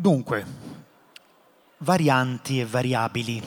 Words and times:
Dunque, 0.00 0.46
varianti 1.78 2.60
e 2.60 2.64
variabili. 2.64 3.42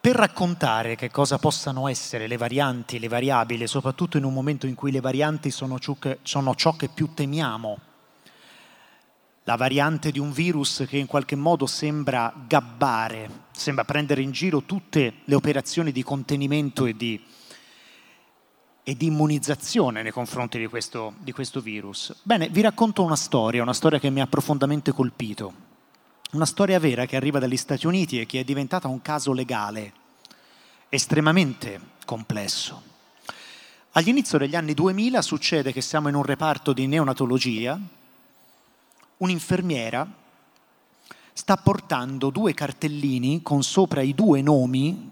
Per 0.00 0.14
raccontare 0.14 0.94
che 0.94 1.10
cosa 1.10 1.38
possano 1.38 1.88
essere 1.88 2.28
le 2.28 2.36
varianti 2.36 3.00
le 3.00 3.08
variabili, 3.08 3.66
soprattutto 3.66 4.18
in 4.18 4.22
un 4.22 4.32
momento 4.32 4.68
in 4.68 4.76
cui 4.76 4.92
le 4.92 5.00
varianti 5.00 5.50
sono 5.50 5.80
ciò 5.80 5.96
che, 5.98 6.20
sono 6.22 6.54
ciò 6.54 6.76
che 6.76 6.86
più 6.86 7.12
temiamo, 7.12 7.78
la 9.42 9.56
variante 9.56 10.12
di 10.12 10.20
un 10.20 10.30
virus 10.30 10.84
che 10.86 10.98
in 10.98 11.06
qualche 11.06 11.34
modo 11.34 11.66
sembra 11.66 12.32
gabbare, 12.46 13.46
sembra 13.50 13.82
prendere 13.84 14.22
in 14.22 14.30
giro 14.30 14.62
tutte 14.62 15.12
le 15.24 15.34
operazioni 15.34 15.90
di 15.90 16.04
contenimento 16.04 16.86
e 16.86 16.94
di 16.94 17.20
e 18.86 18.96
di 18.96 19.06
immunizzazione 19.06 20.02
nei 20.02 20.12
confronti 20.12 20.58
di 20.58 20.66
questo, 20.66 21.14
di 21.18 21.32
questo 21.32 21.60
virus. 21.60 22.14
Bene, 22.22 22.50
vi 22.50 22.60
racconto 22.60 23.02
una 23.02 23.16
storia, 23.16 23.62
una 23.62 23.72
storia 23.72 23.98
che 23.98 24.10
mi 24.10 24.20
ha 24.20 24.26
profondamente 24.26 24.92
colpito. 24.92 25.72
Una 26.32 26.44
storia 26.44 26.78
vera 26.78 27.06
che 27.06 27.16
arriva 27.16 27.38
dagli 27.38 27.56
Stati 27.56 27.86
Uniti 27.86 28.20
e 28.20 28.26
che 28.26 28.40
è 28.40 28.44
diventata 28.44 28.86
un 28.86 29.00
caso 29.00 29.32
legale 29.32 29.92
estremamente 30.90 31.80
complesso. 32.04 32.92
All'inizio 33.92 34.36
degli 34.36 34.54
anni 34.54 34.74
2000 34.74 35.22
succede 35.22 35.72
che 35.72 35.80
siamo 35.80 36.08
in 36.08 36.14
un 36.14 36.24
reparto 36.24 36.72
di 36.72 36.86
neonatologia, 36.86 37.78
un'infermiera 39.16 40.06
sta 41.32 41.56
portando 41.56 42.30
due 42.30 42.52
cartellini 42.52 43.42
con 43.42 43.62
sopra 43.62 44.02
i 44.02 44.14
due 44.14 44.42
nomi 44.42 45.10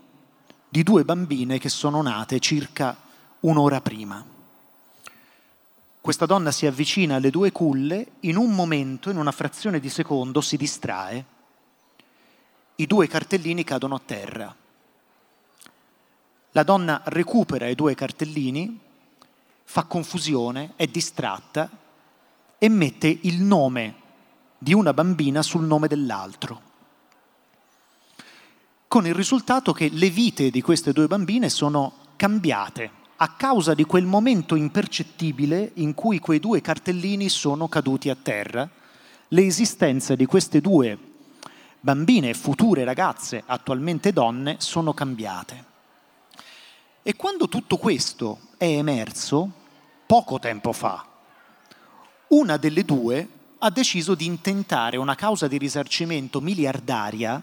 di 0.68 0.82
due 0.82 1.04
bambine 1.04 1.59
che 1.59 1.68
sono 1.68 2.02
nate 2.02 2.38
circa 2.38 2.96
un'ora 3.42 3.80
prima. 3.80 4.24
Questa 6.01 6.27
donna 6.27 6.51
si 6.51 6.66
avvicina 6.66 7.16
alle 7.16 7.30
due 7.30 7.52
culle, 7.52 8.12
in 8.20 8.37
un 8.37 8.55
momento, 8.55 9.10
in 9.10 9.16
una 9.16 9.30
frazione 9.30 9.78
di 9.78 9.88
secondo, 9.88 10.41
si 10.41 10.56
distrae, 10.56 11.24
i 12.76 12.87
due 12.87 13.07
cartellini 13.07 13.63
cadono 13.63 13.95
a 13.95 14.01
terra. 14.04 14.57
La 16.51 16.63
donna 16.65 17.02
recupera 17.04 17.68
i 17.68 17.74
due 17.74 17.95
cartellini, 17.95 18.79
fa 19.65 19.85
confusione, 19.85 20.73
è 20.76 20.87
distratta 20.87 21.70
e 22.59 22.68
mette 22.68 23.18
il 23.23 23.40
nome 23.40 23.95
di 24.59 24.74
una 24.74 24.93
bambina 24.93 25.43
sul 25.43 25.65
nome 25.65 25.88
dell'altro. 25.88 26.70
Con 28.88 29.07
il 29.07 29.15
risultato 29.15 29.73
che 29.73 29.88
le 29.88 30.10
vite 30.10 30.51
di 30.51 30.60
queste 30.60 30.93
due 30.93 31.07
bambine 31.07 31.48
sono 31.48 31.95
cambiate 32.16 33.01
a 33.23 33.34
causa 33.37 33.73
di 33.74 33.84
quel 33.84 34.04
momento 34.04 34.56
impercettibile 34.56 35.70
in 35.74 35.95
cui 35.95 36.18
quei 36.18 36.40
due 36.40 36.60
cartellini 36.60 37.29
sono 37.29 37.68
caduti 37.68 38.10
a 38.10 38.16
terra, 38.20 38.68
le 39.29 39.54
di 40.16 40.26
queste 40.26 40.60
due 40.60 40.98
bambine, 41.79 42.34
future 42.34 42.82
ragazze, 42.82 43.45
attualmente 43.46 44.12
donne, 44.12 44.56
sono 44.59 44.92
cambiate. 44.92 45.64
E 47.04 47.14
quando 47.14 47.48
tutto 47.48 47.76
questo 47.76 48.40
è 48.56 48.64
emerso, 48.64 49.48
poco 50.04 50.40
tempo 50.40 50.73
fa, 50.73 51.07
una 52.29 52.57
delle 52.57 52.84
due 52.84 53.29
ha 53.59 53.70
deciso 53.70 54.16
di 54.16 54.26
intentare 54.26 54.96
una 54.96 55.14
causa 55.14 55.46
di 55.46 55.59
risarcimento 55.59 56.40
miliardaria, 56.40 57.40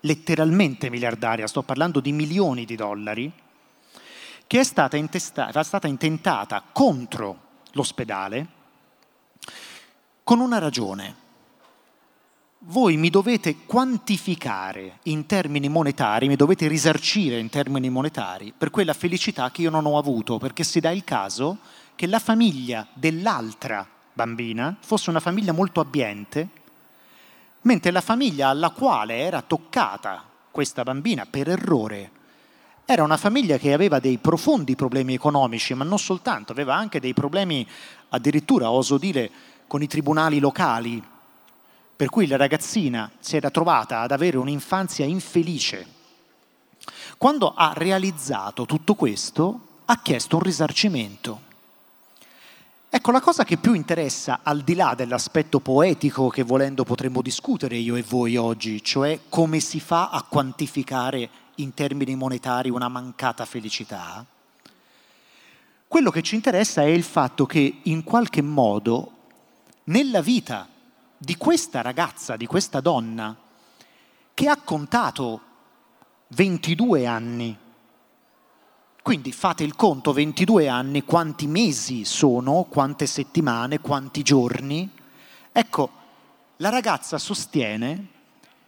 letteralmente 0.00 0.90
miliardaria, 0.90 1.46
sto 1.46 1.62
parlando 1.62 2.00
di 2.00 2.12
milioni 2.12 2.66
di 2.66 2.76
dollari, 2.76 3.32
che 4.52 4.60
è 4.60 4.64
stata, 4.64 4.98
è 4.98 5.64
stata 5.64 5.86
intentata 5.86 6.62
contro 6.72 7.38
l'ospedale 7.70 8.46
con 10.22 10.40
una 10.40 10.58
ragione. 10.58 11.16
Voi 12.58 12.98
mi 12.98 13.08
dovete 13.08 13.64
quantificare 13.64 14.98
in 15.04 15.24
termini 15.24 15.70
monetari, 15.70 16.28
mi 16.28 16.36
dovete 16.36 16.68
risarcire 16.68 17.38
in 17.38 17.48
termini 17.48 17.88
monetari 17.88 18.52
per 18.54 18.68
quella 18.68 18.92
felicità 18.92 19.50
che 19.50 19.62
io 19.62 19.70
non 19.70 19.86
ho 19.86 19.96
avuto, 19.96 20.36
perché 20.36 20.64
si 20.64 20.80
dà 20.80 20.90
il 20.90 21.02
caso 21.02 21.56
che 21.96 22.06
la 22.06 22.18
famiglia 22.18 22.86
dell'altra 22.92 23.88
bambina 24.12 24.76
fosse 24.80 25.08
una 25.08 25.20
famiglia 25.20 25.52
molto 25.52 25.80
abbiente, 25.80 26.48
mentre 27.62 27.90
la 27.90 28.02
famiglia 28.02 28.48
alla 28.48 28.68
quale 28.68 29.16
era 29.16 29.40
toccata 29.40 30.22
questa 30.50 30.82
bambina 30.82 31.24
per 31.24 31.48
errore 31.48 32.20
era 32.84 33.02
una 33.02 33.16
famiglia 33.16 33.58
che 33.58 33.72
aveva 33.72 34.00
dei 34.00 34.18
profondi 34.18 34.74
problemi 34.74 35.14
economici, 35.14 35.74
ma 35.74 35.84
non 35.84 35.98
soltanto, 35.98 36.52
aveva 36.52 36.74
anche 36.74 37.00
dei 37.00 37.14
problemi 37.14 37.66
addirittura, 38.10 38.70
oso 38.70 38.98
dire, 38.98 39.30
con 39.66 39.82
i 39.82 39.86
tribunali 39.86 40.38
locali, 40.38 41.02
per 41.94 42.08
cui 42.08 42.26
la 42.26 42.36
ragazzina 42.36 43.10
si 43.20 43.36
era 43.36 43.50
trovata 43.50 44.00
ad 44.00 44.10
avere 44.10 44.36
un'infanzia 44.36 45.04
infelice. 45.04 45.86
Quando 47.16 47.54
ha 47.54 47.72
realizzato 47.74 48.66
tutto 48.66 48.94
questo, 48.94 49.60
ha 49.84 50.00
chiesto 50.02 50.36
un 50.36 50.42
risarcimento. 50.42 51.50
Ecco, 52.90 53.10
la 53.10 53.20
cosa 53.20 53.44
che 53.44 53.56
più 53.56 53.72
interessa, 53.72 54.40
al 54.42 54.62
di 54.62 54.74
là 54.74 54.94
dell'aspetto 54.94 55.60
poetico 55.60 56.28
che 56.28 56.42
volendo 56.42 56.84
potremmo 56.84 57.22
discutere 57.22 57.76
io 57.76 57.96
e 57.96 58.02
voi 58.02 58.36
oggi, 58.36 58.82
cioè 58.82 59.20
come 59.28 59.60
si 59.60 59.80
fa 59.80 60.10
a 60.10 60.22
quantificare 60.28 61.30
in 61.56 61.74
termini 61.74 62.14
monetari 62.14 62.70
una 62.70 62.88
mancata 62.88 63.44
felicità, 63.44 64.24
quello 65.92 66.10
che 66.10 66.22
ci 66.22 66.36
interessa 66.36 66.80
è 66.80 66.86
il 66.86 67.02
fatto 67.02 67.44
che 67.44 67.80
in 67.82 68.02
qualche 68.02 68.40
modo 68.40 69.12
nella 69.84 70.22
vita 70.22 70.66
di 71.18 71.36
questa 71.36 71.82
ragazza, 71.82 72.36
di 72.36 72.46
questa 72.46 72.80
donna, 72.80 73.36
che 74.32 74.48
ha 74.48 74.56
contato 74.56 75.40
22 76.28 77.06
anni, 77.06 77.58
quindi 79.02 79.32
fate 79.32 79.64
il 79.64 79.76
conto, 79.76 80.14
22 80.14 80.66
anni, 80.66 81.04
quanti 81.04 81.46
mesi 81.46 82.06
sono, 82.06 82.62
quante 82.70 83.06
settimane, 83.06 83.80
quanti 83.80 84.22
giorni, 84.22 84.90
ecco, 85.52 85.90
la 86.56 86.70
ragazza 86.70 87.18
sostiene 87.18 88.06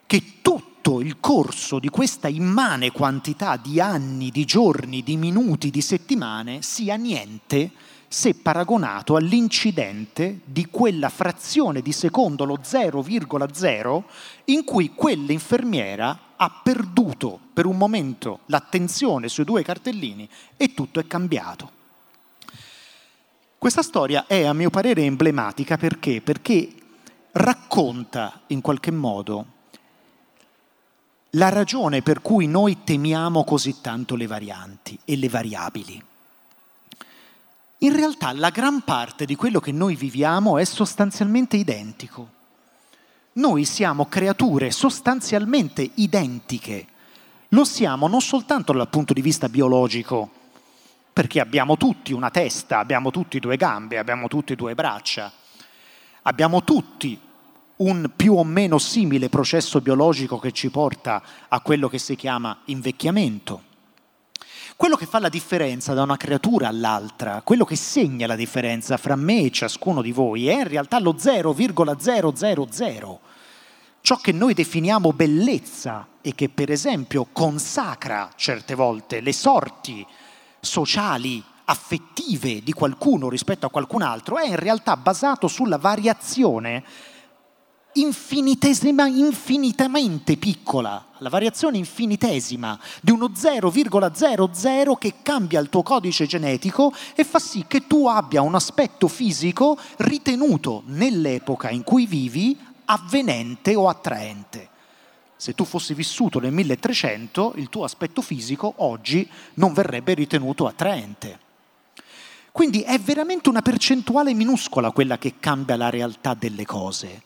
che 0.05 0.41
tutto 0.43 0.74
tutto 0.85 1.01
il 1.01 1.19
corso 1.19 1.79
di 1.79 1.89
questa 1.89 2.29
immane 2.29 2.91
quantità 2.91 3.57
di 3.57 3.81
anni, 3.81 4.29
di 4.29 4.45
giorni, 4.45 5.03
di 5.03 5.17
minuti, 5.17 5.71
di 5.71 5.81
settimane 5.81 6.61
sia 6.61 6.97
niente 6.97 7.71
se 8.07 8.35
paragonato 8.35 9.17
all'incidente 9.17 10.41
di 10.45 10.67
quella 10.67 11.09
frazione 11.09 11.81
di 11.81 11.91
secondo, 11.91 12.45
lo 12.45 12.59
0,0, 12.63 14.03
in 14.47 14.65
cui 14.65 14.93
quell'infermiera 14.95 16.19
ha 16.37 16.61
perduto 16.63 17.41
per 17.55 17.65
un 17.65 17.79
momento 17.79 18.41
l'attenzione 18.47 19.29
sui 19.29 19.45
due 19.45 19.63
cartellini 19.63 20.29
e 20.55 20.75
tutto 20.75 21.01
è 21.01 21.07
cambiato. 21.07 21.71
Questa 23.57 23.83
storia 23.83 24.27
è 24.27 24.45
a 24.45 24.53
mio 24.53 24.69
parere 24.69 25.03
emblematica 25.03 25.79
perché? 25.79 26.21
Perché 26.21 26.75
racconta 27.33 28.43
in 28.49 28.61
qualche 28.61 28.91
modo 28.91 29.47
la 31.35 31.49
ragione 31.49 32.03
per 32.03 32.21
cui 32.21 32.47
noi 32.47 32.85
temiamo 32.85 33.45
così 33.45 33.81
tanto 33.81 34.15
le 34.15 34.27
varianti 34.27 34.99
e 35.05 35.17
le 35.17 35.29
variabili. 35.29 36.03
In 37.79 37.95
realtà 37.95 38.33
la 38.33 38.51
gran 38.51 38.83
parte 38.83 39.25
di 39.25 39.35
quello 39.35 39.61
che 39.61 39.73
noi 39.73 39.95
viviamo 39.95 40.59
è 40.59 40.65
sostanzialmente 40.65 41.57
identico. 41.57 42.31
Noi 43.35 43.65
siamo 43.65 44.07
creature 44.07 44.71
sostanzialmente 44.71 45.91
identiche. 45.95 46.87
Lo 47.49 47.65
siamo 47.65 48.07
non 48.07 48.21
soltanto 48.21 48.73
dal 48.73 48.89
punto 48.89 49.13
di 49.13 49.21
vista 49.21 49.49
biologico, 49.49 50.31
perché 51.13 51.41
abbiamo 51.41 51.77
tutti 51.77 52.13
una 52.13 52.31
testa, 52.31 52.79
abbiamo 52.79 53.11
tutti 53.11 53.41
due 53.41 53.57
gambe, 53.57 53.99
abbiamo 53.99 54.29
tutti 54.29 54.55
due 54.55 54.75
braccia, 54.75 55.31
abbiamo 56.23 56.63
tutti 56.63 57.21
un 57.77 58.13
più 58.15 58.35
o 58.35 58.45
meno 58.45 58.79
simile 58.79 59.29
processo 59.29 59.81
biologico 59.81 60.39
che 60.39 60.53
ci 60.53 60.71
porta 60.71 61.23
a 61.49 61.61
quello 61.61 61.89
che 61.89 61.99
si 61.99 62.15
chiama 62.15 62.59
invecchiamento. 62.67 63.73
Quello 64.77 64.97
che 64.97 65.07
fa 65.07 65.21
la 65.21 65.29
differenza 65.29 65.95
da 65.95 66.03
una 66.03 66.17
creatura 66.17 66.69
all'altra, 66.69 67.43
quello 67.43 67.65
che 67.65 67.77
segna 67.77 68.27
la 68.27 68.37
differenza 68.37 68.97
fra 68.97 69.17
me 69.17 69.43
e 69.43 69.51
ciascuno 69.51 70.03
di 70.03 70.13
voi 70.13 70.49
è 70.49 70.59
in 70.59 70.69
realtà 70.69 70.99
lo 70.99 71.17
0,000. 71.17 73.19
Ciò 74.01 74.17
che 74.17 74.33
noi 74.33 74.53
definiamo 74.53 75.13
bellezza 75.13 76.09
e 76.21 76.35
che 76.35 76.49
per 76.49 76.71
esempio 76.71 77.29
consacra 77.33 78.31
certe 78.37 78.75
volte 78.75 79.21
le 79.21 79.33
sorti 79.33 80.07
sociali, 80.61 81.43
affettive 81.67 82.63
di 82.63 82.73
qualcuno 82.73 83.29
rispetto 83.29 83.67
a 83.67 83.71
qualcun 83.71 84.03
altro, 84.03 84.39
è 84.39 84.47
in 84.47 84.57
realtà 84.57 84.97
basato 84.97 85.49
sulla 85.49 85.79
variazione 85.79 86.85
infinitesima, 87.95 89.07
infinitamente 89.07 90.37
piccola, 90.37 91.07
la 91.19 91.29
variazione 91.29 91.79
infinitesima 91.79 92.79
di 93.01 93.13
uno 93.13 93.27
0,00 93.27 94.99
che 94.99 95.15
cambia 95.23 95.61
il 95.61 95.69
tuo 95.69 95.83
codice 95.83 96.27
genetico 96.27 96.93
e 97.15 97.23
fa 97.25 97.39
sì 97.39 97.65
che 97.69 97.87
tu 97.87 98.07
abbia 98.07 98.43
un 98.43 98.55
aspetto 98.55 99.07
fisico 99.07 99.79
ritenuto 99.99 100.83
nell'epoca 100.87 101.71
in 101.71 101.85
cui 101.85 102.07
vivi 102.07 102.59
avvenente 102.87 103.77
o 103.77 103.89
attraente. 103.89 104.71
Se 105.37 105.55
tu 105.55 105.65
fossi 105.65 105.95
vissuto 105.95 106.41
nel 106.41 106.53
1300, 106.53 107.55
il 107.57 107.69
tuo 107.69 107.85
aspetto 107.85 108.23
fisico 108.23 108.73
oggi 108.79 109.29
non 109.55 109.73
verrebbe 109.73 110.15
ritenuto 110.15 110.67
attraente. 110.67 111.39
Quindi 112.51 112.83
è 112.83 112.99
veramente 112.99 113.49
una 113.49 113.63
percentuale 113.63 114.33
minuscola 114.33 114.91
quella 114.91 115.19
che 115.19 115.35
cambia 115.39 115.77
la 115.77 115.91
realtà 115.91 116.35
delle 116.35 116.65
cose 116.65 117.23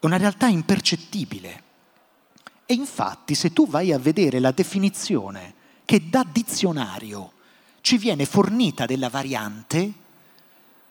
è 0.00 0.06
una 0.06 0.16
realtà 0.16 0.46
impercettibile. 0.46 1.62
E 2.66 2.74
infatti 2.74 3.34
se 3.34 3.52
tu 3.52 3.66
vai 3.66 3.92
a 3.92 3.98
vedere 3.98 4.40
la 4.40 4.52
definizione 4.52 5.54
che 5.84 6.08
da 6.08 6.24
dizionario 6.30 7.32
ci 7.80 7.96
viene 7.96 8.26
fornita 8.26 8.84
della 8.84 9.08
variante, 9.08 9.92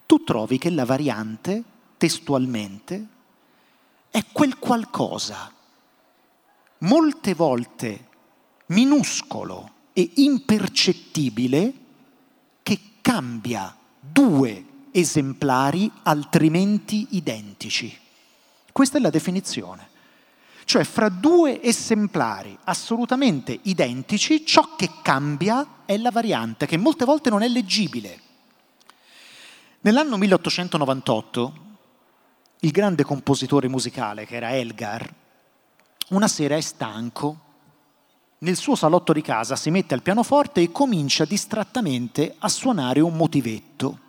tu 0.05 0.23
trovi 0.23 0.57
che 0.57 0.69
la 0.71 0.85
variante, 0.85 1.63
testualmente, 1.97 3.07
è 4.09 4.23
quel 4.31 4.57
qualcosa 4.57 5.53
molte 6.79 7.33
volte 7.33 8.07
minuscolo 8.67 9.71
e 9.93 10.11
impercettibile 10.15 11.73
che 12.63 12.79
cambia 13.01 13.75
due 13.99 14.65
esemplari 14.91 15.91
altrimenti 16.03 17.07
identici. 17.11 18.05
Questa 18.77 18.99
è 18.99 19.01
la 19.01 19.09
definizione. 19.09 19.89
Cioè 20.63 20.83
fra 20.83 21.09
due 21.09 21.63
esemplari 21.63 22.55
assolutamente 22.65 23.57
identici, 23.63 24.45
ciò 24.45 24.75
che 24.75 24.91
cambia 25.01 25.81
è 25.85 25.97
la 25.97 26.11
variante, 26.11 26.67
che 26.67 26.77
molte 26.77 27.03
volte 27.03 27.31
non 27.31 27.41
è 27.41 27.47
leggibile. 27.47 28.21
Nell'anno 29.79 30.17
1898, 30.17 31.53
il 32.59 32.69
grande 32.69 33.03
compositore 33.03 33.67
musicale, 33.67 34.27
che 34.27 34.35
era 34.35 34.55
Elgar, 34.55 35.11
una 36.09 36.27
sera 36.27 36.55
è 36.55 36.61
stanco, 36.61 37.39
nel 38.37 38.57
suo 38.57 38.75
salotto 38.75 39.11
di 39.11 39.23
casa 39.23 39.55
si 39.55 39.71
mette 39.71 39.95
al 39.95 40.03
pianoforte 40.03 40.61
e 40.61 40.71
comincia 40.71 41.25
distrattamente 41.25 42.35
a 42.37 42.47
suonare 42.47 42.99
un 42.99 43.15
motivetto. 43.15 43.99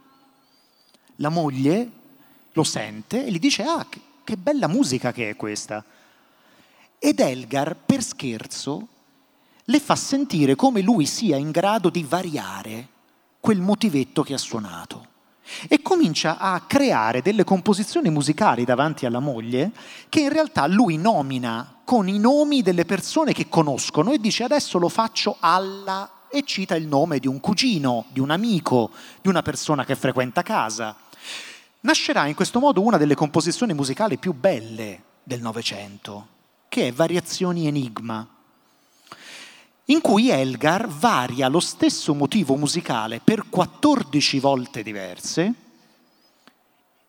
La 1.17 1.31
moglie 1.31 1.91
lo 2.53 2.65
sente 2.65 3.25
e 3.25 3.31
gli 3.31 3.39
dice, 3.39 3.63
ah, 3.63 3.87
che 4.29 4.37
bella 4.37 4.69
musica 4.69 5.11
che 5.11 5.31
è 5.31 5.37
questa. 5.37 5.83
Ed 6.99 7.19
Elgar, 7.19 7.75
per 7.75 8.03
scherzo, 8.03 8.89
le 9.65 9.81
fa 9.81 9.97
sentire 9.97 10.55
come 10.55 10.83
lui 10.83 11.07
sia 11.07 11.39
in 11.39 11.51
grado 11.51 11.89
di 11.89 12.03
variare 12.03 12.89
quel 13.41 13.63
motivetto 13.63 14.23
che 14.23 14.35
ha 14.35 14.39
suonato. 14.39 15.07
E 15.67 15.81
comincia 15.81 16.37
a 16.37 16.61
creare 16.67 17.23
delle 17.23 17.43
composizioni 17.43 18.11
musicali 18.11 18.67
davanti 18.67 19.07
alla 19.07 19.19
moglie 19.19 19.71
che 20.11 20.21
in 20.21 20.29
realtà 20.29 20.67
lui 20.67 20.99
nomina 20.99 21.77
con 21.83 22.07
i 22.07 22.19
nomi 22.19 22.61
delle 22.61 22.85
persone 22.85 23.33
che 23.33 23.49
conoscono 23.49 24.13
e 24.13 24.19
dice 24.19 24.45
adesso 24.45 24.77
lo 24.77 24.91
faccio 24.91 25.39
alla 25.41 26.27
e 26.29 26.43
cita 26.43 26.75
il 26.75 26.87
nome 26.87 27.19
di 27.19 27.29
un 27.29 27.41
cugino, 27.41 28.05
di 28.11 28.21
un 28.21 28.29
amico, 28.29 28.91
di 29.23 29.29
una 29.31 29.41
persona 29.41 29.87
che 29.87 29.97
frequenta 29.97 30.43
casa. 30.43 30.95
Nascerà 31.81 32.27
in 32.27 32.35
questo 32.35 32.59
modo 32.59 32.81
una 32.81 32.97
delle 32.97 33.15
composizioni 33.15 33.73
musicali 33.73 34.19
più 34.19 34.33
belle 34.35 35.03
del 35.23 35.41
Novecento, 35.41 36.27
che 36.69 36.89
è 36.89 36.93
Variazioni 36.93 37.69
Enigma, 37.69 38.27
in 39.85 40.01
cui 40.01 40.29
Elgar 40.29 40.89
varia 40.89 41.47
lo 41.49 41.61
stesso 41.61 42.15
motivo 42.15 42.57
musicale 42.57 43.21
per 43.23 43.45
14 43.49 44.41
volte 44.41 44.83
diverse, 44.83 45.55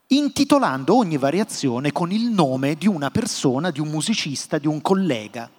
intitolando 0.07 0.95
ogni 0.95 1.17
variazione 1.17 1.91
con 1.91 2.11
il 2.11 2.29
nome 2.29 2.75
di 2.75 2.87
una 2.87 3.09
persona, 3.09 3.71
di 3.71 3.79
un 3.79 3.89
musicista, 3.89 4.59
di 4.59 4.67
un 4.67 4.81
collega. 4.81 5.49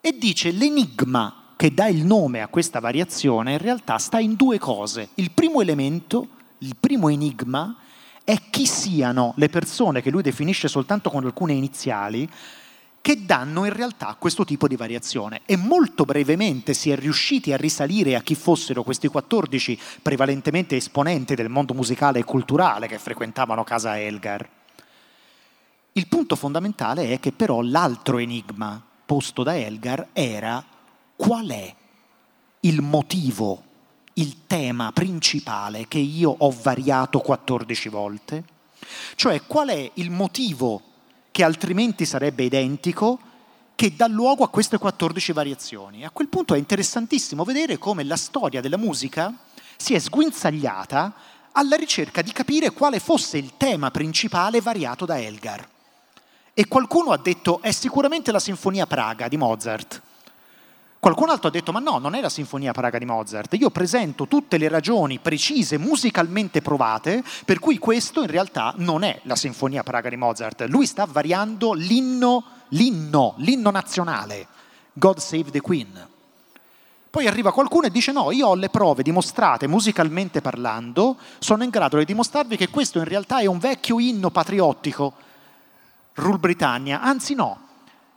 E 0.00 0.18
dice 0.18 0.50
l'enigma 0.50 1.52
che 1.56 1.72
dà 1.72 1.86
il 1.86 2.04
nome 2.04 2.42
a 2.42 2.48
questa 2.48 2.78
variazione 2.78 3.52
in 3.52 3.58
realtà 3.58 3.96
sta 3.96 4.20
in 4.20 4.34
due 4.34 4.58
cose. 4.58 5.08
Il 5.14 5.30
primo 5.30 5.60
elemento, 5.60 6.28
il 6.58 6.76
primo 6.78 7.08
enigma, 7.08 7.78
è 8.24 8.40
chi 8.48 8.66
siano 8.66 9.34
le 9.36 9.50
persone 9.50 10.00
che 10.00 10.10
lui 10.10 10.22
definisce 10.22 10.66
soltanto 10.66 11.10
con 11.10 11.24
alcune 11.24 11.52
iniziali 11.52 12.28
che 13.04 13.26
danno 13.26 13.66
in 13.66 13.72
realtà 13.74 14.16
questo 14.18 14.46
tipo 14.46 14.66
di 14.66 14.76
variazione. 14.76 15.42
E 15.44 15.56
molto 15.56 16.06
brevemente 16.06 16.72
si 16.72 16.90
è 16.90 16.96
riusciti 16.96 17.52
a 17.52 17.58
risalire 17.58 18.16
a 18.16 18.22
chi 18.22 18.34
fossero 18.34 18.82
questi 18.82 19.08
14 19.08 19.78
prevalentemente 20.00 20.76
esponenti 20.76 21.34
del 21.34 21.50
mondo 21.50 21.74
musicale 21.74 22.20
e 22.20 22.24
culturale 22.24 22.86
che 22.86 22.98
frequentavano 22.98 23.62
casa 23.62 24.00
Elgar. 24.00 24.48
Il 25.92 26.08
punto 26.08 26.34
fondamentale 26.34 27.10
è 27.10 27.20
che 27.20 27.32
però 27.32 27.60
l'altro 27.60 28.16
enigma 28.16 28.82
posto 29.04 29.42
da 29.42 29.54
Elgar 29.54 30.08
era 30.14 30.64
qual 31.14 31.48
è 31.48 31.74
il 32.60 32.80
motivo 32.80 33.62
il 34.14 34.46
tema 34.46 34.92
principale 34.92 35.88
che 35.88 35.98
io 35.98 36.34
ho 36.36 36.50
variato 36.50 37.20
14 37.20 37.88
volte? 37.88 38.44
Cioè 39.14 39.42
qual 39.46 39.68
è 39.68 39.90
il 39.94 40.10
motivo 40.10 40.80
che 41.30 41.42
altrimenti 41.42 42.04
sarebbe 42.04 42.44
identico 42.44 43.18
che 43.74 43.94
dà 43.96 44.06
luogo 44.06 44.44
a 44.44 44.48
queste 44.48 44.78
14 44.78 45.32
variazioni? 45.32 46.04
A 46.04 46.10
quel 46.10 46.28
punto 46.28 46.54
è 46.54 46.58
interessantissimo 46.58 47.44
vedere 47.44 47.78
come 47.78 48.04
la 48.04 48.16
storia 48.16 48.60
della 48.60 48.76
musica 48.76 49.34
si 49.76 49.94
è 49.94 49.98
sguinzagliata 49.98 51.12
alla 51.52 51.76
ricerca 51.76 52.22
di 52.22 52.32
capire 52.32 52.70
quale 52.70 53.00
fosse 53.00 53.38
il 53.38 53.56
tema 53.56 53.90
principale 53.90 54.60
variato 54.60 55.04
da 55.04 55.20
Elgar. 55.20 55.68
E 56.52 56.68
qualcuno 56.68 57.10
ha 57.10 57.18
detto 57.18 57.60
è 57.62 57.72
sicuramente 57.72 58.30
la 58.30 58.38
Sinfonia 58.38 58.86
Praga 58.86 59.26
di 59.26 59.36
Mozart. 59.36 60.00
Qualcun 61.04 61.28
altro 61.28 61.48
ha 61.48 61.50
detto, 61.50 61.70
ma 61.70 61.80
no, 61.80 61.98
non 61.98 62.14
è 62.14 62.22
la 62.22 62.30
Sinfonia 62.30 62.72
Praga 62.72 62.96
di 62.96 63.04
Mozart, 63.04 63.52
io 63.58 63.68
presento 63.68 64.26
tutte 64.26 64.56
le 64.56 64.68
ragioni 64.68 65.18
precise, 65.18 65.76
musicalmente 65.76 66.62
provate, 66.62 67.22
per 67.44 67.58
cui 67.58 67.76
questo 67.76 68.22
in 68.22 68.26
realtà 68.26 68.72
non 68.78 69.02
è 69.02 69.20
la 69.24 69.36
Sinfonia 69.36 69.82
Praga 69.82 70.08
di 70.08 70.16
Mozart, 70.16 70.62
lui 70.62 70.86
sta 70.86 71.04
variando 71.04 71.74
l'inno, 71.74 72.44
l'inno, 72.68 73.34
l'inno 73.36 73.70
nazionale, 73.70 74.46
God 74.94 75.18
Save 75.18 75.50
the 75.50 75.60
Queen. 75.60 76.08
Poi 77.10 77.26
arriva 77.26 77.52
qualcuno 77.52 77.84
e 77.84 77.90
dice 77.90 78.10
no, 78.10 78.30
io 78.30 78.46
ho 78.46 78.54
le 78.54 78.70
prove 78.70 79.02
dimostrate 79.02 79.66
musicalmente 79.66 80.40
parlando, 80.40 81.18
sono 81.38 81.64
in 81.64 81.68
grado 81.68 81.98
di 81.98 82.06
dimostrarvi 82.06 82.56
che 82.56 82.70
questo 82.70 82.96
in 82.96 83.04
realtà 83.04 83.40
è 83.40 83.44
un 83.44 83.58
vecchio 83.58 84.00
inno 84.00 84.30
patriottico, 84.30 85.12
Rule 86.14 86.38
Britannia, 86.38 87.02
anzi 87.02 87.34
no, 87.34 87.58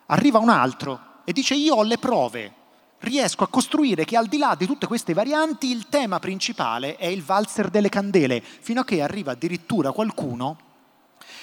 arriva 0.06 0.40
un 0.40 0.48
altro 0.48 1.02
e 1.26 1.34
dice 1.34 1.54
io 1.54 1.76
ho 1.76 1.84
le 1.84 1.98
prove 1.98 2.57
riesco 3.00 3.44
a 3.44 3.48
costruire 3.48 4.06
che 4.06 4.18
al 4.18 4.28
di 4.28 4.38
là 4.38 4.56
di 4.56 4.66
tutte 4.66 4.88
queste 4.88 5.14
varianti 5.14 5.70
il 5.70 5.88
tema 5.90 6.20
principale 6.20 6.96
è 6.96 7.06
il 7.06 7.24
valzer 7.24 7.70
delle 7.70 7.90
candele, 7.90 8.42
fino 8.42 8.82
a 8.82 8.86
che 8.86 9.02
arriva 9.02 9.32
addirittura 9.32 9.92
qualcuno 9.92 10.58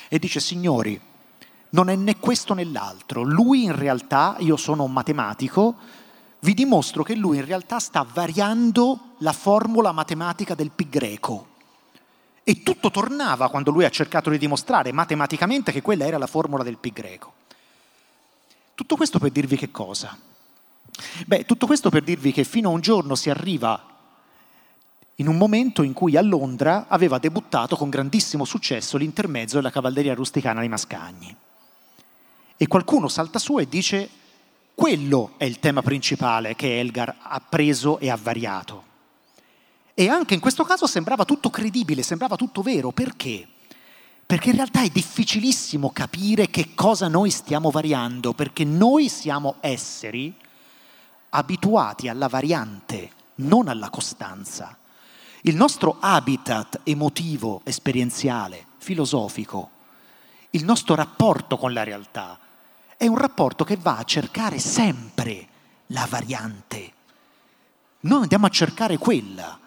e 0.08 0.18
dice 0.18 0.40
signori, 0.40 1.00
non 1.70 1.88
è 1.88 1.96
né 1.96 2.18
questo 2.18 2.54
né 2.54 2.64
l'altro, 2.64 3.22
lui 3.22 3.64
in 3.64 3.76
realtà, 3.76 4.36
io 4.38 4.56
sono 4.56 4.84
un 4.84 4.92
matematico, 4.92 5.76
vi 6.40 6.54
dimostro 6.54 7.02
che 7.02 7.14
lui 7.14 7.38
in 7.38 7.44
realtà 7.44 7.78
sta 7.78 8.06
variando 8.08 9.14
la 9.18 9.32
formula 9.32 9.92
matematica 9.92 10.54
del 10.54 10.70
pi 10.70 10.88
greco. 10.88 11.48
E 12.44 12.62
tutto 12.62 12.90
tornava 12.90 13.48
quando 13.48 13.70
lui 13.70 13.86
ha 13.86 13.90
cercato 13.90 14.28
di 14.28 14.36
dimostrare 14.36 14.92
matematicamente 14.92 15.72
che 15.72 15.80
quella 15.80 16.04
era 16.04 16.18
la 16.18 16.26
formula 16.26 16.62
del 16.62 16.76
pi 16.76 16.92
greco. 16.92 17.32
Tutto 18.74 18.96
questo 18.96 19.18
per 19.18 19.30
dirvi 19.30 19.56
che 19.56 19.70
cosa? 19.70 20.16
Beh, 21.26 21.44
tutto 21.44 21.66
questo 21.66 21.90
per 21.90 22.02
dirvi 22.02 22.32
che 22.32 22.44
fino 22.44 22.70
a 22.70 22.72
un 22.72 22.80
giorno 22.80 23.14
si 23.14 23.30
arriva 23.30 23.92
in 25.16 25.28
un 25.28 25.36
momento 25.36 25.82
in 25.82 25.92
cui 25.92 26.16
a 26.16 26.22
Londra 26.22 26.86
aveva 26.88 27.18
debuttato 27.18 27.76
con 27.76 27.88
grandissimo 27.88 28.44
successo 28.44 28.96
l'intermezzo 28.96 29.56
della 29.56 29.70
cavalleria 29.70 30.14
rusticana 30.14 30.60
di 30.60 30.68
Mascagni. 30.68 31.36
E 32.56 32.66
qualcuno 32.66 33.08
salta 33.08 33.38
su 33.38 33.58
e 33.58 33.68
dice 33.68 34.08
quello 34.74 35.34
è 35.36 35.44
il 35.44 35.60
tema 35.60 35.82
principale 35.82 36.56
che 36.56 36.80
Elgar 36.80 37.16
ha 37.20 37.40
preso 37.40 37.98
e 38.00 38.10
ha 38.10 38.18
variato. 38.20 38.92
E 39.94 40.08
anche 40.08 40.34
in 40.34 40.40
questo 40.40 40.64
caso 40.64 40.88
sembrava 40.88 41.24
tutto 41.24 41.50
credibile, 41.50 42.02
sembrava 42.02 42.34
tutto 42.34 42.62
vero. 42.62 42.90
Perché? 42.90 43.46
Perché 44.26 44.50
in 44.50 44.56
realtà 44.56 44.82
è 44.82 44.88
difficilissimo 44.88 45.90
capire 45.90 46.48
che 46.48 46.74
cosa 46.74 47.06
noi 47.06 47.30
stiamo 47.30 47.70
variando, 47.70 48.32
perché 48.32 48.64
noi 48.64 49.08
siamo 49.08 49.56
esseri 49.60 50.34
abituati 51.34 52.08
alla 52.08 52.28
variante, 52.28 53.10
non 53.36 53.68
alla 53.68 53.90
costanza. 53.90 54.78
Il 55.42 55.56
nostro 55.56 55.96
habitat 55.98 56.80
emotivo, 56.84 57.60
esperienziale, 57.64 58.66
filosofico, 58.78 59.70
il 60.50 60.64
nostro 60.64 60.94
rapporto 60.94 61.56
con 61.56 61.72
la 61.72 61.82
realtà 61.82 62.38
è 62.96 63.06
un 63.08 63.18
rapporto 63.18 63.64
che 63.64 63.76
va 63.76 63.96
a 63.96 64.04
cercare 64.04 64.60
sempre 64.60 65.48
la 65.88 66.06
variante. 66.08 66.92
Noi 68.00 68.22
andiamo 68.22 68.46
a 68.46 68.50
cercare 68.50 68.96
quella. 68.96 69.58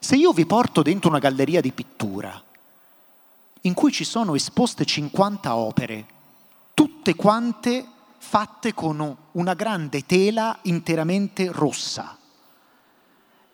Se 0.00 0.16
io 0.16 0.32
vi 0.32 0.44
porto 0.44 0.82
dentro 0.82 1.08
una 1.08 1.20
galleria 1.20 1.60
di 1.60 1.70
pittura 1.70 2.42
in 3.60 3.74
cui 3.74 3.92
ci 3.92 4.02
sono 4.02 4.34
esposte 4.34 4.84
50 4.84 5.54
opere, 5.54 6.06
tutte 6.74 7.14
quante 7.14 7.86
fatte 8.24 8.72
con 8.72 9.16
una 9.32 9.54
grande 9.54 10.06
tela 10.06 10.56
interamente 10.62 11.50
rossa, 11.50 12.16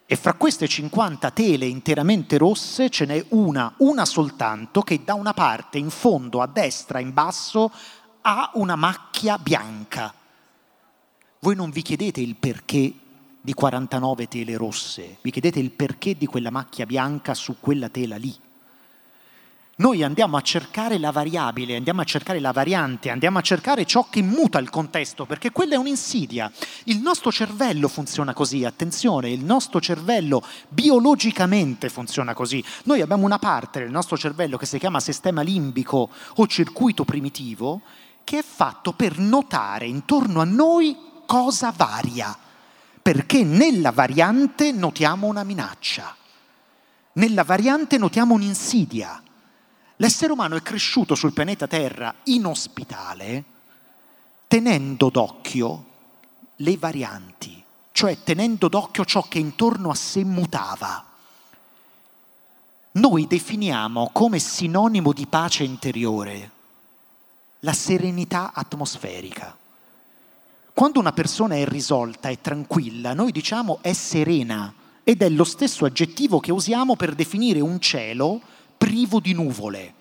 e 0.07 0.15
fra 0.15 0.35
queste 0.35 0.69
50 0.69 1.31
tele 1.33 1.67
interamente 1.67 2.39
rosse 2.39 2.89
ce 2.91 3.07
n'è 3.07 3.25
una, 3.31 3.75
una 3.79 4.05
soltanto, 4.05 4.83
che 4.83 5.03
da 5.05 5.15
una 5.15 5.33
parte, 5.33 5.79
in 5.79 5.91
fondo, 5.91 6.41
a 6.41 6.47
destra, 6.47 7.01
in 7.01 7.13
basso, 7.13 7.73
ha 8.21 8.51
una 8.55 8.77
macchia 8.77 9.37
bianca. 9.39 10.15
Voi 11.41 11.55
non 11.57 11.71
vi 11.71 11.83
chiedete 11.83 12.21
il 12.21 12.37
perché 12.37 12.95
di 13.41 13.55
49 13.55 14.29
tele 14.29 14.57
rosse, 14.57 15.19
vi 15.23 15.31
chiedete 15.31 15.59
il 15.59 15.73
perché 15.73 16.17
di 16.17 16.27
quella 16.27 16.51
macchia 16.51 16.87
bianca 16.87 17.35
su 17.35 17.57
quella 17.59 17.89
tela 17.89 18.17
lì. 18.17 18.35
Noi 19.81 20.03
andiamo 20.03 20.37
a 20.37 20.41
cercare 20.41 20.99
la 20.99 21.13
variabile, 21.13 21.77
andiamo 21.77 22.01
a 22.01 22.05
cercare 22.05 22.41
la 22.41 22.51
variante, 22.51 23.11
andiamo 23.11 23.39
a 23.39 23.43
cercare 23.43 23.85
ciò 23.85 24.09
che 24.11 24.23
muta 24.23 24.59
il 24.59 24.71
contesto, 24.71 25.25
perché 25.25 25.53
quella 25.53 25.75
è 25.75 25.79
un'insidia. 25.79 26.51
Il 26.87 26.99
nostro 26.99 27.31
cervello 27.31 27.87
funziona 27.87 28.35
così, 28.35 28.65
attenzione, 28.65 29.31
il 29.31 29.45
nostro 29.45 29.81
cervello 29.81 30.43
biologicamente 30.69 31.91
funziona 31.91 32.35
così. 32.35 32.63
Noi 32.85 33.03
abbiamo 33.03 33.25
una 33.25 33.39
parte 33.39 33.79
del 33.79 33.93
nostro 33.93 34.19
cervello 34.19 34.57
che 34.57 34.67
si 34.67 34.81
chiama 34.81 34.99
sistema 34.99 35.43
limbico 35.43 36.11
o 36.35 36.47
circuito 36.49 37.05
primitivo, 37.05 37.83
che 38.25 38.39
è 38.41 38.43
fatto 38.43 38.93
per 38.95 39.21
notare 39.21 39.87
intorno 39.87 40.41
a 40.41 40.45
noi 40.45 40.97
cosa 41.25 41.73
varia, 41.77 42.37
perché 43.01 43.45
nella 43.45 43.93
variante 43.93 44.73
notiamo 44.73 45.29
una 45.29 45.45
minaccia, 45.45 46.17
nella 47.13 47.45
variante 47.45 47.97
notiamo 47.97 48.35
un'insidia. 48.35 49.23
L'essere 50.00 50.33
umano 50.33 50.57
è 50.57 50.62
cresciuto 50.62 51.14
sul 51.14 51.33
pianeta 51.33 51.67
Terra 51.67 52.14
inospitale 52.25 53.57
tenendo 54.49 55.11
d'occhio 55.11 55.85
le 56.57 56.76
varianti, 56.78 57.62
cioè 57.93 58.23
tenendo 58.23 58.69
d'occhio 58.69 59.05
ciò 59.05 59.23
che 59.28 59.38
intorno 59.38 59.90
a 59.90 59.95
sé 59.95 60.25
mutava. 60.25 61.05
Noi 62.93 63.26
definiamo 63.26 64.09
come 64.12 64.38
sinonimo 64.38 65.12
di 65.12 65.26
pace 65.26 65.64
interiore 65.64 66.50
la 67.61 67.75
serenità 67.75 68.52
atmosferica. 68.55 69.55
Quando 70.73 70.99
una 70.99 71.12
persona 71.12 71.57
è 71.57 71.67
risolta 71.67 72.28
e 72.28 72.40
tranquilla, 72.40 73.12
noi 73.12 73.33
diciamo 73.33 73.78
è 73.83 73.93
serena 73.93 74.73
ed 75.05 75.23
è 75.23 75.28
lo 75.28 75.45
stesso 75.45 75.85
aggettivo 75.85 76.40
che 76.40 76.52
usiamo 76.52 76.97
per 76.97 77.14
definire 77.14 77.61
un 77.61 77.81
cielo 77.81 78.40
privo 78.79 79.21
di 79.21 79.35
nuvole. 79.35 79.95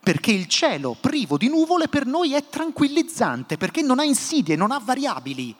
Perché 0.00 0.32
il 0.32 0.46
cielo 0.46 0.96
privo 1.00 1.38
di 1.38 1.48
nuvole 1.48 1.88
per 1.88 2.04
noi 2.04 2.34
è 2.34 2.48
tranquillizzante, 2.48 3.56
perché 3.56 3.82
non 3.82 3.98
ha 3.98 4.04
insidie, 4.04 4.56
non 4.56 4.70
ha 4.70 4.78
variabili. 4.78 5.54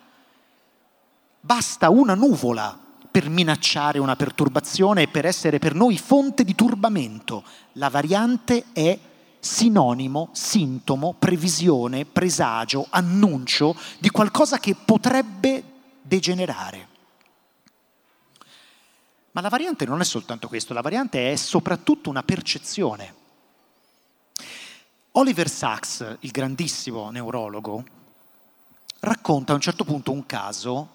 Basta 1.41 1.89
una 1.91 2.15
nuvola 2.15 2.79
per 3.11 3.31
minacciare 3.31 3.99
una 3.99 4.15
perturbazione 4.15 5.03
e 5.03 5.09
per 5.09 5.25
essere 5.25 5.59
per 5.59 5.75
noi 5.75 5.97
fonte 5.97 6.45
di 6.45 6.55
turbamento. 6.55 7.43
La 7.73 7.89
variante 7.89 8.67
è 8.73 8.99
sinonimo, 9.39 10.29
sintomo, 10.33 11.15
previsione, 11.19 12.05
presagio, 12.05 12.87
annuncio 12.91 13.75
di 13.99 14.11
qualcosa 14.11 14.59
che 14.59 14.75
potrebbe 14.75 15.63
degenerare. 16.03 16.95
Ma 19.37 19.43
la 19.43 19.51
variante 19.51 19.85
non 19.85 20.01
è 20.01 20.05
soltanto 20.05 20.49
questo, 20.49 20.73
la 20.73 20.81
variante 20.81 21.31
è 21.31 21.37
soprattutto 21.37 22.09
una 22.09 22.23
percezione. 22.23 23.15
Oliver 25.13 25.51
Sacks, 25.51 26.17
il 26.21 26.31
grandissimo 26.31 27.11
neurologo, 27.11 27.85
racconta 29.01 29.53
a 29.53 29.57
un 29.57 29.61
certo 29.61 29.85
punto 29.85 30.11
un 30.11 30.25
caso 30.25 30.89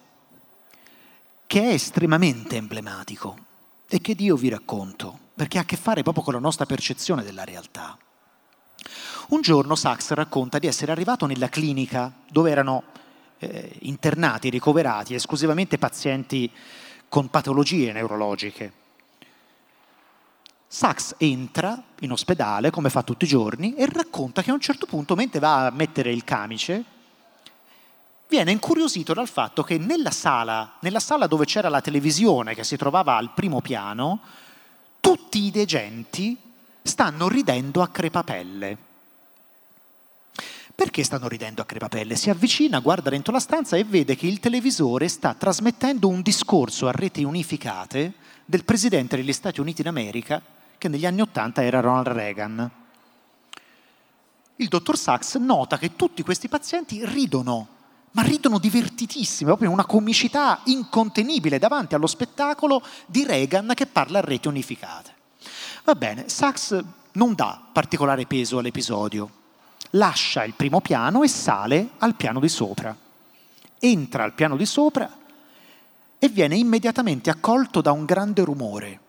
che 1.46 1.62
è 1.62 1.74
estremamente 1.74 2.56
emblematico 2.56 3.38
e 3.88 4.02
che 4.02 4.16
Dio 4.16 4.36
vi 4.36 4.50
racconto, 4.50 5.20
perché 5.36 5.60
ha 5.60 5.62
a 5.62 5.66
che 5.66 5.78
fare 5.78 6.02
proprio 6.02 6.24
con 6.24 6.34
la 6.34 6.40
nostra 6.40 6.66
percezione 6.66 7.22
della 7.22 7.44
realtà. 7.44 7.96
Un 9.28 9.42
giorno 9.42 9.76
Sachs 9.76 10.14
racconta 10.14 10.58
di 10.58 10.66
essere 10.66 10.92
arrivato 10.92 11.28
nella 11.28 11.50
clinica 11.50 12.12
dove 12.28 12.50
erano 12.50 12.86
eh, 13.38 13.78
internati, 13.82 14.50
ricoverati 14.50 15.14
esclusivamente 15.14 15.78
pazienti 15.78 16.52
con 17.12 17.30
patologie 17.30 17.92
neurologiche. 17.92 18.72
Sachs 20.66 21.16
entra 21.18 21.84
in 22.00 22.14
ospedale, 22.14 22.70
come 22.70 22.90
fa 22.90 23.04
tutti 23.04 23.26
i 23.26 23.28
giorni, 23.28 23.76
e 23.76 23.86
racconta 23.86 24.42
che 24.42 24.50
a 24.50 24.54
un 24.54 24.62
certo 24.62 24.86
punto, 24.86 25.16
mentre 25.16 25.42
va 25.42 25.66
a 25.66 25.72
mettere 25.72 26.14
il 26.14 26.24
camice, 26.24 26.86
viene 28.30 28.52
incuriosito 28.52 29.14
dal 29.14 29.28
fatto 29.28 29.62
che 29.62 29.78
nella 29.78 30.12
sala, 30.12 30.78
nella 30.80 31.02
sala 31.02 31.28
dove 31.28 31.44
c'era 31.44 31.68
la 31.68 31.82
televisione 31.82 32.56
che 32.56 32.64
si 32.64 32.78
trovava 32.78 33.18
al 33.18 33.34
primo 33.34 33.60
piano, 33.60 34.22
tutti 35.02 35.40
i 35.40 35.52
degenti 35.52 36.38
stanno 36.82 37.28
ridendo 37.28 37.82
a 37.82 37.90
crepapelle. 37.90 38.78
Perché 40.82 41.04
stanno 41.04 41.28
ridendo 41.28 41.62
a 41.62 41.66
crepapelle? 41.66 42.16
Si 42.16 42.32
avvicina, 42.32 42.80
guarda 42.80 43.12
dentro 43.12 43.32
la 43.32 43.40
stanza 43.40 43.78
e 43.78 43.84
vede 43.84 44.16
che 44.16 44.26
il 44.26 44.40
televisore 44.40 45.10
sta 45.10 45.36
trasmettendo 45.36 46.08
un 46.08 46.24
discorso 46.24 46.88
a 46.88 46.92
reti 46.92 47.24
unificate 47.24 48.14
del 48.44 48.66
presidente 48.66 49.16
degli 49.16 49.32
Stati 49.32 49.60
Uniti 49.60 49.84
d'America, 49.84 50.42
che 50.80 50.88
negli 50.88 51.06
anni 51.06 51.22
Ottanta 51.22 51.64
era 51.64 51.82
Ronald 51.82 52.08
Reagan. 52.08 52.72
Il 54.56 54.68
dottor 54.70 54.98
Sachs 54.98 55.36
nota 55.36 55.78
che 55.78 55.96
tutti 55.96 56.24
questi 56.24 56.48
pazienti 56.48 57.06
ridono, 57.06 57.68
ma 58.14 58.24
ridono 58.24 58.58
divertitissimi, 58.58 59.50
proprio 59.50 59.70
una 59.70 59.86
comicità 59.86 60.62
incontenibile 60.64 61.60
davanti 61.60 61.94
allo 61.94 62.08
spettacolo 62.08 62.82
di 63.06 63.24
Reagan 63.24 63.74
che 63.76 63.86
parla 63.86 64.18
a 64.18 64.24
reti 64.24 64.48
unificate. 64.48 65.14
Va 65.84 65.94
bene, 65.94 66.28
Sachs 66.28 66.76
non 67.12 67.36
dà 67.36 67.62
particolare 67.72 68.26
peso 68.26 68.58
all'episodio, 68.58 69.41
lascia 69.92 70.44
il 70.44 70.54
primo 70.54 70.82
piano 70.82 71.24
e 71.24 71.28
sale 71.28 71.92
al 72.00 72.16
piano 72.16 72.40
di 72.40 72.50
sopra. 72.50 72.96
Entra 73.80 74.24
al 74.24 74.34
piano 74.34 74.56
di 74.56 74.66
sopra 74.66 75.18
e 76.18 76.30
viene 76.30 76.56
immediatamente 76.56 77.30
accolto 77.30 77.82
da 77.82 77.92
un 77.92 78.06
grande 78.06 78.44
rumore. 78.44 79.00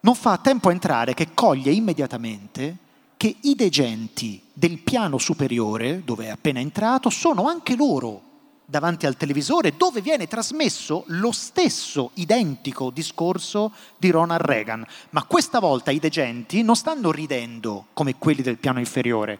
Non 0.00 0.14
fa 0.14 0.38
tempo 0.38 0.68
a 0.68 0.72
entrare 0.72 1.14
che 1.14 1.34
coglie 1.34 1.72
immediatamente 1.72 2.76
che 3.16 3.36
i 3.40 3.54
degenti 3.54 4.42
del 4.52 4.78
piano 4.78 5.18
superiore, 5.18 6.02
dove 6.04 6.26
è 6.26 6.28
appena 6.30 6.60
entrato, 6.60 7.10
sono 7.10 7.46
anche 7.48 7.76
loro 7.76 8.29
davanti 8.70 9.04
al 9.04 9.16
televisore 9.16 9.76
dove 9.76 10.00
viene 10.00 10.28
trasmesso 10.28 11.02
lo 11.08 11.32
stesso 11.32 12.12
identico 12.14 12.90
discorso 12.90 13.72
di 13.96 14.10
Ronald 14.10 14.42
Reagan. 14.42 14.86
Ma 15.10 15.24
questa 15.24 15.58
volta 15.58 15.90
i 15.90 15.98
degenti 15.98 16.62
non 16.62 16.76
stanno 16.76 17.10
ridendo 17.10 17.86
come 17.92 18.14
quelli 18.16 18.42
del 18.42 18.58
piano 18.58 18.78
inferiore, 18.78 19.38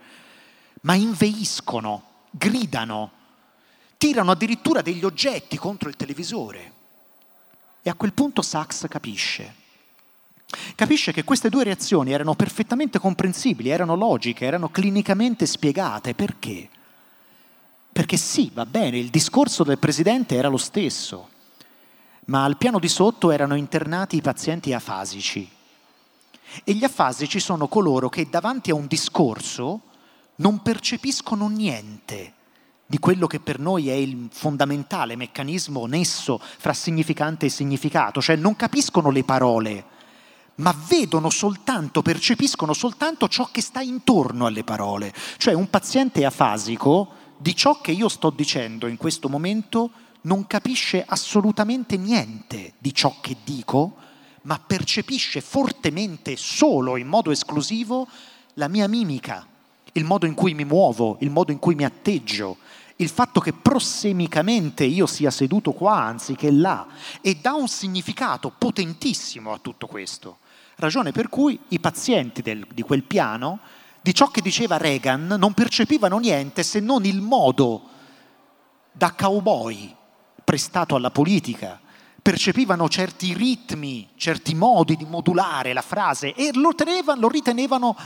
ma 0.82 0.94
inveiscono, 0.94 2.02
gridano, 2.30 3.12
tirano 3.96 4.32
addirittura 4.32 4.82
degli 4.82 5.04
oggetti 5.04 5.56
contro 5.56 5.88
il 5.88 5.96
televisore. 5.96 6.72
E 7.82 7.88
a 7.88 7.94
quel 7.94 8.12
punto 8.12 8.42
Sachs 8.42 8.86
capisce. 8.88 9.54
Capisce 10.74 11.12
che 11.12 11.22
queste 11.22 11.48
due 11.48 11.62
reazioni 11.62 12.12
erano 12.12 12.34
perfettamente 12.34 12.98
comprensibili, 12.98 13.68
erano 13.68 13.94
logiche, 13.94 14.44
erano 14.44 14.68
clinicamente 14.68 15.46
spiegate. 15.46 16.14
Perché? 16.14 16.68
Perché 17.92 18.16
sì, 18.16 18.50
va 18.54 18.66
bene, 18.66 18.98
il 18.98 19.10
discorso 19.10 19.64
del 19.64 19.78
presidente 19.78 20.36
era 20.36 20.48
lo 20.48 20.56
stesso, 20.56 21.28
ma 22.26 22.44
al 22.44 22.56
piano 22.56 22.78
di 22.78 22.88
sotto 22.88 23.30
erano 23.30 23.56
internati 23.56 24.16
i 24.16 24.22
pazienti 24.22 24.72
afasici. 24.72 25.48
E 26.64 26.72
gli 26.72 26.84
afasici 26.84 27.40
sono 27.40 27.68
coloro 27.68 28.08
che 28.08 28.28
davanti 28.30 28.70
a 28.70 28.74
un 28.74 28.86
discorso 28.86 29.80
non 30.36 30.62
percepiscono 30.62 31.48
niente 31.48 32.34
di 32.86 32.98
quello 32.98 33.28
che 33.28 33.38
per 33.38 33.60
noi 33.60 33.88
è 33.88 33.92
il 33.92 34.28
fondamentale 34.32 35.14
meccanismo 35.14 35.86
nesso 35.86 36.40
fra 36.40 36.72
significante 36.72 37.46
e 37.46 37.48
significato, 37.48 38.20
cioè 38.20 38.34
non 38.34 38.56
capiscono 38.56 39.10
le 39.10 39.22
parole, 39.22 39.84
ma 40.56 40.74
vedono 40.88 41.30
soltanto, 41.30 42.02
percepiscono 42.02 42.72
soltanto 42.72 43.28
ciò 43.28 43.48
che 43.52 43.62
sta 43.62 43.80
intorno 43.80 44.46
alle 44.46 44.64
parole. 44.64 45.14
Cioè 45.36 45.54
un 45.54 45.70
paziente 45.70 46.24
afasico 46.24 47.19
di 47.40 47.56
ciò 47.56 47.80
che 47.80 47.92
io 47.92 48.10
sto 48.10 48.28
dicendo 48.28 48.86
in 48.86 48.98
questo 48.98 49.30
momento 49.30 49.90
non 50.22 50.46
capisce 50.46 51.02
assolutamente 51.06 51.96
niente 51.96 52.74
di 52.76 52.92
ciò 52.92 53.16
che 53.22 53.38
dico, 53.42 53.96
ma 54.42 54.58
percepisce 54.58 55.40
fortemente, 55.40 56.36
solo 56.36 56.98
in 56.98 57.06
modo 57.06 57.30
esclusivo, 57.30 58.06
la 58.54 58.68
mia 58.68 58.86
mimica, 58.88 59.46
il 59.92 60.04
modo 60.04 60.26
in 60.26 60.34
cui 60.34 60.52
mi 60.52 60.66
muovo, 60.66 61.16
il 61.20 61.30
modo 61.30 61.50
in 61.50 61.58
cui 61.58 61.74
mi 61.74 61.84
atteggio, 61.84 62.58
il 62.96 63.08
fatto 63.08 63.40
che 63.40 63.54
prossemicamente 63.54 64.84
io 64.84 65.06
sia 65.06 65.30
seduto 65.30 65.72
qua 65.72 66.02
anziché 66.02 66.50
là 66.50 66.86
e 67.22 67.38
dà 67.40 67.54
un 67.54 67.68
significato 67.68 68.52
potentissimo 68.56 69.50
a 69.50 69.58
tutto 69.58 69.86
questo. 69.86 70.40
Ragione 70.76 71.10
per 71.10 71.30
cui 71.30 71.58
i 71.68 71.80
pazienti 71.80 72.42
del, 72.42 72.66
di 72.70 72.82
quel 72.82 73.02
piano, 73.02 73.60
di 74.00 74.14
ciò 74.14 74.28
che 74.28 74.40
diceva 74.40 74.78
Reagan, 74.78 75.36
non 75.38 75.52
percepivano 75.52 76.18
niente 76.18 76.62
se 76.62 76.80
non 76.80 77.04
il 77.04 77.20
modo 77.20 77.82
da 78.92 79.12
cowboy 79.12 79.94
prestato 80.42 80.94
alla 80.94 81.10
politica, 81.10 81.80
percepivano 82.22 82.88
certi 82.88 83.34
ritmi, 83.34 84.08
certi 84.16 84.54
modi 84.54 84.96
di 84.96 85.04
modulare 85.04 85.72
la 85.72 85.82
frase 85.82 86.34
e 86.34 86.50
lo, 86.54 86.74
tenevano, 86.74 87.20
lo 87.20 87.28
ritenevano 87.28 87.96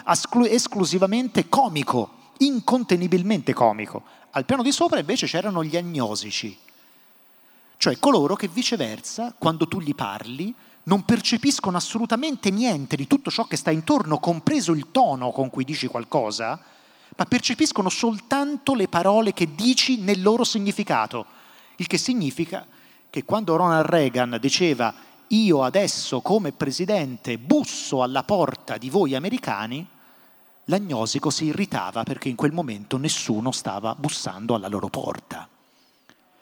esclusivamente 0.49 1.49
comico, 1.49 2.11
incontenibilmente 2.39 3.53
comico. 3.53 4.03
Al 4.31 4.45
piano 4.45 4.63
di 4.63 4.73
sopra 4.73 4.99
invece 4.99 5.27
c'erano 5.27 5.63
gli 5.65 5.77
agnosici, 5.77 6.57
cioè 7.77 7.99
coloro 7.99 8.35
che 8.35 8.49
viceversa, 8.49 9.35
quando 9.37 9.67
tu 9.69 9.81
gli 9.81 9.95
parli, 9.95 10.55
non 10.85 11.05
percepiscono 11.05 11.77
assolutamente 11.77 12.51
niente 12.51 12.97
di 12.97 13.07
tutto 13.07 13.31
ciò 13.31 13.45
che 13.45 13.57
sta 13.57 13.71
intorno, 13.71 14.19
compreso 14.19 14.73
il 14.73 14.91
tono 14.91 15.31
con 15.31 15.51
cui 15.51 15.65
dici 15.65 15.87
qualcosa, 15.87 16.61
ma 17.17 17.25
percepiscono 17.25 17.89
soltanto 17.89 18.75
le 18.75 18.89
parole 18.89 19.33
che 19.33 19.55
dici 19.55 19.99
nel 19.99 20.21
loro 20.21 20.45
significato, 20.45 21.27
il 21.77 21.87
che 21.87 21.99
significa 21.99 22.67
che 23.09 23.25
quando 23.25 23.57
Ronald 23.57 23.87
Reagan 23.87 24.39
diceva 24.41 24.93
io 25.29 25.63
adesso 25.63 26.21
come 26.21 26.53
presidente 26.53 27.39
busso 27.39 28.03
alla 28.03 28.25
porta 28.25 28.77
di 28.77 28.91
voi 28.91 29.15
americani, 29.15 29.87
l'agnosico 30.65 31.31
si 31.31 31.47
irritava 31.47 32.03
perché 32.03 32.29
in 32.29 32.37
quel 32.37 32.53
momento 32.53 32.99
nessuno 32.99 33.53
stava 33.53 33.95
bussando 33.95 34.55
alla 34.55 34.69
loro 34.69 34.89
porta. 34.89 35.49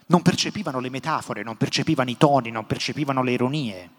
Non 0.06 0.22
percepivano 0.22 0.80
le 0.80 0.90
metafore, 0.90 1.42
non 1.42 1.56
percepivano 1.56 2.11
i 2.11 2.16
toni, 2.16 2.50
non 2.50 2.66
percepivano 2.66 3.22
le 3.22 3.32
ironie. 3.32 3.90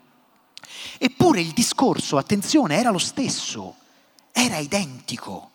Eppure 0.97 1.41
il 1.41 1.51
discorso, 1.51 2.17
attenzione, 2.17 2.77
era 2.77 2.89
lo 2.89 2.97
stesso, 2.97 3.75
era 4.31 4.57
identico. 4.57 5.51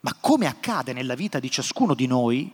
Ma 0.00 0.16
come 0.18 0.46
accade 0.46 0.92
nella 0.92 1.14
vita 1.14 1.38
di 1.38 1.50
ciascuno 1.50 1.94
di 1.94 2.06
noi, 2.06 2.52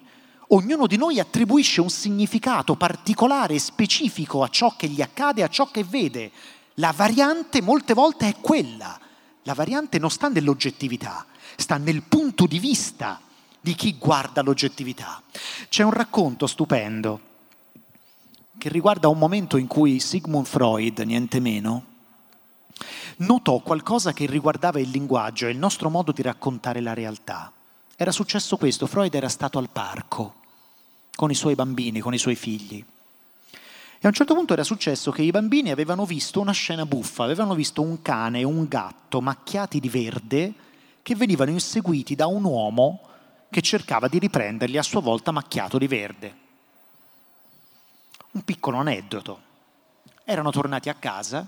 ognuno 0.49 0.87
di 0.87 0.97
noi 0.97 1.19
attribuisce 1.19 1.81
un 1.81 1.91
significato 1.91 2.75
particolare 2.77 3.55
e 3.55 3.59
specifico 3.59 4.43
a 4.43 4.49
ciò 4.49 4.75
che 4.77 4.89
gli 4.89 5.01
accade, 5.01 5.43
a 5.43 5.49
ciò 5.49 5.71
che 5.71 5.85
vede. 5.85 6.31
La 6.75 6.93
variante 6.93 7.63
molte 7.63 7.95
volte 7.95 8.29
è 8.29 8.37
quella. 8.41 8.99
La 9.43 9.55
variante 9.55 9.99
non 9.99 10.11
sta 10.11 10.29
nell'oggettività, 10.29 11.27
sta 11.57 11.77
nel 11.79 12.03
punto 12.03 12.47
di 12.47 12.59
vista 12.59 13.21
di 13.61 13.75
chi 13.75 13.97
guarda 13.99 14.43
l'oggettività. 14.43 15.23
C'è 15.69 15.83
un 15.83 15.93
racconto 15.93 16.47
stupendo 16.47 17.28
che 18.59 18.69
riguarda 18.69 19.09
un 19.09 19.19
momento 19.19 19.57
in 19.57 19.69
cui 19.69 20.01
Sigmund 20.01 20.47
Freud, 20.47 20.99
niente 20.99 21.41
meno, 21.41 21.85
notò 23.19 23.59
qualcosa 23.59 24.13
che 24.13 24.27
riguardava 24.27 24.81
il 24.81 24.91
linguaggio 24.91 25.47
e 25.47 25.51
il 25.51 25.59
nostro 25.59 25.89
modo 25.89 26.13
di 26.13 26.23
raccontare 26.23 26.81
la 26.81 26.93
realtà. 26.93 27.53
Era 27.97 28.13
successo 28.13 28.57
questo, 28.57 28.87
Freud 28.87 29.15
era 29.15 29.29
stato 29.29 29.59
al 29.59 29.71
parco 29.71 30.35
con 31.15 31.31
i 31.31 31.35
suoi 31.35 31.55
bambini, 31.55 32.01
con 32.01 32.15
i 32.15 32.19
suoi 32.19 32.37
figli. 32.37 32.85
E 34.01 34.05
a 34.05 34.09
un 34.09 34.13
certo 34.13 34.35
punto 34.35 34.53
era 34.53 34.63
successo 34.63 35.11
che 35.11 35.23
i 35.23 35.33
bambini 35.33 35.73
avevano 35.73 36.05
visto 36.05 36.41
una 36.41 36.53
scena 36.53 36.87
buffa, 36.87 37.25
avevano 37.25 37.55
visto 37.55 37.83
un 37.83 38.01
cane 38.03 38.41
e 38.41 38.45
un 38.45 38.69
gatto 38.69 39.21
macchiati 39.21 39.81
di 39.81 39.89
verde 39.89 40.53
che 41.03 41.17
venivano 41.17 41.51
inseguiti 41.51 42.15
da 42.15 42.29
un 42.29 42.45
uomo 42.45 43.01
che 43.51 43.63
cercava 43.63 44.07
di 44.07 44.21
riprenderli 44.21 44.79
a 44.79 44.83
sua 44.83 45.01
volta 45.01 45.33
macchiato 45.33 45.79
di 45.79 45.89
verde. 45.89 46.47
Un 48.33 48.43
piccolo 48.43 48.79
aneddoto. 48.79 49.41
Erano 50.25 50.51
tornati 50.51 50.89
a 50.89 50.95
casa 50.95 51.47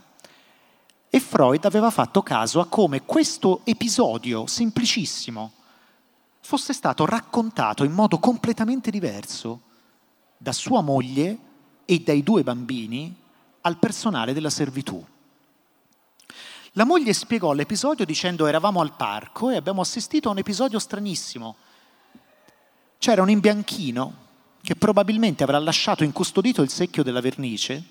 e 1.09 1.21
Freud 1.21 1.65
aveva 1.65 1.91
fatto 1.91 2.23
caso 2.23 2.61
a 2.61 2.67
come 2.67 3.03
questo 3.03 3.61
episodio 3.65 4.47
semplicissimo 4.47 5.53
fosse 6.41 6.73
stato 6.73 7.05
raccontato 7.05 7.85
in 7.85 7.93
modo 7.93 8.19
completamente 8.19 8.91
diverso 8.91 9.61
da 10.37 10.53
sua 10.53 10.81
moglie 10.81 11.39
e 11.85 12.01
dai 12.01 12.23
due 12.23 12.43
bambini 12.43 13.15
al 13.61 13.77
personale 13.77 14.33
della 14.33 14.51
servitù. 14.51 15.05
La 16.73 16.85
moglie 16.85 17.13
spiegò 17.13 17.53
l'episodio 17.53 18.05
dicendo 18.05 18.47
eravamo 18.47 18.81
al 18.81 18.95
parco 18.97 19.51
e 19.51 19.57
abbiamo 19.57 19.83
assistito 19.83 20.29
a 20.29 20.33
un 20.33 20.39
episodio 20.39 20.79
stranissimo. 20.79 21.57
C'era 22.99 23.23
un 23.23 23.31
imbianchino 23.31 24.29
che 24.71 24.77
probabilmente 24.77 25.43
avrà 25.43 25.59
lasciato 25.59 26.05
incustodito 26.05 26.63
il 26.63 26.71
secchio 26.71 27.03
della 27.03 27.21
vernice, 27.21 27.83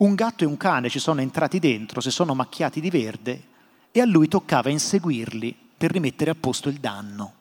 un 0.00 0.14
gatto 0.14 0.44
e 0.44 0.46
un 0.46 0.58
cane 0.58 0.90
ci 0.90 0.98
sono 0.98 1.22
entrati 1.22 1.58
dentro, 1.58 2.02
si 2.02 2.10
sono 2.10 2.34
macchiati 2.34 2.78
di 2.82 2.90
verde 2.90 3.42
e 3.90 4.02
a 4.02 4.04
lui 4.04 4.28
toccava 4.28 4.68
inseguirli 4.68 5.56
per 5.78 5.90
rimettere 5.90 6.30
a 6.30 6.36
posto 6.38 6.68
il 6.68 6.78
danno. 6.78 7.32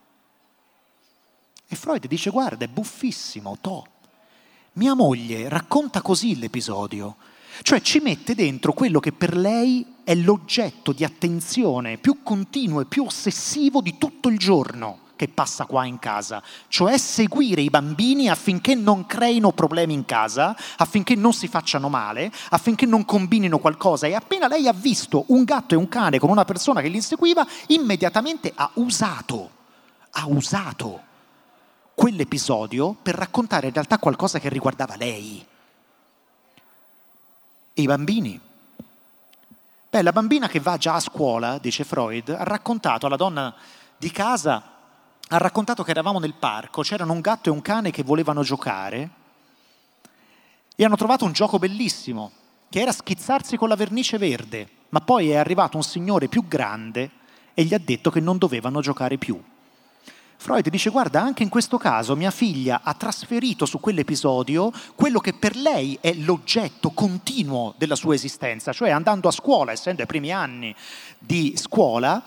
E 1.68 1.76
Freud 1.76 2.08
dice 2.08 2.30
guarda, 2.30 2.64
è 2.64 2.70
buffissimo, 2.70 3.58
to. 3.60 3.86
Mia 4.74 4.94
moglie 4.94 5.50
racconta 5.50 6.02
così 6.02 6.40
l'episodio, 6.40 7.18
cioè 7.64 7.82
ci 7.82 8.00
mette 8.00 8.34
dentro 8.34 8.72
quello 8.72 9.02
che 9.02 9.12
per 9.12 9.36
lei 9.36 9.96
è 10.06 10.16
l'oggetto 10.16 10.94
di 10.94 11.04
attenzione 11.04 11.98
più 11.98 12.24
continuo 12.24 12.80
e 12.80 12.86
più 12.86 13.04
ossessivo 13.04 13.82
di 13.82 13.98
tutto 13.98 14.30
il 14.30 14.38
giorno 14.38 15.08
che 15.20 15.28
passa 15.28 15.66
qua 15.66 15.84
in 15.84 16.00
casa, 16.00 16.42
cioè 16.70 16.98
seguire 16.98 17.60
i 17.60 17.70
bambini 17.70 18.30
affinché 18.30 18.74
non 18.74 19.06
creino 19.06 19.52
problemi 19.52 19.94
in 19.94 20.06
casa, 20.06 20.56
affinché 20.78 21.14
non 21.16 21.34
si 21.34 21.50
facciano 21.50 21.90
male, 21.90 22.32
affinché 22.52 22.86
non 22.86 23.04
combinino 23.04 23.58
qualcosa. 23.58 24.08
E 24.08 24.16
appena 24.16 24.48
lei 24.48 24.70
ha 24.70 24.72
visto 24.72 25.26
un 25.28 25.44
gatto 25.44 25.74
e 25.74 25.78
un 25.78 25.90
cane 25.90 26.20
con 26.20 26.30
una 26.30 26.46
persona 26.46 26.80
che 26.80 26.88
li 26.88 26.96
inseguiva, 26.96 27.46
immediatamente 27.68 28.54
ha 28.56 28.70
usato, 28.76 29.50
ha 30.12 30.26
usato 30.28 31.02
quell'episodio 31.94 32.96
per 33.02 33.16
raccontare 33.16 33.68
in 33.68 33.74
realtà 33.74 33.98
qualcosa 33.98 34.40
che 34.40 34.48
riguardava 34.48 34.96
lei. 34.96 35.46
E 37.74 37.82
i 37.82 37.86
bambini? 37.86 38.40
Beh, 39.90 40.02
la 40.02 40.14
bambina 40.14 40.48
che 40.48 40.62
va 40.62 40.78
già 40.78 40.94
a 40.94 41.02
scuola, 41.02 41.58
dice 41.58 41.84
Freud, 41.84 42.30
ha 42.30 42.44
raccontato 42.44 43.06
alla 43.06 43.18
donna 43.18 43.54
di 43.98 44.12
casa, 44.12 44.78
ha 45.32 45.38
raccontato 45.38 45.84
che 45.84 45.92
eravamo 45.92 46.20
nel 46.20 46.34
parco, 46.34 46.82
c'erano 46.82 47.14
un 47.14 47.22
gatto 47.22 47.50
e 47.50 47.52
un 47.52 47.62
cane 47.62 47.92
che 47.92 48.04
volevano 48.04 48.42
giocare 48.42 49.10
e 50.76 50.84
hanno 50.84 50.96
trovato 50.96 51.26
un 51.26 51.34
gioco 51.34 51.60
bellissimo, 51.60 52.32
che 52.70 52.80
era 52.80 52.92
schizzarsi 52.92 53.56
con 53.56 53.68
la 53.68 53.76
vernice 53.76 54.18
verde, 54.18 54.68
ma 54.90 55.02
poi 55.02 55.30
è 55.30 55.36
arrivato 55.36 55.78
un 55.78 55.84
signore 55.84 56.28
più 56.28 56.48
grande 56.48 57.12
e 57.54 57.64
gli 57.64 57.74
ha 57.74 57.80
detto 57.80 58.10
che 58.10 58.20
non 58.20 58.38
dovevano 58.38 58.82
giocare 58.82 59.18
più. 59.18 59.40
Freud 60.42 60.70
dice 60.70 60.90
guarda, 60.90 61.22
anche 61.22 61.44
in 61.44 61.50
questo 61.50 61.78
caso 61.78 62.16
mia 62.16 62.32
figlia 62.32 62.80
ha 62.82 62.94
trasferito 62.94 63.66
su 63.66 63.82
quell'episodio 63.82 64.72
quello 64.96 65.20
che 65.20 65.34
per 65.34 65.58
lei 65.58 65.98
è 66.00 66.14
l'oggetto 66.14 66.92
continuo 66.92 67.74
della 67.78 67.96
sua 67.96 68.14
esistenza, 68.14 68.72
cioè 68.72 68.90
andando 68.90 69.28
a 69.28 69.32
scuola, 69.32 69.74
essendo 69.74 70.00
ai 70.00 70.08
primi 70.08 70.32
anni 70.32 70.74
di 71.18 71.56
scuola, 71.58 72.24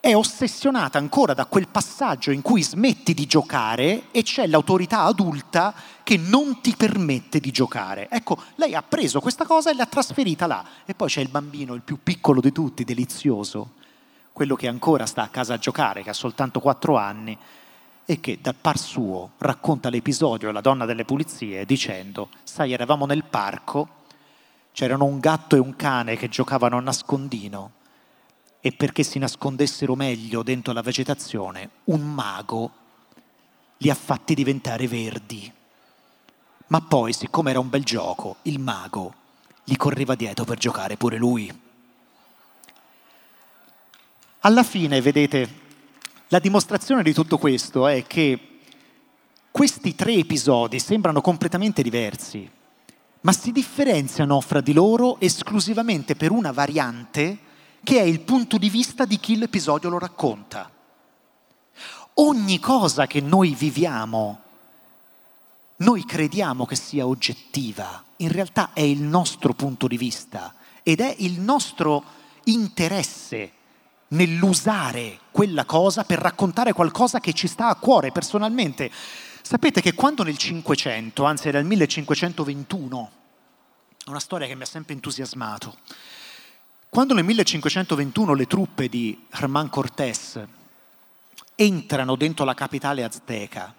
è 0.00 0.14
ossessionata 0.14 0.96
ancora 0.96 1.34
da 1.34 1.44
quel 1.44 1.68
passaggio 1.68 2.30
in 2.30 2.40
cui 2.40 2.62
smetti 2.62 3.12
di 3.12 3.26
giocare 3.26 4.04
e 4.10 4.22
c'è 4.22 4.46
l'autorità 4.46 5.02
adulta 5.02 5.74
che 6.02 6.16
non 6.16 6.62
ti 6.62 6.74
permette 6.74 7.38
di 7.38 7.50
giocare. 7.50 8.08
Ecco, 8.08 8.38
lei 8.54 8.74
ha 8.74 8.82
preso 8.82 9.20
questa 9.20 9.44
cosa 9.44 9.70
e 9.70 9.74
l'ha 9.74 9.84
trasferita 9.84 10.46
là. 10.46 10.64
E 10.86 10.94
poi 10.94 11.08
c'è 11.08 11.20
il 11.20 11.28
bambino, 11.28 11.74
il 11.74 11.82
più 11.82 11.98
piccolo 12.02 12.40
di 12.40 12.50
tutti, 12.50 12.82
delizioso, 12.82 13.72
quello 14.32 14.56
che 14.56 14.68
ancora 14.68 15.04
sta 15.04 15.22
a 15.22 15.28
casa 15.28 15.54
a 15.54 15.58
giocare, 15.58 16.02
che 16.02 16.10
ha 16.10 16.14
soltanto 16.14 16.60
quattro 16.60 16.96
anni, 16.96 17.36
e 18.06 18.20
che 18.20 18.38
dal 18.40 18.56
par 18.58 18.78
suo 18.78 19.32
racconta 19.36 19.90
l'episodio 19.90 20.48
alla 20.48 20.62
donna 20.62 20.86
delle 20.86 21.04
pulizie 21.04 21.66
dicendo, 21.66 22.30
sai, 22.42 22.72
eravamo 22.72 23.04
nel 23.04 23.22
parco, 23.22 23.88
c'erano 24.72 25.04
un 25.04 25.20
gatto 25.20 25.56
e 25.56 25.58
un 25.58 25.76
cane 25.76 26.16
che 26.16 26.28
giocavano 26.28 26.78
a 26.78 26.80
nascondino 26.80 27.72
e 28.60 28.72
perché 28.72 29.02
si 29.02 29.18
nascondessero 29.18 29.94
meglio 29.94 30.42
dentro 30.42 30.72
la 30.72 30.82
vegetazione, 30.82 31.70
un 31.84 32.00
mago 32.00 32.72
li 33.78 33.88
ha 33.88 33.94
fatti 33.94 34.34
diventare 34.34 34.86
verdi. 34.86 35.50
Ma 36.66 36.80
poi, 36.80 37.12
siccome 37.12 37.50
era 37.50 37.58
un 37.58 37.70
bel 37.70 37.84
gioco, 37.84 38.36
il 38.42 38.58
mago 38.58 39.14
gli 39.64 39.76
correva 39.76 40.14
dietro 40.14 40.44
per 40.44 40.58
giocare 40.58 40.96
pure 40.96 41.16
lui. 41.16 41.60
Alla 44.40 44.62
fine, 44.62 45.00
vedete, 45.00 45.48
la 46.28 46.38
dimostrazione 46.38 47.02
di 47.02 47.12
tutto 47.12 47.38
questo 47.38 47.86
è 47.86 48.06
che 48.06 48.58
questi 49.50 49.94
tre 49.94 50.12
episodi 50.14 50.78
sembrano 50.78 51.20
completamente 51.20 51.82
diversi, 51.82 52.48
ma 53.22 53.32
si 53.32 53.52
differenziano 53.52 54.40
fra 54.40 54.60
di 54.60 54.72
loro 54.72 55.18
esclusivamente 55.18 56.14
per 56.14 56.30
una 56.30 56.52
variante 56.52 57.48
che 57.82 57.98
è 57.98 58.02
il 58.02 58.20
punto 58.20 58.58
di 58.58 58.68
vista 58.68 59.04
di 59.04 59.18
chi 59.18 59.36
l'episodio 59.36 59.88
lo 59.88 59.98
racconta. 59.98 60.70
Ogni 62.14 62.58
cosa 62.58 63.06
che 63.06 63.20
noi 63.20 63.54
viviamo, 63.54 64.42
noi 65.76 66.04
crediamo 66.04 66.66
che 66.66 66.76
sia 66.76 67.06
oggettiva, 67.06 68.04
in 68.16 68.30
realtà 68.30 68.72
è 68.74 68.82
il 68.82 69.00
nostro 69.00 69.54
punto 69.54 69.86
di 69.86 69.96
vista 69.96 70.54
ed 70.82 71.00
è 71.00 71.14
il 71.18 71.40
nostro 71.40 72.04
interesse 72.44 73.52
nell'usare 74.08 75.20
quella 75.30 75.64
cosa 75.64 76.04
per 76.04 76.18
raccontare 76.18 76.72
qualcosa 76.72 77.20
che 77.20 77.32
ci 77.32 77.46
sta 77.46 77.68
a 77.68 77.76
cuore 77.76 78.12
personalmente. 78.12 78.90
Sapete 79.42 79.80
che 79.80 79.94
quando 79.94 80.22
nel 80.22 80.36
500, 80.36 81.24
anzi 81.24 81.48
era 81.48 81.58
il 81.58 81.66
1521, 81.66 83.10
è 84.04 84.10
una 84.10 84.20
storia 84.20 84.46
che 84.46 84.54
mi 84.54 84.62
ha 84.62 84.66
sempre 84.66 84.94
entusiasmato, 84.94 85.78
quando 86.90 87.14
nel 87.14 87.22
1521 87.24 88.34
le 88.34 88.46
truppe 88.48 88.88
di 88.88 89.26
Germán 89.30 89.68
Cortés 89.68 90.44
entrano 91.54 92.16
dentro 92.16 92.44
la 92.44 92.54
capitale 92.54 93.04
azteca 93.04 93.72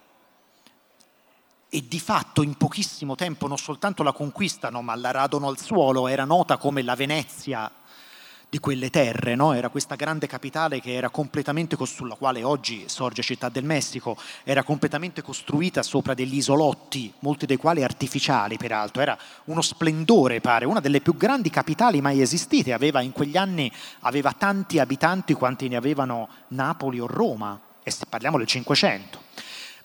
e 1.68 1.88
di 1.90 2.00
fatto 2.00 2.42
in 2.42 2.56
pochissimo 2.56 3.16
tempo 3.16 3.48
non 3.48 3.58
soltanto 3.58 4.02
la 4.02 4.14
conquistano, 4.14 4.82
ma 4.82 4.96
la 4.96 5.12
radono 5.12 5.50
al 5.50 5.60
suolo, 5.60 6.08
era 6.08 6.24
nota 6.24 6.56
come 6.56 6.84
la 6.84 6.96
Venezia 6.96 7.70
di 8.52 8.60
quelle 8.60 8.90
terre, 8.90 9.34
no? 9.34 9.54
era 9.54 9.70
questa 9.70 9.96
grande 9.96 10.28
capitale 10.28 10.82
che 10.82 10.94
era 10.94 11.10
completamente, 11.10 11.78
sulla 11.86 12.16
quale 12.16 12.44
oggi 12.44 12.84
sorge 12.88 13.22
Città 13.22 13.48
del 13.48 13.64
Messico, 13.64 14.18
era 14.44 14.62
completamente 14.62 15.22
costruita 15.22 15.82
sopra 15.82 16.14
degli 16.14 16.36
isolotti, 16.36 17.14
molti 17.20 17.46
dei 17.46 17.56
quali 17.56 17.82
artificiali 17.82 18.58
peraltro, 18.58 19.02
era 19.02 19.18
uno 19.46 19.62
splendore 19.62 20.42
pare, 20.42 20.66
una 20.66 20.82
delle 20.82 21.00
più 21.00 21.16
grandi 21.16 21.50
capitali 21.50 22.02
mai 22.02 22.20
esistite, 22.20 22.74
aveva 22.74 23.00
in 23.00 23.14
quegli 23.14 23.38
anni 23.38 23.72
aveva 24.02 24.34
tanti 24.34 24.80
abitanti 24.80 25.32
quanti 25.32 25.70
ne 25.70 25.78
avevano 25.78 26.28
Napoli 26.50 27.00
o 27.00 27.08
Roma, 27.08 27.58
e 27.82 27.94
parliamo 28.10 28.38
del 28.38 28.48
Cinquecento. 28.48 29.22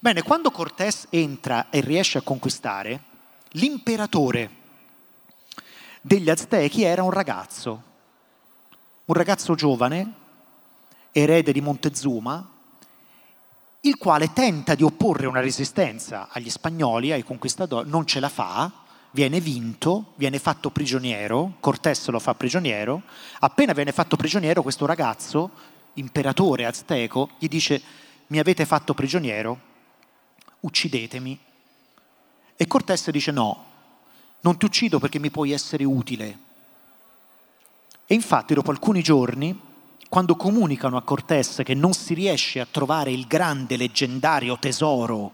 Bene, 0.01 0.23
quando 0.23 0.51
Cortés 0.51 1.07
entra 1.11 1.67
e 1.71 1.81
riesce 1.81 2.19
a 2.19 2.23
conquistare, 2.23 3.01
l'imperatore 3.51 4.51
degli 6.01 6.29
Aztechi 6.29 6.83
era 6.83 7.05
un 7.05 7.13
ragazzo, 7.13 7.95
un 9.07 9.15
ragazzo 9.15 9.55
giovane, 9.55 10.13
erede 11.13 11.53
di 11.53 11.61
Montezuma, 11.61 12.45
il 13.83 13.97
quale 13.99 14.33
tenta 14.33 14.75
di 14.75 14.83
opporre 14.83 15.27
una 15.27 15.41
resistenza 15.41 16.29
agli 16.29 16.51
spagnoli, 16.51 17.13
ai 17.13 17.23
conquistatori, 17.23 17.89
non 17.89 18.05
ce 18.05 18.19
la 18.19 18.29
fa, 18.29 18.71
viene 19.13 19.39
vinto, 19.39 20.13
viene 20.17 20.41
fatto 20.41 20.71
prigioniero, 20.71 21.55
Cortés 21.61 22.09
lo 22.09 22.19
fa 22.19 22.35
prigioniero, 22.35 23.03
appena 23.39 23.73
viene 23.75 23.93
fatto 23.93 24.17
prigioniero 24.17 24.63
questo 24.63 24.87
ragazzo, 24.87 25.51
imperatore 25.95 26.67
azteco, 26.67 27.31
gli 27.39 27.47
dice 27.47 27.81
mi 28.29 28.41
avete 28.41 28.67
fatto 28.67 28.93
prigioniero, 28.93 29.59
uccidetemi. 30.61 31.39
E 32.57 32.67
Cortés 32.67 33.09
dice 33.13 33.31
no, 33.31 33.65
non 34.41 34.59
ti 34.59 34.65
uccido 34.65 34.99
perché 34.99 35.21
mi 35.21 35.31
puoi 35.31 35.53
essere 35.53 35.85
utile, 35.85 36.39
e 38.07 38.15
infatti 38.15 38.55
dopo 38.55 38.71
alcuni 38.71 39.03
giorni, 39.03 39.59
quando 40.09 40.37
comunicano 40.37 40.97
a 40.97 41.03
Cortés 41.03 41.63
che 41.65 41.75
non 41.75 41.93
si 41.93 42.15
riesce 42.15 42.61
a 42.61 42.67
trovare 42.71 43.11
il 43.11 43.27
grande 43.27 43.77
leggendario 43.77 44.59
tesoro 44.59 45.33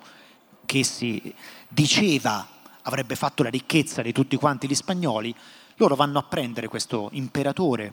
che 0.65 0.83
si 0.83 1.35
diceva 1.69 2.47
avrebbe 2.83 3.15
fatto 3.15 3.43
la 3.43 3.51
ricchezza 3.51 4.03
di 4.03 4.13
tutti 4.13 4.37
quanti 4.37 4.67
gli 4.67 4.75
spagnoli, 4.75 5.35
loro 5.77 5.95
vanno 5.95 6.19
a 6.19 6.23
prendere 6.23 6.69
questo 6.69 7.11
imperatore 7.13 7.93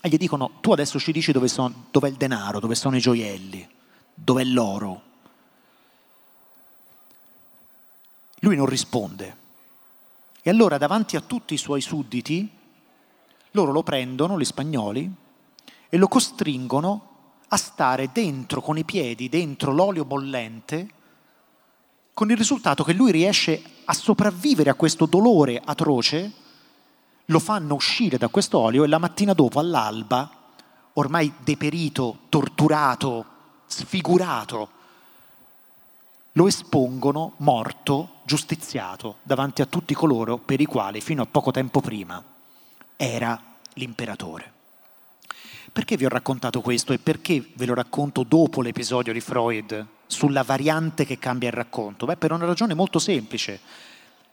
e 0.00 0.08
gli 0.08 0.16
dicono 0.16 0.52
tu 0.60 0.72
adesso 0.72 0.98
ci 0.98 1.12
dici 1.12 1.30
dove, 1.30 1.48
sono, 1.48 1.86
dove 1.90 2.08
è 2.08 2.10
il 2.10 2.16
denaro, 2.16 2.60
dove 2.60 2.74
sono 2.74 2.96
i 2.96 3.00
gioielli, 3.00 3.68
dove 4.14 4.42
è 4.42 4.44
l'oro. 4.44 5.02
Lui 8.40 8.56
non 8.56 8.66
risponde. 8.66 9.36
E 10.42 10.50
allora 10.50 10.78
davanti 10.78 11.14
a 11.14 11.20
tutti 11.20 11.54
i 11.54 11.58
suoi 11.58 11.80
sudditi 11.80 12.50
loro 13.52 13.72
lo 13.72 13.82
prendono, 13.82 14.38
gli 14.38 14.44
spagnoli, 14.44 15.10
e 15.88 15.96
lo 15.96 16.08
costringono 16.08 17.08
a 17.48 17.56
stare 17.56 18.10
dentro, 18.12 18.62
con 18.62 18.78
i 18.78 18.84
piedi, 18.84 19.28
dentro 19.28 19.72
l'olio 19.72 20.04
bollente, 20.04 20.88
con 22.14 22.30
il 22.30 22.36
risultato 22.36 22.82
che 22.82 22.94
lui 22.94 23.10
riesce 23.10 23.62
a 23.84 23.92
sopravvivere 23.92 24.70
a 24.70 24.74
questo 24.74 25.06
dolore 25.06 25.60
atroce, 25.62 26.32
lo 27.26 27.38
fanno 27.38 27.74
uscire 27.74 28.16
da 28.16 28.28
questo 28.28 28.58
olio 28.58 28.84
e 28.84 28.88
la 28.88 28.98
mattina 28.98 29.34
dopo, 29.34 29.58
all'alba, 29.58 30.30
ormai 30.94 31.32
deperito, 31.38 32.20
torturato, 32.30 33.24
sfigurato, 33.66 34.68
lo 36.32 36.46
espongono 36.46 37.34
morto, 37.38 38.20
giustiziato, 38.22 39.16
davanti 39.22 39.60
a 39.60 39.66
tutti 39.66 39.92
coloro 39.92 40.38
per 40.38 40.60
i 40.62 40.64
quali 40.64 41.02
fino 41.02 41.20
a 41.20 41.26
poco 41.26 41.50
tempo 41.50 41.82
prima 41.82 42.31
era 42.96 43.40
l'imperatore. 43.74 44.52
Perché 45.72 45.96
vi 45.96 46.04
ho 46.04 46.10
raccontato 46.10 46.60
questo 46.60 46.92
e 46.92 46.98
perché 46.98 47.42
ve 47.54 47.64
lo 47.66 47.74
racconto 47.74 48.24
dopo 48.24 48.60
l'episodio 48.60 49.12
di 49.12 49.20
Freud 49.20 49.86
sulla 50.06 50.42
variante 50.42 51.06
che 51.06 51.18
cambia 51.18 51.48
il 51.48 51.54
racconto? 51.54 52.04
Beh, 52.04 52.16
per 52.16 52.32
una 52.32 52.44
ragione 52.44 52.74
molto 52.74 52.98
semplice. 52.98 53.58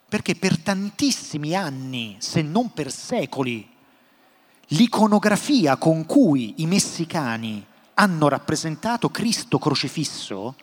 Perché 0.09 0.35
per 0.35 0.57
tantissimi 0.57 1.55
anni, 1.55 2.17
se 2.19 2.41
non 2.41 2.73
per 2.73 2.91
secoli, 2.91 3.67
l'iconografia 4.67 5.77
con 5.77 6.05
cui 6.05 6.55
i 6.57 6.65
messicani 6.65 7.65
hanno 7.93 8.27
rappresentato 8.27 9.09
Cristo 9.09 9.59
crocifisso 9.59 10.55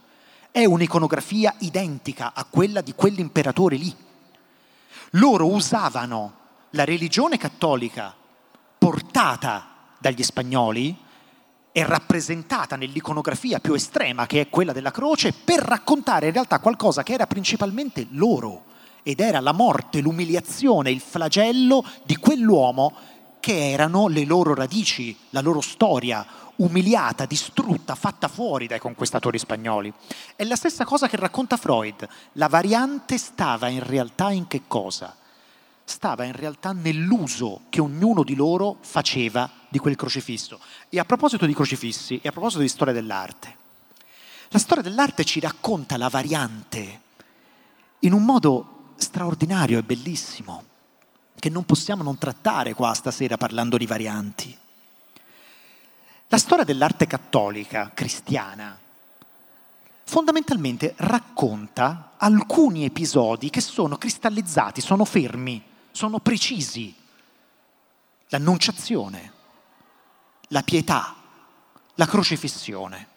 è 0.51 0.65
un'iconografia 0.65 1.55
identica 1.59 2.33
a 2.35 2.45
quella 2.45 2.81
di 2.81 2.95
quell'imperatore 2.95 3.77
lì. 3.77 3.95
Loro 5.11 5.49
usavano 5.49 6.45
la 6.71 6.85
religione 6.85 7.37
cattolica 7.39 8.15
portata 8.79 9.75
dagli 9.99 10.23
spagnoli 10.23 10.97
è 11.73 11.85
rappresentata 11.85 12.77
nell'iconografia 12.77 13.59
più 13.59 13.75
estrema, 13.75 14.27
che 14.27 14.41
è 14.41 14.49
quella 14.49 14.73
della 14.73 14.91
croce, 14.91 15.33
per 15.33 15.61
raccontare 15.61 16.27
in 16.27 16.33
realtà 16.33 16.59
qualcosa 16.59 17.03
che 17.03 17.13
era 17.13 17.27
principalmente 17.27 18.07
loro, 18.11 18.65
ed 19.03 19.21
era 19.21 19.41
la 19.41 19.53
morte, 19.53 20.01
l'umiliazione, 20.01 20.91
il 20.91 21.01
flagello 21.01 21.85
di 22.05 22.17
quell'uomo 22.17 22.93
che 23.39 23.71
erano 23.71 24.09
le 24.09 24.25
loro 24.25 24.55
radici, 24.55 25.17
la 25.31 25.41
loro 25.41 25.61
storia, 25.61 26.27
umiliata, 26.57 27.27
distrutta, 27.27 27.95
fatta 27.95 28.27
fuori 28.27 28.67
dai 28.67 28.81
conquistatori 28.81 29.39
spagnoli. 29.39 29.93
È 30.35 30.43
la 30.45 30.57
stessa 30.57 30.85
cosa 30.85 31.09
che 31.09 31.17
racconta 31.17 31.57
Freud. 31.57 32.09
La 32.33 32.49
variante 32.49 33.19
stava 33.19 33.69
in 33.69 33.85
realtà 33.85 34.31
in 34.31 34.47
che 34.49 34.63
cosa? 34.67 35.15
Stava 35.87 36.25
in 36.25 36.33
realtà 36.33 36.73
nell'uso 36.73 37.63
che 37.71 37.81
ognuno 37.81 38.25
di 38.25 38.35
loro 38.35 38.79
faceva 38.81 39.49
di 39.69 39.79
quel 39.79 39.95
crocifisso. 39.95 40.59
E 40.89 40.99
a 40.99 41.05
proposito 41.05 41.47
di 41.47 41.55
crocifissi 41.55 42.21
e 42.21 42.29
a 42.29 42.33
proposito 42.33 42.61
di 42.61 42.69
storia 42.69 42.93
dell'arte, 42.93 43.57
la 44.49 44.59
storia 44.59 44.83
dell'arte 44.83 45.25
ci 45.25 45.39
racconta 45.39 45.97
la 45.97 46.09
variante 46.09 47.01
in 48.01 48.13
un 48.13 48.25
modo 48.25 48.93
straordinario 48.97 49.79
e 49.79 49.85
bellissimo, 49.85 50.65
che 51.39 51.51
non 51.51 51.65
possiamo 51.65 52.03
non 52.03 52.19
trattare 52.19 52.75
qua 52.75 52.93
stasera 52.93 53.37
parlando 53.37 53.77
di 53.77 53.87
varianti. 53.87 54.57
La 56.29 56.39
storia 56.39 56.65
dell'arte 56.65 57.07
cattolica, 57.07 57.93
cristiana, 57.95 58.77
fondamentalmente 60.03 60.95
racconta 60.97 62.15
alcuni 62.17 62.85
episodi 62.85 63.51
che 63.51 63.61
sono 63.61 63.97
cristallizzati, 63.97 64.81
sono 64.81 65.05
fermi 65.05 65.75
sono 65.97 66.19
precisi. 66.19 66.95
L'annunciazione, 68.29 69.33
la 70.49 70.63
pietà, 70.63 71.17
la 71.95 72.07
crocifissione. 72.07 73.09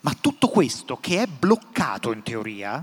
Ma 0.00 0.16
tutto 0.18 0.48
questo 0.48 0.96
che 0.96 1.22
è 1.22 1.26
bloccato 1.26 2.12
in 2.12 2.22
teoria, 2.22 2.82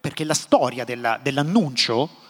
perché 0.00 0.24
la 0.24 0.34
storia 0.34 0.84
della, 0.84 1.20
dell'annuncio, 1.22 2.20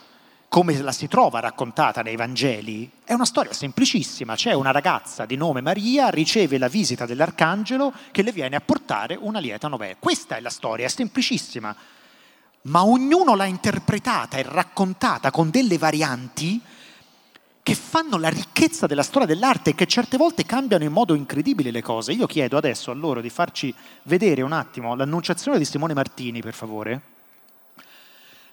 come 0.49 0.77
la 0.79 0.91
si 0.91 1.07
trova 1.07 1.39
raccontata 1.39 2.03
nei 2.03 2.15
Vangeli, 2.15 2.91
è 3.03 3.13
una 3.13 3.25
storia 3.25 3.53
semplicissima. 3.53 4.35
C'è 4.35 4.53
una 4.53 4.69
ragazza 4.69 5.25
di 5.25 5.35
nome 5.35 5.61
Maria, 5.61 6.09
riceve 6.09 6.59
la 6.59 6.67
visita 6.67 7.07
dell'arcangelo 7.07 7.91
che 8.11 8.21
le 8.21 8.31
viene 8.31 8.55
a 8.55 8.61
portare 8.61 9.15
una 9.15 9.39
lieta 9.39 9.67
novella. 9.67 9.95
Questa 9.97 10.35
è 10.35 10.41
la 10.41 10.51
storia, 10.51 10.85
è 10.85 10.89
semplicissima 10.89 11.75
ma 12.63 12.85
ognuno 12.85 13.35
l'ha 13.35 13.45
interpretata 13.45 14.37
e 14.37 14.43
raccontata 14.43 15.31
con 15.31 15.49
delle 15.49 15.77
varianti 15.77 16.61
che 17.61 17.75
fanno 17.75 18.17
la 18.17 18.29
ricchezza 18.29 18.87
della 18.87 19.03
storia 19.03 19.27
dell'arte 19.27 19.71
e 19.71 19.75
che 19.75 19.87
certe 19.87 20.17
volte 20.17 20.45
cambiano 20.45 20.83
in 20.83 20.91
modo 20.91 21.13
incredibile 21.13 21.71
le 21.71 21.81
cose. 21.81 22.11
Io 22.11 22.27
chiedo 22.27 22.57
adesso 22.57 22.91
a 22.91 22.93
loro 22.93 23.21
di 23.21 23.29
farci 23.29 23.73
vedere 24.03 24.41
un 24.41 24.51
attimo 24.51 24.95
l'annunciazione 24.95 25.57
di 25.57 25.65
Simone 25.65 25.93
Martini, 25.93 26.41
per 26.41 26.53
favore. 26.53 27.01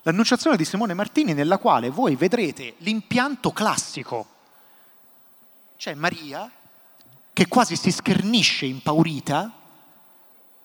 L'annunciazione 0.02 0.56
di 0.56 0.64
Simone 0.64 0.94
Martini 0.94 1.34
nella 1.34 1.58
quale 1.58 1.90
voi 1.90 2.16
vedrete 2.16 2.74
l'impianto 2.78 3.50
classico 3.52 4.26
c'è 5.76 5.94
Maria 5.94 6.50
che 7.32 7.48
quasi 7.48 7.76
si 7.76 7.90
schernisce 7.90 8.64
impaurita 8.66 9.52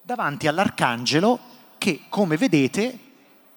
davanti 0.02 0.48
all'arcangelo 0.48 1.40
che, 1.78 2.04
come 2.10 2.38
vedete, 2.38 3.05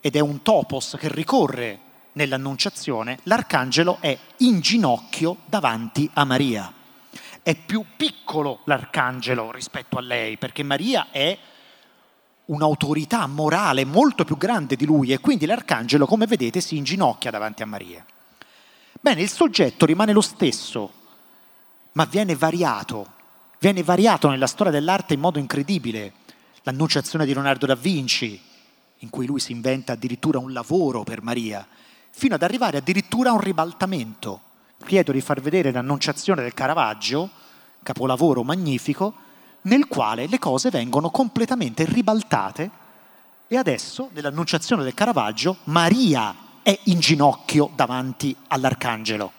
ed 0.08 0.16
è 0.16 0.20
un 0.20 0.40
topos 0.40 0.96
che 0.98 1.12
ricorre 1.12 1.80
nell'annunciazione, 2.12 3.18
l'arcangelo 3.24 3.98
è 4.00 4.16
in 4.38 4.60
ginocchio 4.60 5.36
davanti 5.44 6.08
a 6.14 6.24
Maria. 6.24 6.72
È 7.42 7.54
più 7.54 7.84
piccolo 7.94 8.60
l'arcangelo 8.64 9.52
rispetto 9.52 9.98
a 9.98 10.00
lei, 10.00 10.38
perché 10.38 10.62
Maria 10.62 11.08
è 11.10 11.36
un'autorità 12.46 13.26
morale 13.26 13.84
molto 13.84 14.24
più 14.24 14.38
grande 14.38 14.76
di 14.76 14.86
lui 14.86 15.12
e 15.12 15.18
quindi 15.18 15.44
l'arcangelo, 15.44 16.06
come 16.06 16.26
vedete, 16.26 16.62
si 16.62 16.78
inginocchia 16.78 17.30
davanti 17.30 17.62
a 17.62 17.66
Maria. 17.66 18.02
Bene, 18.98 19.20
il 19.20 19.28
soggetto 19.28 19.84
rimane 19.84 20.12
lo 20.12 20.22
stesso, 20.22 20.90
ma 21.92 22.06
viene 22.06 22.34
variato, 22.34 23.12
viene 23.58 23.82
variato 23.82 24.30
nella 24.30 24.46
storia 24.46 24.72
dell'arte 24.72 25.12
in 25.12 25.20
modo 25.20 25.38
incredibile. 25.38 26.14
L'annunciazione 26.62 27.26
di 27.26 27.34
Leonardo 27.34 27.66
da 27.66 27.74
Vinci, 27.74 28.46
in 28.98 29.10
cui 29.10 29.26
lui 29.26 29.40
si 29.40 29.52
inventa 29.52 29.92
addirittura 29.92 30.38
un 30.38 30.52
lavoro 30.52 31.02
per 31.02 31.22
Maria, 31.22 31.66
fino 32.10 32.34
ad 32.34 32.42
arrivare 32.42 32.78
addirittura 32.78 33.30
a 33.30 33.34
un 33.34 33.40
ribaltamento. 33.40 34.40
Chiedo 34.84 35.12
di 35.12 35.20
far 35.20 35.40
vedere 35.40 35.72
l'annunciazione 35.72 36.42
del 36.42 36.54
Caravaggio, 36.54 37.30
capolavoro 37.82 38.42
magnifico, 38.42 39.14
nel 39.62 39.86
quale 39.88 40.26
le 40.26 40.38
cose 40.38 40.70
vengono 40.70 41.10
completamente 41.10 41.84
ribaltate 41.84 42.70
e 43.50 43.56
adesso, 43.56 44.10
nell'annunciazione 44.12 44.82
del 44.82 44.92
Caravaggio, 44.92 45.56
Maria 45.64 46.34
è 46.62 46.78
in 46.84 47.00
ginocchio 47.00 47.70
davanti 47.74 48.36
all'arcangelo. 48.48 49.32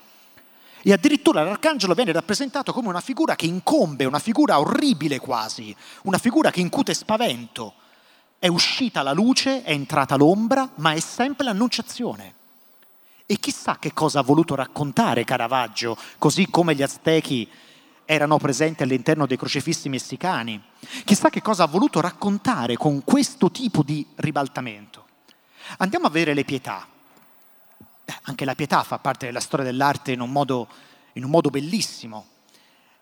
E 0.81 0.91
addirittura 0.91 1.43
l'arcangelo 1.43 1.93
viene 1.93 2.11
rappresentato 2.11 2.73
come 2.73 2.87
una 2.87 3.01
figura 3.01 3.35
che 3.35 3.45
incombe, 3.45 4.05
una 4.05 4.17
figura 4.17 4.59
orribile 4.59 5.19
quasi, 5.19 5.75
una 6.03 6.17
figura 6.17 6.49
che 6.49 6.59
incute 6.59 6.95
spavento. 6.95 7.73
È 8.39 8.47
uscita 8.47 9.03
la 9.03 9.11
luce, 9.11 9.63
è 9.63 9.71
entrata 9.71 10.15
l'ombra, 10.15 10.69
ma 10.75 10.93
è 10.93 10.99
sempre 11.01 11.43
l'annunciazione. 11.43 12.35
E 13.25 13.37
chissà 13.37 13.77
che 13.77 13.93
cosa 13.93 14.19
ha 14.19 14.23
voluto 14.23 14.55
raccontare 14.55 15.25
Caravaggio, 15.25 15.97
così 16.17 16.49
come 16.49 16.73
gli 16.73 16.81
aztechi 16.81 17.47
erano 18.05 18.37
presenti 18.37 18.81
all'interno 18.81 19.27
dei 19.27 19.37
crocefissi 19.37 19.89
messicani. 19.89 20.59
Chissà 21.03 21.29
che 21.29 21.41
cosa 21.41 21.63
ha 21.63 21.67
voluto 21.67 21.99
raccontare 21.99 22.77
con 22.77 23.03
questo 23.03 23.51
tipo 23.51 23.83
di 23.83 24.03
ribaltamento. 24.15 25.05
Andiamo 25.77 26.07
a 26.07 26.09
vedere 26.09 26.33
le 26.33 26.45
pietà. 26.45 26.87
Eh, 28.05 28.17
anche 28.23 28.45
la 28.45 28.55
pietà 28.55 28.81
fa 28.83 28.97
parte 28.97 29.27
della 29.27 29.41
storia 29.41 29.65
dell'arte 29.65 30.13
in 30.13 30.21
un 30.21 30.31
modo, 30.31 30.67
in 31.13 31.25
un 31.25 31.29
modo 31.29 31.49
bellissimo. 31.49 32.25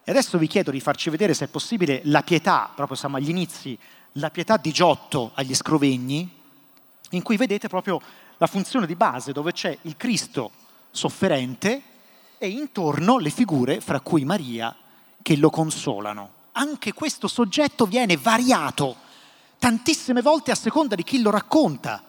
E 0.03 0.11
adesso 0.11 0.37
vi 0.37 0.47
chiedo 0.47 0.71
di 0.71 0.81
farci 0.81 1.09
vedere, 1.09 1.33
se 1.33 1.45
è 1.45 1.47
possibile, 1.47 2.01
la 2.05 2.23
pietà, 2.23 2.69
proprio 2.73 2.97
siamo 2.97 3.15
agli 3.15 3.29
inizi, 3.29 3.77
la 4.13 4.29
pietà 4.29 4.57
di 4.57 4.71
Giotto 4.71 5.31
agli 5.35 5.53
Scrovegni, 5.53 6.29
in 7.11 7.21
cui 7.21 7.37
vedete 7.37 7.67
proprio 7.67 8.01
la 8.37 8.47
funzione 8.47 8.85
di 8.85 8.95
base, 8.95 9.31
dove 9.31 9.51
c'è 9.51 9.77
il 9.83 9.97
Cristo 9.97 10.51
sofferente 10.91 11.81
e 12.37 12.49
intorno 12.49 13.17
le 13.17 13.29
figure, 13.29 13.81
fra 13.81 13.99
cui 13.99 14.25
Maria 14.25 14.75
che 15.21 15.35
lo 15.37 15.49
consolano. 15.49 16.31
Anche 16.53 16.93
questo 16.93 17.27
soggetto 17.27 17.85
viene 17.85 18.17
variato 18.17 18.95
tantissime 19.59 20.21
volte 20.21 20.51
a 20.51 20.55
seconda 20.55 20.95
di 20.95 21.03
chi 21.03 21.21
lo 21.21 21.29
racconta. 21.29 22.03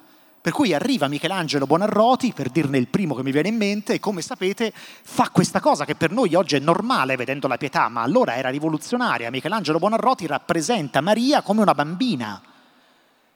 Per 0.48 0.56
cui 0.56 0.72
arriva 0.72 1.08
Michelangelo 1.08 1.66
Bonarroti, 1.66 2.32
per 2.32 2.48
dirne 2.48 2.78
il 2.78 2.88
primo 2.88 3.14
che 3.14 3.22
mi 3.22 3.32
viene 3.32 3.48
in 3.48 3.56
mente, 3.58 3.92
e 3.92 4.00
come 4.00 4.22
sapete 4.22 4.72
fa 4.74 5.28
questa 5.28 5.60
cosa 5.60 5.84
che 5.84 5.94
per 5.94 6.10
noi 6.10 6.34
oggi 6.34 6.56
è 6.56 6.58
normale 6.58 7.16
vedendo 7.16 7.48
la 7.48 7.58
pietà, 7.58 7.90
ma 7.90 8.00
allora 8.00 8.34
era 8.34 8.48
rivoluzionaria. 8.48 9.30
Michelangelo 9.30 9.78
Bonarroti 9.78 10.26
rappresenta 10.26 11.02
Maria 11.02 11.42
come 11.42 11.60
una 11.60 11.74
bambina, 11.74 12.40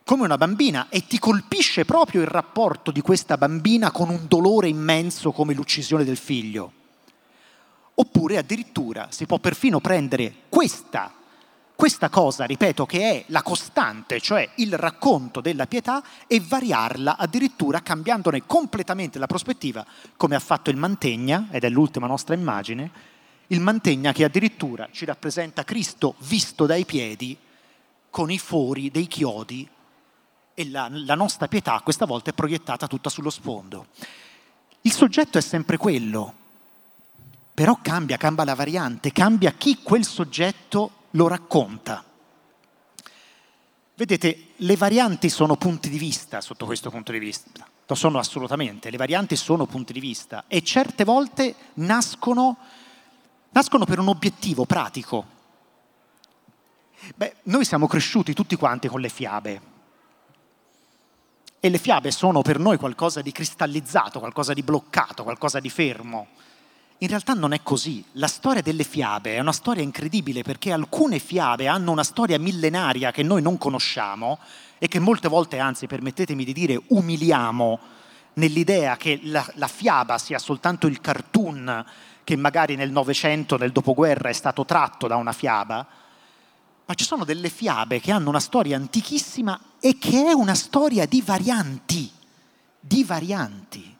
come 0.07 0.25
una 0.25 0.39
bambina 0.39 0.87
e 0.89 1.07
ti 1.07 1.19
colpisce 1.19 1.85
proprio 1.85 2.23
il 2.23 2.29
rapporto 2.29 2.91
di 2.91 3.03
questa 3.03 3.37
bambina 3.37 3.91
con 3.91 4.09
un 4.09 4.21
dolore 4.27 4.69
immenso 4.69 5.33
come 5.33 5.53
l'uccisione 5.53 6.05
del 6.05 6.17
figlio. 6.17 6.73
Oppure 7.97 8.39
addirittura 8.39 9.09
si 9.11 9.27
può 9.27 9.37
perfino 9.37 9.81
prendere 9.81 10.35
questa, 10.49 11.13
questa 11.83 12.11
cosa, 12.11 12.45
ripeto, 12.45 12.87
che 12.87 13.11
è 13.11 13.25
la 13.27 13.43
costante, 13.43 14.21
cioè 14.21 14.49
il 14.59 14.79
racconto 14.79 15.41
della 15.41 15.67
pietà, 15.67 16.01
e 16.29 16.39
variarla 16.39 17.17
addirittura 17.17 17.83
cambiandone 17.83 18.47
completamente 18.47 19.19
la 19.19 19.27
prospettiva, 19.27 19.85
come 20.17 20.37
ha 20.37 20.39
fatto 20.39 20.71
il 20.71 20.77
Mantegna, 20.77 21.49
ed 21.51 21.65
è 21.65 21.69
l'ultima 21.69 22.07
nostra 22.07 22.37
immagine, 22.37 22.89
il 23.49 23.59
Mantegna 23.59 24.13
che 24.13 24.23
addirittura 24.23 24.91
ci 24.93 25.05
rappresenta 25.05 25.65
Cristo 25.65 26.15
visto 26.19 26.67
dai 26.67 26.85
piedi 26.85 27.37
con 28.11 28.31
i 28.31 28.39
fori 28.39 28.93
dei 28.93 29.09
chiodi 29.09 29.69
e 30.55 30.71
la, 30.71 30.87
la 30.89 31.17
nostra 31.17 31.49
pietà 31.49 31.81
questa 31.83 32.07
volta 32.07 32.31
è 32.31 32.33
proiettata 32.33 32.87
tutta 32.87 33.11
sullo 33.11 33.31
sfondo. 33.31 33.87
Il 34.83 34.93
soggetto 34.93 35.37
è 35.37 35.43
sempre 35.43 35.79
quello, 35.79 36.33
però 37.53 37.77
cambia, 37.83 38.19
cambia 38.19 38.45
la 38.45 38.55
variante, 38.55 39.11
cambia 39.11 39.51
chi 39.51 39.81
quel 39.83 40.05
soggetto 40.05 41.01
lo 41.13 41.29
racconta. 41.29 42.05
Vedete, 43.95 44.49
le 44.57 44.77
varianti 44.77 45.29
sono 45.29 45.57
punti 45.57 45.89
di 45.89 45.99
vista 45.99 46.41
sotto 46.41 46.67
questo 46.67 46.91
punto 46.91 47.13
di 47.13 47.19
vista, 47.19 47.67
lo 47.87 47.95
sono 47.95 48.19
assolutamente, 48.19 48.91
le 48.91 48.97
varianti 48.97 49.37
sono 49.37 49.67
punti 49.67 49.93
di 49.93 50.01
vista 50.01 50.45
e 50.49 50.63
certe 50.63 51.05
volte 51.05 51.55
nascono, 51.75 52.57
nascono 53.51 53.85
per 53.85 53.99
un 53.99 54.09
obiettivo 54.09 54.65
pratico. 54.65 55.41
Beh, 57.15 57.37
noi 57.45 57.65
siamo 57.65 57.87
cresciuti 57.87 58.33
tutti 58.33 58.57
quanti 58.57 58.89
con 58.89 59.01
le 59.01 59.09
fiabe 59.09 59.71
e 61.65 61.69
le 61.69 61.79
fiabe 61.79 62.11
sono 62.11 62.43
per 62.43 62.59
noi 62.59 62.77
qualcosa 62.77 63.23
di 63.23 63.31
cristallizzato, 63.31 64.19
qualcosa 64.19 64.53
di 64.53 64.63
bloccato, 64.63 65.23
qualcosa 65.23 65.61
di 65.61 65.71
fermo. 65.71 66.27
In 67.03 67.09
realtà 67.09 67.35
non 67.35 67.53
è 67.53 67.65
così. 67.65 68.05
La 68.13 68.29
storia 68.29 68.63
delle 68.63 68.85
fiabe 68.85 69.35
è 69.35 69.41
una 69.41 69.51
storia 69.51 69.83
incredibile 69.83 70.43
perché 70.43 70.71
alcune 70.71 71.19
fiabe 71.19 71.67
hanno 71.67 71.91
una 71.91 72.05
storia 72.05 72.39
millenaria 72.39 73.11
che 73.11 73.25
noi 73.25 73.43
non 73.43 73.59
conosciamo 73.59 74.39
e 74.79 74.87
che 74.87 75.01
molte 75.01 75.27
volte, 75.27 75.59
anzi 75.59 75.89
permettetemi 75.89 76.45
di 76.45 76.53
dire, 76.53 76.81
umiliamo 76.89 77.81
nell'idea 78.35 78.97
che 78.97 79.19
la, 79.25 79.45
la 79.55 79.67
fiaba 79.67 80.17
sia 80.17 80.39
soltanto 80.39 80.87
il 80.87 81.01
cartoon 81.01 81.85
che 82.23 82.37
magari 82.37 82.77
nel 82.77 82.93
Novecento, 82.93 83.57
nel 83.57 83.73
dopoguerra, 83.73 84.29
è 84.29 84.33
stato 84.33 84.65
tratto 84.65 85.09
da 85.09 85.17
una 85.17 85.33
fiaba, 85.33 85.85
ma 86.87 86.95
ci 86.95 87.05
sono 87.05 87.25
delle 87.25 87.49
fiabe 87.49 87.99
che 87.99 88.13
hanno 88.13 88.29
una 88.29 88.39
storia 88.39 88.77
antichissima 88.77 89.59
e 89.81 89.99
che 89.99 90.27
è 90.27 90.33
una 90.33 90.55
storia 90.55 91.05
di 91.07 91.21
varianti, 91.21 92.09
di 92.79 93.03
varianti. 93.03 93.92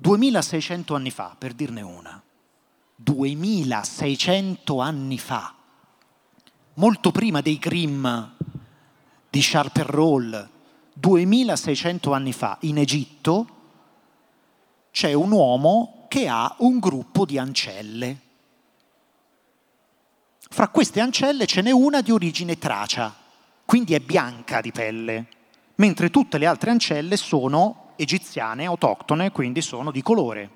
2600 0.00 0.94
anni 0.94 1.10
fa, 1.10 1.34
per 1.36 1.54
dirne 1.54 1.82
una. 1.82 2.22
2600 2.94 4.78
anni 4.78 5.18
fa, 5.18 5.54
molto 6.74 7.10
prima 7.10 7.40
dei 7.40 7.58
Grimm 7.58 8.06
di 9.28 9.42
Sharper 9.42 9.86
Roll, 9.86 10.48
2600 10.92 12.12
anni 12.12 12.32
fa, 12.32 12.58
in 12.60 12.78
Egitto, 12.78 13.56
c'è 14.92 15.12
un 15.12 15.32
uomo 15.32 16.06
che 16.08 16.28
ha 16.28 16.54
un 16.58 16.78
gruppo 16.78 17.24
di 17.24 17.36
ancelle. 17.36 18.20
Fra 20.48 20.68
queste 20.68 21.00
ancelle 21.00 21.46
ce 21.46 21.60
n'è 21.60 21.72
una 21.72 22.02
di 22.02 22.12
origine 22.12 22.56
tracia, 22.56 23.12
quindi 23.64 23.94
è 23.94 24.00
bianca 24.00 24.60
di 24.60 24.70
pelle, 24.70 25.26
mentre 25.76 26.10
tutte 26.10 26.38
le 26.38 26.46
altre 26.46 26.70
ancelle 26.70 27.16
sono 27.16 27.86
egiziane, 27.98 28.64
autoctone, 28.64 29.32
quindi 29.32 29.60
sono 29.60 29.90
di 29.90 30.02
colore. 30.02 30.50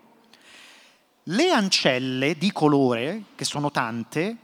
Le 1.25 1.51
ancelle 1.51 2.39
di 2.39 2.53
colore, 2.53 3.25
che 3.35 3.45
sono 3.45 3.71
tante, 3.71 4.37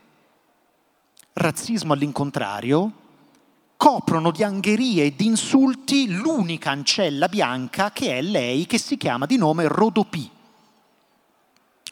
razzismo 1.32 1.92
all'incontrario, 1.92 2.92
coprono 3.76 4.32
di 4.32 4.42
angherie 4.42 5.04
e 5.04 5.14
di 5.14 5.26
insulti 5.26 6.10
l'unica 6.10 6.70
ancella 6.70 7.28
bianca 7.28 7.92
che 7.92 8.18
è 8.18 8.20
lei, 8.20 8.66
che 8.66 8.78
si 8.78 8.96
chiama 8.96 9.24
di 9.24 9.36
nome 9.36 9.68
Rodopì. 9.68 10.28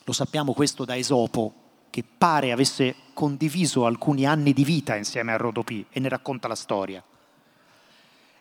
Lo 0.03 0.13
sappiamo 0.13 0.53
questo 0.53 0.85
da 0.85 0.97
Esopo, 0.97 1.53
che 1.91 2.05
pare 2.05 2.51
avesse 2.51 2.95
condiviso 3.15 3.87
alcuni 3.87 4.27
anni 4.27 4.53
di 4.53 4.65
vita 4.65 4.97
insieme 4.97 5.33
a 5.33 5.37
Rodopì 5.37 5.87
e 5.91 6.01
ne 6.01 6.09
racconta 6.09 6.49
la 6.49 6.55
storia. 6.57 7.03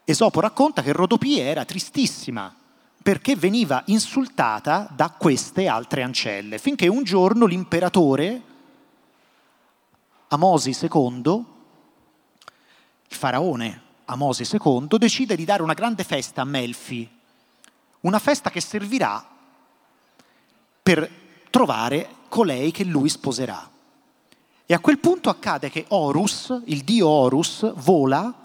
Esopo 0.07 0.39
racconta 0.39 0.83
che 0.83 0.93
Rodopie 0.93 1.43
era 1.43 1.65
tristissima 1.65 2.55
perché 3.01 3.35
veniva 3.35 3.83
insultata 3.87 4.87
da 4.95 5.09
queste 5.09 5.67
altre 5.67 6.03
ancelle, 6.03 6.59
finché 6.59 6.87
un 6.87 7.03
giorno 7.03 7.45
l'imperatore 7.45 8.41
Amosi 10.27 10.75
II, 10.79 11.45
il 13.07 13.15
faraone 13.15 13.81
Amosi 14.05 14.47
II, 14.51 14.87
decide 14.97 15.35
di 15.35 15.45
dare 15.45 15.63
una 15.63 15.73
grande 15.73 16.03
festa 16.03 16.41
a 16.41 16.45
Melfi, 16.45 17.07
una 18.01 18.19
festa 18.19 18.49
che 18.49 18.61
servirà 18.61 19.23
per 20.83 21.09
trovare 21.49 22.09
colei 22.29 22.71
che 22.71 22.83
lui 22.83 23.09
sposerà. 23.09 23.69
E 24.67 24.73
a 24.73 24.79
quel 24.79 24.99
punto 24.99 25.29
accade 25.29 25.69
che 25.69 25.85
Horus, 25.89 26.61
il 26.65 26.83
dio 26.83 27.07
Horus, 27.07 27.71
vola, 27.75 28.44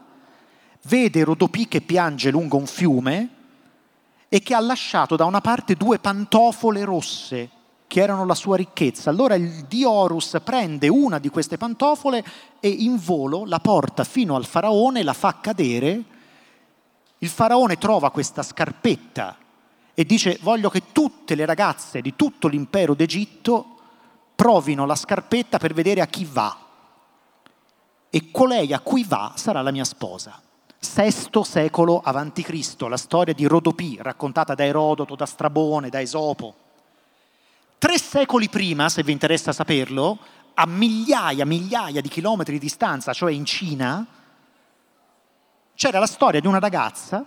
vede 0.83 1.25
Rodopì 1.25 1.69
che 1.69 1.81
piange 1.81 2.31
lungo 2.31 2.57
un 2.57 2.67
fiume 2.67 3.29
e 4.29 4.41
che 4.41 4.55
ha 4.55 4.61
lasciato 4.61 5.17
da 5.17 5.25
una 5.25 5.41
parte 5.41 5.75
due 5.75 5.99
pantofole 5.99 6.85
rosse 6.85 7.51
che 7.91 8.01
erano 8.01 8.25
la 8.25 8.37
sua 8.37 8.57
ricchezza. 8.57 9.11
Allora 9.11 9.35
il 9.35 9.65
dio 9.65 9.91
Horus 9.91 10.37
prende 10.45 10.87
una 10.87 11.19
di 11.19 11.29
queste 11.29 11.57
pantofole 11.57 12.25
e 12.61 12.69
in 12.69 12.97
volo 12.97 13.45
la 13.45 13.59
porta 13.59 14.05
fino 14.05 14.37
al 14.37 14.45
faraone, 14.45 15.03
la 15.03 15.13
fa 15.13 15.41
cadere. 15.41 16.05
Il 17.19 17.29
faraone 17.29 17.79
trova 17.79 18.13
questa 18.13 18.45
scarpetta 18.45 19.37
e 19.93 20.05
dice 20.05 20.39
voglio 20.41 20.71
che 20.71 20.93
tutte 20.93 21.35
le 21.35 21.45
ragazze 21.45 22.01
di 22.01 22.15
tutto 22.15 22.47
l'impero 22.47 22.95
d'Egitto 22.95 23.79
provino 24.37 24.87
la 24.87 24.95
scarpetta 24.95 25.59
per 25.59 25.75
vedere 25.75 26.01
a 26.01 26.07
chi 26.07 26.25
va. 26.25 26.57
E 28.09 28.31
colei 28.31 28.73
a 28.73 28.79
cui 28.79 29.03
va 29.03 29.33
sarà 29.35 29.63
la 29.63 29.73
mia 29.73 29.85
sposa. 29.85 30.41
Sesto 30.83 31.43
secolo 31.43 32.03
Cristo, 32.43 32.89
la 32.89 32.97
storia 32.97 33.35
di 33.35 33.45
Rodopì, 33.45 33.99
raccontata 34.01 34.55
da 34.55 34.65
Erodoto, 34.65 35.15
da 35.15 35.27
Strabone, 35.27 35.91
da 35.91 36.01
Esopo. 36.01 36.55
Tre 37.77 37.99
secoli 37.99 38.49
prima, 38.49 38.89
se 38.89 39.03
vi 39.03 39.13
interessa 39.13 39.53
saperlo, 39.53 40.19
a 40.55 40.65
migliaia, 40.67 41.45
migliaia 41.45 42.01
di 42.01 42.09
chilometri 42.09 42.55
di 42.55 42.61
distanza, 42.61 43.13
cioè 43.13 43.31
in 43.31 43.45
Cina, 43.45 44.07
c'era 45.75 45.99
la 45.99 46.07
storia 46.07 46.41
di 46.41 46.47
una 46.47 46.59
ragazza, 46.59 47.27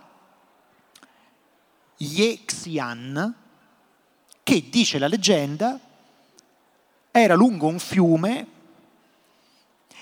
Ye 1.96 2.44
Xian, 2.44 3.34
che 4.42 4.68
dice 4.68 4.98
la 4.98 5.06
leggenda, 5.06 5.78
era 7.12 7.34
lungo 7.34 7.68
un 7.68 7.78
fiume 7.78 8.46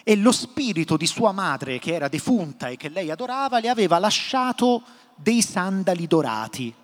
e 0.04 0.16
lo 0.16 0.32
spirito 0.32 0.96
di 0.96 1.06
sua 1.06 1.32
madre, 1.32 1.78
che 1.78 1.94
era 1.94 2.08
defunta 2.08 2.68
e 2.68 2.76
che 2.76 2.88
lei 2.88 3.10
adorava, 3.10 3.60
le 3.60 3.68
aveva 3.68 3.98
lasciato 3.98 4.82
dei 5.14 5.42
sandali 5.42 6.06
dorati. 6.06 6.74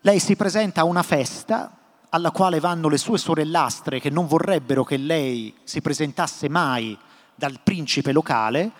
Lei 0.00 0.18
si 0.18 0.36
presenta 0.36 0.82
a 0.82 0.84
una 0.84 1.02
festa 1.02 1.78
alla 2.10 2.30
quale 2.30 2.60
vanno 2.60 2.88
le 2.88 2.98
sue 2.98 3.18
sorellastre 3.18 4.00
che 4.00 4.10
non 4.10 4.26
vorrebbero 4.26 4.84
che 4.84 4.96
lei 4.96 5.54
si 5.64 5.80
presentasse 5.80 6.48
mai 6.48 6.96
dal 7.34 7.60
principe 7.62 8.12
locale. 8.12 8.70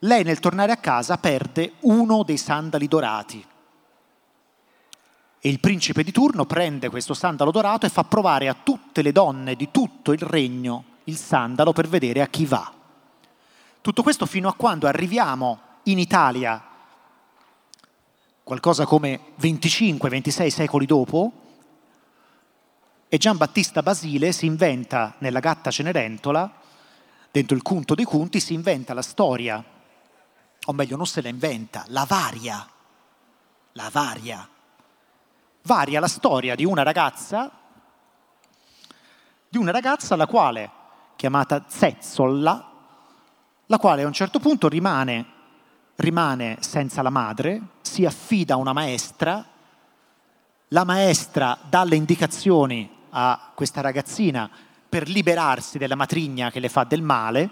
Lei 0.00 0.22
nel 0.22 0.40
tornare 0.40 0.72
a 0.72 0.76
casa 0.76 1.16
perde 1.18 1.74
uno 1.80 2.22
dei 2.22 2.36
sandali 2.36 2.86
dorati. 2.86 3.44
E 5.40 5.48
il 5.48 5.60
principe 5.60 6.02
di 6.02 6.12
turno 6.12 6.46
prende 6.46 6.88
questo 6.88 7.14
sandalo 7.14 7.50
dorato 7.50 7.84
e 7.84 7.90
fa 7.90 8.04
provare 8.04 8.48
a 8.48 8.56
tutte 8.62 9.02
le 9.02 9.12
donne 9.12 9.56
di 9.56 9.70
tutto 9.70 10.12
il 10.12 10.20
regno 10.20 10.92
il 11.04 11.16
sandalo 11.16 11.72
per 11.72 11.88
vedere 11.88 12.20
a 12.20 12.28
chi 12.28 12.46
va. 12.46 12.72
Tutto 13.80 14.02
questo 14.02 14.26
fino 14.26 14.48
a 14.48 14.54
quando 14.54 14.86
arriviamo 14.86 15.60
in 15.84 15.98
Italia, 15.98 16.62
qualcosa 18.42 18.86
come 18.86 19.20
25-26 19.38 20.48
secoli 20.48 20.86
dopo, 20.86 21.32
e 23.08 23.18
Gian 23.18 23.36
Battista 23.36 23.82
Basile 23.82 24.32
si 24.32 24.46
inventa 24.46 25.14
nella 25.18 25.40
gatta 25.40 25.70
Cenerentola, 25.70 26.50
dentro 27.30 27.54
il 27.56 27.62
Cunto 27.62 27.94
dei 27.94 28.04
Cunti, 28.04 28.40
si 28.40 28.54
inventa 28.54 28.94
la 28.94 29.02
storia, 29.02 29.62
o 30.66 30.72
meglio 30.72 30.96
non 30.96 31.06
se 31.06 31.20
la 31.20 31.28
inventa, 31.28 31.84
la 31.88 32.04
varia, 32.08 32.66
la 33.72 33.90
varia. 33.92 34.48
Varia 35.62 36.00
la 36.00 36.08
storia 36.08 36.54
di 36.54 36.64
una 36.64 36.82
ragazza, 36.82 37.50
di 39.48 39.58
una 39.58 39.70
ragazza 39.70 40.14
alla 40.14 40.26
quale 40.26 40.82
chiamata 41.24 41.64
Zezzolla, 41.66 42.70
la 43.64 43.78
quale 43.78 44.02
a 44.02 44.06
un 44.06 44.12
certo 44.12 44.40
punto 44.40 44.68
rimane, 44.68 45.24
rimane 45.96 46.58
senza 46.60 47.00
la 47.00 47.08
madre, 47.08 47.62
si 47.80 48.04
affida 48.04 48.52
a 48.52 48.58
una 48.58 48.74
maestra, 48.74 49.42
la 50.68 50.84
maestra 50.84 51.56
dà 51.66 51.82
le 51.84 51.96
indicazioni 51.96 52.90
a 53.08 53.52
questa 53.54 53.80
ragazzina 53.80 54.50
per 54.86 55.08
liberarsi 55.08 55.78
della 55.78 55.94
matrigna 55.94 56.50
che 56.50 56.60
le 56.60 56.68
fa 56.68 56.84
del 56.84 57.00
male. 57.00 57.50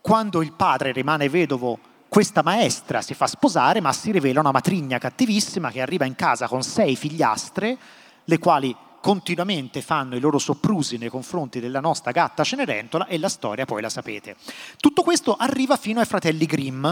Quando 0.00 0.42
il 0.42 0.52
padre 0.52 0.92
rimane 0.92 1.28
vedovo, 1.28 1.76
questa 2.08 2.44
maestra 2.44 3.02
si 3.02 3.14
fa 3.14 3.26
sposare, 3.26 3.80
ma 3.80 3.92
si 3.92 4.12
rivela 4.12 4.38
una 4.38 4.52
matrigna 4.52 4.98
cattivissima 4.98 5.72
che 5.72 5.82
arriva 5.82 6.04
in 6.04 6.14
casa 6.14 6.46
con 6.46 6.62
sei 6.62 6.94
figliastre, 6.94 7.76
le 8.22 8.38
quali 8.38 8.76
continuamente 9.06 9.82
fanno 9.82 10.16
i 10.16 10.20
loro 10.20 10.36
soprusi 10.36 10.98
nei 10.98 11.10
confronti 11.10 11.60
della 11.60 11.78
nostra 11.78 12.10
gatta 12.10 12.42
Cenerentola 12.42 13.06
e 13.06 13.18
la 13.18 13.28
storia 13.28 13.64
poi 13.64 13.80
la 13.80 13.88
sapete. 13.88 14.34
Tutto 14.78 15.02
questo 15.02 15.36
arriva 15.36 15.76
fino 15.76 16.00
ai 16.00 16.06
fratelli 16.06 16.44
Grimm 16.44 16.84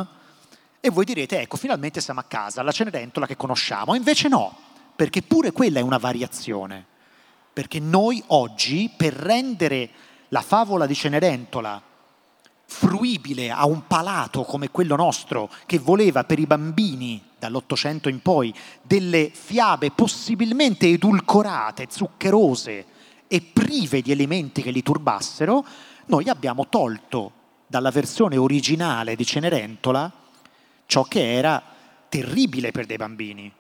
e 0.79 0.90
voi 0.90 1.05
direte 1.05 1.40
ecco 1.40 1.57
finalmente 1.57 2.00
siamo 2.00 2.20
a 2.20 2.22
casa, 2.22 2.62
la 2.62 2.70
Cenerentola 2.70 3.27
che 3.27 3.35
conosciamo, 3.35 3.96
invece 3.96 4.29
no, 4.29 4.57
perché 4.94 5.22
pure 5.22 5.50
quella 5.50 5.81
è 5.81 5.83
una 5.83 5.98
variazione, 5.98 6.87
perché 7.53 7.81
noi 7.81 8.22
oggi 8.29 8.92
per 8.96 9.12
rendere 9.12 9.90
la 10.29 10.42
favola 10.42 10.87
di 10.87 10.94
Cenerentola 10.94 11.83
fruibile 12.66 13.50
a 13.50 13.66
un 13.66 13.87
palato 13.87 14.42
come 14.42 14.70
quello 14.70 14.96
nostro, 14.96 15.50
che 15.66 15.79
voleva 15.79 16.24
per 16.24 16.38
i 16.38 16.46
bambini 16.46 17.22
dall'Ottocento 17.38 18.09
in 18.09 18.20
poi 18.22 18.53
delle 18.83 19.31
fiabe 19.33 19.90
possibilmente 19.90 20.88
edulcorate, 20.88 21.87
zuccherose 21.90 22.87
e 23.27 23.40
prive 23.40 24.00
di 24.00 24.12
elementi 24.12 24.62
che 24.62 24.70
li 24.70 24.83
turbassero, 24.83 25.64
noi 26.07 26.29
abbiamo 26.29 26.68
tolto 26.68 27.33
dalla 27.66 27.90
versione 27.90 28.37
originale 28.37 29.16
di 29.16 29.24
Cenerentola 29.24 30.11
ciò 30.87 31.03
che 31.05 31.35
era 31.35 31.62
terribile 32.09 32.70
per 32.70 32.87
dei 32.87 32.96
bambini. 32.96 33.53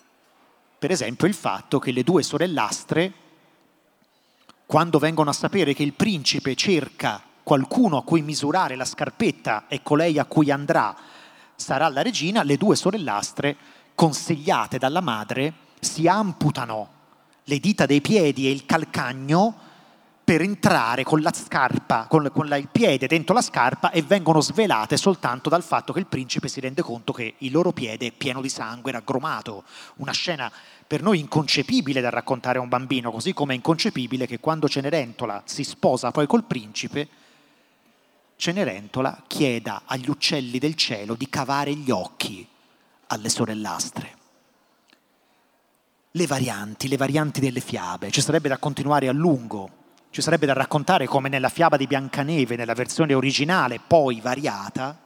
Per 0.78 0.90
esempio 0.90 1.26
il 1.26 1.34
fatto 1.34 1.78
che 1.78 1.92
le 1.92 2.02
due 2.02 2.22
sorellastre, 2.22 3.12
quando 4.66 4.98
vengono 4.98 5.30
a 5.30 5.34
sapere 5.34 5.74
che 5.74 5.82
il 5.82 5.94
principe 5.94 6.54
cerca 6.54 7.22
qualcuno 7.44 7.98
a 7.98 8.02
cui 8.02 8.22
misurare 8.22 8.74
la 8.74 8.84
scarpetta 8.84 9.66
e 9.68 9.82
colei 9.82 10.18
a 10.18 10.24
cui 10.24 10.50
andrà 10.50 10.96
sarà 11.54 11.88
la 11.88 12.02
regina, 12.02 12.42
le 12.42 12.56
due 12.56 12.74
sorellastre, 12.74 13.56
consigliate 13.94 14.78
dalla 14.78 15.00
madre, 15.00 15.52
si 15.78 16.08
amputano 16.08 16.88
le 17.44 17.58
dita 17.60 17.86
dei 17.86 18.00
piedi 18.00 18.46
e 18.46 18.50
il 18.50 18.66
calcagno 18.66 19.54
per 20.24 20.40
entrare 20.40 21.04
con 21.04 21.20
la 21.20 21.32
scarpa, 21.34 22.06
con, 22.08 22.30
con 22.32 22.48
la, 22.48 22.56
il 22.56 22.68
piede 22.72 23.06
dentro 23.06 23.34
la 23.34 23.42
scarpa 23.42 23.90
e 23.90 24.00
vengono 24.00 24.40
svelate 24.40 24.96
soltanto 24.96 25.50
dal 25.50 25.62
fatto 25.62 25.92
che 25.92 25.98
il 25.98 26.06
principe 26.06 26.48
si 26.48 26.60
rende 26.60 26.80
conto 26.80 27.12
che 27.12 27.34
il 27.38 27.52
loro 27.52 27.72
piede 27.72 28.06
è 28.06 28.12
pieno 28.12 28.40
di 28.40 28.48
sangue, 28.48 28.90
raggromato. 28.90 29.64
Una 29.96 30.12
scena 30.12 30.50
per 30.86 31.02
noi 31.02 31.18
inconcepibile 31.18 32.00
da 32.00 32.08
raccontare 32.08 32.56
a 32.56 32.62
un 32.62 32.70
bambino, 32.70 33.10
così 33.10 33.34
come 33.34 33.52
è 33.52 33.56
inconcepibile 33.56 34.26
che 34.26 34.40
quando 34.40 34.66
Cenerentola 34.66 35.42
si 35.44 35.62
sposa 35.62 36.10
poi 36.10 36.26
col 36.26 36.44
principe, 36.44 37.06
Cenerentola 38.36 39.22
chieda 39.26 39.82
agli 39.84 40.08
uccelli 40.08 40.58
del 40.58 40.74
cielo 40.74 41.14
di 41.14 41.28
cavare 41.28 41.74
gli 41.74 41.90
occhi 41.90 42.46
alle 43.06 43.28
sorellastre. 43.28 44.16
Le 46.10 46.26
varianti, 46.26 46.88
le 46.88 46.96
varianti 46.96 47.40
delle 47.40 47.60
fiabe, 47.60 48.10
ci 48.10 48.20
sarebbe 48.20 48.48
da 48.48 48.58
continuare 48.58 49.08
a 49.08 49.12
lungo, 49.12 49.70
ci 50.10 50.22
sarebbe 50.22 50.46
da 50.46 50.52
raccontare 50.52 51.06
come 51.06 51.28
nella 51.28 51.48
fiaba 51.48 51.76
di 51.76 51.86
Biancaneve, 51.86 52.56
nella 52.56 52.74
versione 52.74 53.14
originale, 53.14 53.80
poi 53.84 54.20
variata, 54.20 54.96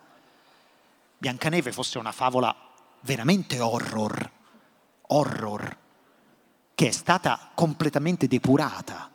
Biancaneve 1.16 1.72
fosse 1.72 1.98
una 1.98 2.12
favola 2.12 2.54
veramente 3.00 3.60
horror, 3.60 4.30
horror, 5.08 5.76
che 6.74 6.88
è 6.88 6.92
stata 6.92 7.50
completamente 7.54 8.26
depurata 8.26 9.10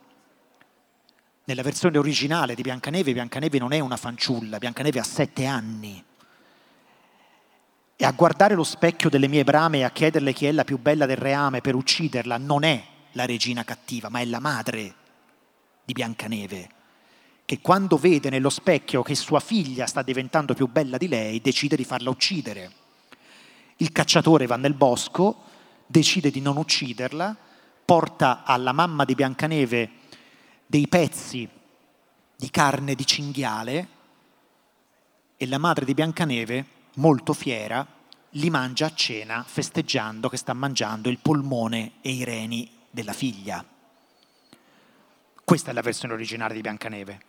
nella 1.44 1.62
versione 1.62 1.98
originale 1.98 2.54
di 2.54 2.62
Biancaneve, 2.62 3.12
Biancaneve 3.12 3.58
non 3.58 3.72
è 3.72 3.80
una 3.80 3.96
fanciulla, 3.96 4.58
Biancaneve 4.58 4.98
ha 4.98 5.04
sette 5.04 5.44
anni. 5.44 6.02
E 7.96 8.04
a 8.04 8.12
guardare 8.12 8.54
lo 8.54 8.64
specchio 8.64 9.10
delle 9.10 9.28
mie 9.28 9.44
brame 9.44 9.78
e 9.78 9.82
a 9.84 9.90
chiederle 9.90 10.32
chi 10.32 10.46
è 10.46 10.52
la 10.52 10.64
più 10.64 10.78
bella 10.78 11.06
del 11.06 11.16
reame 11.16 11.60
per 11.60 11.74
ucciderla 11.74 12.38
non 12.38 12.64
è 12.64 12.82
la 13.12 13.26
regina 13.26 13.62
cattiva, 13.62 14.08
ma 14.08 14.20
è 14.20 14.24
la 14.24 14.40
madre 14.40 14.94
di 15.84 15.92
Biancaneve, 15.92 16.68
che 17.44 17.60
quando 17.60 17.98
vede 17.98 18.30
nello 18.30 18.50
specchio 18.50 19.02
che 19.02 19.14
sua 19.14 19.38
figlia 19.38 19.86
sta 19.86 20.02
diventando 20.02 20.54
più 20.54 20.66
bella 20.66 20.96
di 20.96 21.08
lei, 21.08 21.40
decide 21.40 21.76
di 21.76 21.84
farla 21.84 22.10
uccidere. 22.10 22.72
Il 23.76 23.92
cacciatore 23.92 24.46
va 24.46 24.56
nel 24.56 24.74
bosco, 24.74 25.42
decide 25.86 26.30
di 26.30 26.40
non 26.40 26.56
ucciderla, 26.56 27.36
porta 27.84 28.44
alla 28.44 28.72
mamma 28.72 29.04
di 29.04 29.14
Biancaneve 29.14 29.90
dei 30.74 30.88
pezzi 30.88 31.48
di 32.34 32.50
carne 32.50 32.96
di 32.96 33.06
cinghiale 33.06 33.88
e 35.36 35.46
la 35.46 35.58
madre 35.58 35.84
di 35.84 35.94
Biancaneve, 35.94 36.66
molto 36.94 37.32
fiera, 37.32 37.86
li 38.30 38.50
mangia 38.50 38.86
a 38.86 38.92
cena 38.92 39.44
festeggiando 39.46 40.28
che 40.28 40.36
sta 40.36 40.52
mangiando 40.52 41.10
il 41.10 41.20
polmone 41.20 41.92
e 42.00 42.10
i 42.10 42.24
reni 42.24 42.68
della 42.90 43.12
figlia. 43.12 43.64
Questa 45.44 45.70
è 45.70 45.74
la 45.74 45.80
versione 45.80 46.14
originale 46.14 46.54
di 46.54 46.60
Biancaneve, 46.60 47.20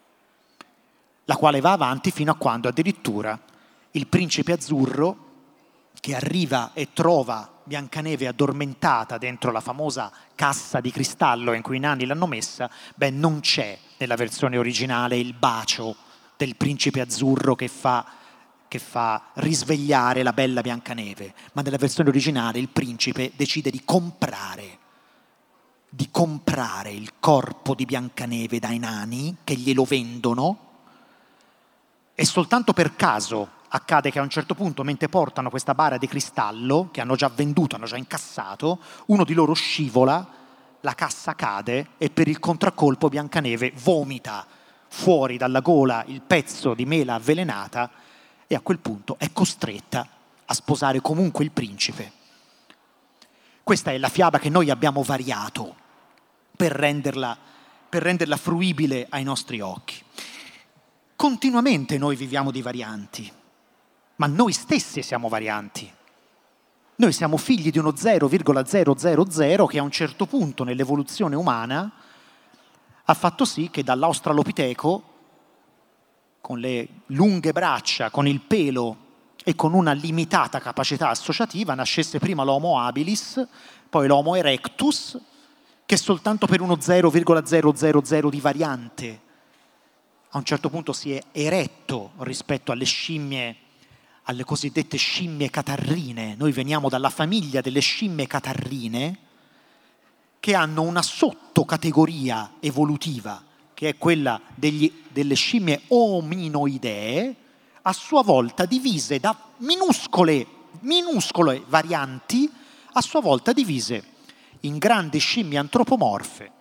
la 1.25 1.35
quale 1.35 1.61
va 1.61 1.73
avanti 1.73 2.09
fino 2.09 2.31
a 2.31 2.37
quando 2.37 2.67
addirittura 2.67 3.39
il 3.91 4.07
principe 4.07 4.53
azzurro 4.53 5.33
che 5.99 6.15
arriva 6.15 6.71
e 6.73 6.93
trova 6.93 7.54
Biancaneve 7.67 8.27
addormentata 8.27 9.17
dentro 9.17 9.51
la 9.51 9.59
famosa 9.59 10.11
cassa 10.35 10.79
di 10.79 10.91
cristallo 10.91 11.53
in 11.53 11.63
cui 11.63 11.77
i 11.77 11.79
nani 11.79 12.05
l'hanno 12.05 12.27
messa, 12.27 12.69
beh, 12.93 13.09
non 13.09 13.39
c'è 13.39 13.77
nella 13.97 14.15
versione 14.15 14.57
originale 14.57 15.17
il 15.17 15.33
bacio 15.33 15.95
del 16.37 16.55
principe 16.55 17.01
azzurro 17.01 17.55
che 17.55 17.67
fa, 17.67 18.05
che 18.67 18.77
fa 18.77 19.31
risvegliare 19.35 20.21
la 20.21 20.33
bella 20.33 20.61
Biancaneve, 20.61 21.33
ma 21.53 21.63
nella 21.63 21.77
versione 21.77 22.09
originale 22.09 22.59
il 22.59 22.69
principe 22.69 23.31
decide 23.35 23.71
di 23.71 23.81
comprare, 23.83 24.77
di 25.89 26.09
comprare 26.11 26.91
il 26.91 27.13
corpo 27.19 27.73
di 27.73 27.85
Biancaneve 27.85 28.59
dai 28.59 28.77
nani 28.77 29.37
che 29.43 29.55
glielo 29.55 29.85
vendono 29.85 30.59
e 32.13 32.25
soltanto 32.25 32.73
per 32.73 32.95
caso 32.95 33.49
accade 33.75 34.11
che 34.11 34.19
a 34.19 34.23
un 34.23 34.29
certo 34.29 34.55
punto, 34.55 34.83
mentre 34.83 35.09
portano 35.09 35.49
questa 35.49 35.73
bara 35.73 35.97
di 35.97 36.07
cristallo, 36.07 36.89
che 36.91 37.01
hanno 37.01 37.15
già 37.15 37.29
venduto, 37.29 37.75
hanno 37.75 37.85
già 37.85 37.97
incassato, 37.97 38.79
uno 39.07 39.23
di 39.23 39.33
loro 39.33 39.53
scivola, 39.53 40.27
la 40.81 40.93
cassa 40.93 41.35
cade 41.35 41.89
e 41.97 42.09
per 42.09 42.27
il 42.27 42.39
contraccolpo 42.39 43.09
Biancaneve 43.09 43.73
vomita 43.83 44.45
fuori 44.87 45.37
dalla 45.37 45.59
gola 45.59 46.03
il 46.07 46.21
pezzo 46.21 46.73
di 46.73 46.85
mela 46.85 47.15
avvelenata 47.15 47.89
e 48.47 48.55
a 48.55 48.61
quel 48.61 48.79
punto 48.79 49.15
è 49.17 49.31
costretta 49.33 50.07
a 50.45 50.53
sposare 50.53 51.01
comunque 51.01 51.43
il 51.43 51.51
principe. 51.51 52.11
Questa 53.63 53.91
è 53.91 53.97
la 53.97 54.09
fiaba 54.09 54.37
che 54.37 54.49
noi 54.49 54.69
abbiamo 54.69 55.01
variato 55.01 55.75
per 56.55 56.71
renderla, 56.71 57.35
per 57.89 58.03
renderla 58.03 58.37
fruibile 58.37 59.07
ai 59.09 59.23
nostri 59.23 59.59
occhi. 59.59 60.01
Continuamente 61.15 61.97
noi 61.97 62.15
viviamo 62.15 62.51
di 62.51 62.61
varianti 62.61 63.31
ma 64.17 64.27
noi 64.27 64.53
stessi 64.53 65.01
siamo 65.01 65.27
varianti. 65.27 65.91
Noi 66.97 67.11
siamo 67.11 67.37
figli 67.37 67.71
di 67.71 67.77
uno 67.77 67.93
0,000 67.95 69.67
che 69.67 69.79
a 69.79 69.83
un 69.83 69.91
certo 69.91 70.25
punto 70.25 70.63
nell'evoluzione 70.63 71.35
umana 71.35 71.91
ha 73.03 73.13
fatto 73.13 73.43
sì 73.43 73.69
che 73.69 73.83
dall'australopiteco, 73.83 75.03
con 76.39 76.59
le 76.59 76.87
lunghe 77.07 77.51
braccia, 77.51 78.09
con 78.09 78.27
il 78.27 78.39
pelo 78.41 78.97
e 79.43 79.55
con 79.55 79.73
una 79.73 79.91
limitata 79.91 80.59
capacità 80.59 81.09
associativa, 81.09 81.73
nascesse 81.73 82.17
prima 82.17 82.43
l'Homo 82.43 82.79
habilis, 82.79 83.45
poi 83.89 84.07
l'Homo 84.07 84.35
erectus, 84.35 85.19
che 85.85 85.97
soltanto 85.97 86.47
per 86.47 86.61
uno 86.61 86.79
0,000 86.79 88.29
di 88.29 88.39
variante 88.39 89.21
a 90.29 90.37
un 90.37 90.43
certo 90.43 90.69
punto 90.69 90.91
si 90.91 91.13
è 91.13 91.21
eretto 91.31 92.11
rispetto 92.19 92.71
alle 92.71 92.83
scimmie 92.83 93.55
alle 94.25 94.43
cosiddette 94.43 94.97
scimmie 94.97 95.49
catarrine. 95.49 96.35
Noi 96.35 96.51
veniamo 96.51 96.89
dalla 96.89 97.09
famiglia 97.09 97.61
delle 97.61 97.79
scimmie 97.79 98.27
catarrine 98.27 99.19
che 100.39 100.53
hanno 100.53 100.83
una 100.83 101.01
sottocategoria 101.01 102.55
evolutiva, 102.59 103.43
che 103.73 103.89
è 103.89 103.97
quella 103.97 104.39
degli, 104.53 104.91
delle 105.11 105.35
scimmie 105.35 105.83
ominoidee, 105.87 107.35
a 107.81 107.93
sua 107.93 108.23
volta 108.23 108.65
divise 108.65 109.19
da 109.19 109.37
minuscole, 109.57 110.45
minuscole 110.81 111.63
varianti, 111.67 112.49
a 112.93 113.01
sua 113.01 113.21
volta 113.21 113.53
divise 113.53 114.13
in 114.61 114.77
grandi 114.77 115.19
scimmie 115.19 115.59
antropomorfe 115.59 116.51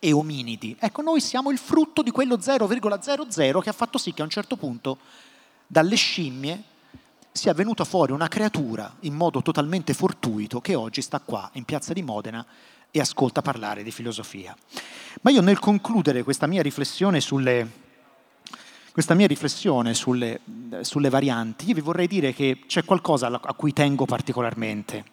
e 0.00 0.12
ominidi. 0.12 0.76
Ecco, 0.78 1.02
noi 1.02 1.20
siamo 1.20 1.50
il 1.50 1.58
frutto 1.58 2.02
di 2.02 2.10
quello 2.10 2.36
0,00 2.36 3.60
che 3.60 3.68
ha 3.68 3.72
fatto 3.72 3.98
sì 3.98 4.12
che 4.12 4.22
a 4.22 4.24
un 4.24 4.30
certo 4.30 4.56
punto 4.56 4.98
dalle 5.66 5.96
scimmie 5.96 6.62
sia 7.38 7.54
venuta 7.54 7.84
fuori 7.84 8.10
una 8.10 8.26
creatura 8.26 8.96
in 9.00 9.14
modo 9.14 9.42
totalmente 9.42 9.94
fortuito 9.94 10.60
che 10.60 10.74
oggi 10.74 11.00
sta 11.00 11.20
qua 11.20 11.48
in 11.52 11.64
piazza 11.64 11.92
di 11.92 12.02
Modena 12.02 12.44
e 12.90 12.98
ascolta 12.98 13.42
parlare 13.42 13.84
di 13.84 13.92
filosofia. 13.92 14.56
Ma 15.22 15.30
io 15.30 15.40
nel 15.40 15.60
concludere 15.60 16.24
questa 16.24 16.48
mia 16.48 16.62
riflessione 16.62 17.20
sulle, 17.20 17.70
questa 18.90 19.14
mia 19.14 19.28
riflessione 19.28 19.94
sulle, 19.94 20.40
sulle 20.80 21.08
varianti, 21.10 21.68
io 21.68 21.74
vi 21.74 21.80
vorrei 21.80 22.08
dire 22.08 22.34
che 22.34 22.64
c'è 22.66 22.84
qualcosa 22.84 23.28
a 23.28 23.54
cui 23.54 23.72
tengo 23.72 24.04
particolarmente 24.04 25.04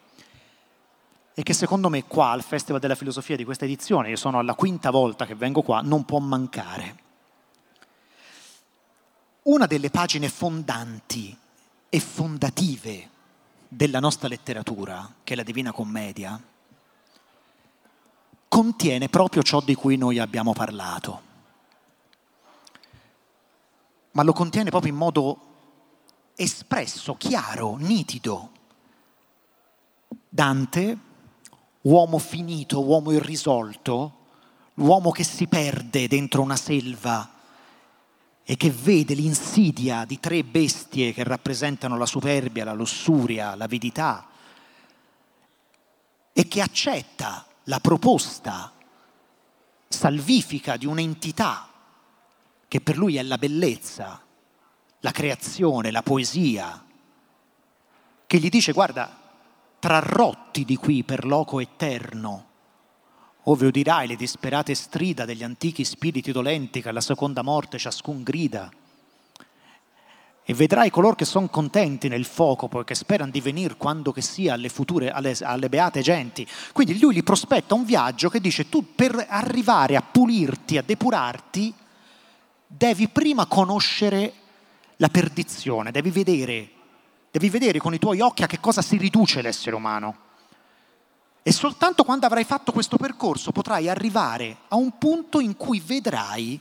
e 1.36 1.44
che 1.44 1.54
secondo 1.54 1.90
me 1.90 2.06
qua 2.06 2.32
al 2.32 2.42
Festival 2.42 2.82
della 2.82 2.96
Filosofia 2.96 3.36
di 3.36 3.44
questa 3.44 3.66
edizione, 3.66 4.10
io 4.10 4.16
sono 4.16 4.40
alla 4.40 4.56
quinta 4.56 4.90
volta 4.90 5.28
che 5.28 5.36
vengo 5.36 5.62
qua, 5.62 5.82
non 5.82 6.06
può 6.06 6.18
mancare. 6.18 7.04
Una 9.44 9.68
delle 9.68 9.92
pagine 9.92 10.28
fondanti 10.28 11.38
e 11.96 12.00
fondative 12.02 13.10
della 13.70 14.02
nostra 14.02 14.28
letteratura, 14.28 15.16
che 15.24 15.32
è 15.32 15.38
la 15.38 15.44
Divina 15.44 15.72
Commedia, 15.72 16.38
contiene 18.50 19.08
proprio 19.08 19.42
ciò 19.42 19.62
di 19.62 19.76
cui 19.76 19.96
noi 19.96 20.20
abbiamo 20.20 20.52
parlato, 20.52 21.22
ma 24.12 24.24
lo 24.24 24.34
contiene 24.34 24.72
proprio 24.72 24.92
in 24.92 24.98
modo 24.98 25.40
espresso, 26.36 27.16
chiaro, 27.16 27.78
nitido. 27.78 28.52
Dante, 30.28 30.98
uomo 31.84 32.18
finito, 32.18 32.84
uomo 32.84 33.12
irrisolto, 33.12 34.16
l'uomo 34.74 35.12
che 35.12 35.24
si 35.24 35.48
perde 35.48 36.10
dentro 36.10 36.42
una 36.42 36.58
selva 36.58 37.35
e 38.46 38.58
che 38.58 38.70
vede 38.70 39.16
l'insidia 39.16 40.06
di 40.06 40.20
tre 40.20 40.44
bestie 40.44 41.14
che 41.14 41.24
rappresentano 41.24 41.98
la 41.98 42.06
superbia, 42.06 42.64
la 42.64 42.74
lussuria, 42.74 43.56
l'avidità 43.56 44.28
e 46.32 46.48
che 46.48 46.62
accetta 46.62 47.46
la 47.64 47.80
proposta 47.80 48.72
salvifica 49.88 50.78
di 50.78 50.86
un'entità 50.86 51.70
che 52.68 52.82
per 52.82 52.98
lui 52.98 53.18
è 53.18 53.24
la 53.24 53.38
bellezza, 53.38 54.22
la 55.00 55.12
creazione, 55.12 55.92
la 55.92 56.04
poesia, 56.04 56.84
che 58.28 58.38
gli 58.38 58.50
dice 58.50 58.74
guarda, 58.74 59.22
trarrotti 59.80 60.66
di 60.66 60.76
qui 60.76 61.04
per 61.04 61.26
loco 61.26 61.60
eterno, 61.60 62.50
ove 63.48 63.68
udirai 63.68 64.08
le 64.08 64.16
disperate 64.16 64.74
strida 64.74 65.26
degli 65.26 65.44
antichi 65.44 65.84
spiriti 65.84 66.32
dolenti 66.32 66.82
che 66.82 66.90
alla 66.90 67.02
seconda 67.02 67.42
morte 67.42 67.78
ciascun 67.78 68.24
grida. 68.24 68.72
E 70.48 70.54
vedrai 70.54 70.92
coloro 70.92 71.16
che 71.16 71.26
sono 71.26 71.48
contenti 71.48 72.08
nel 72.08 72.26
fuoco, 72.26 72.68
poiché 72.68 72.94
sperano 72.94 73.32
di 73.32 73.42
venire 73.42 73.78
quando 73.78 74.12
che 74.12 74.22
sia 74.22 74.54
alle 74.54 74.70
future, 74.70 75.10
alle, 75.12 75.36
alle 75.42 75.70
beate 75.70 76.02
genti. 76.02 76.48
Quindi 76.72 77.00
lui 77.00 77.16
gli 77.16 77.24
prospetta 77.24 77.74
un 77.74 77.84
viaggio 77.84 78.30
che 78.30 78.40
dice 78.40 78.70
tu 78.70 78.94
per 78.94 79.26
arrivare 79.28 79.96
a 79.96 80.04
pulirti, 80.04 80.78
a 80.78 80.84
depurarti, 80.84 81.74
devi 82.68 83.08
prima 83.10 83.48
conoscere 83.48 84.34
la 84.98 85.10
perdizione, 85.10 85.92
devi 85.92 86.12
vedere, 86.12 86.70
devi 87.32 87.50
vedere 87.50 87.80
con 87.80 87.94
i 87.94 88.00
tuoi 88.00 88.22
occhi 88.22 88.44
a 88.44 88.48
che 88.48 88.60
cosa 88.60 88.82
si 88.82 88.98
riduce 88.98 89.42
l'essere 89.42 89.76
umano. 89.76 90.25
E 91.48 91.52
soltanto 91.52 92.04
quando 92.04 92.26
avrai 92.26 92.44
fatto 92.44 92.72
questo 92.72 92.98
percorso 92.98 93.52
potrai 93.52 93.88
arrivare 93.88 94.62
a 94.70 94.78
un 94.78 94.98
punto 94.98 95.40
in 95.40 95.56
cui 95.56 95.80
vedrai, 95.80 96.60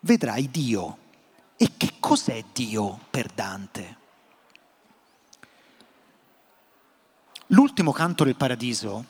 vedrai 0.00 0.50
Dio. 0.50 0.98
E 1.56 1.70
che 1.78 1.94
cos'è 1.98 2.44
Dio 2.52 3.00
per 3.08 3.32
Dante? 3.32 3.96
L'ultimo 7.46 7.92
canto 7.92 8.24
del 8.24 8.36
paradiso, 8.36 9.06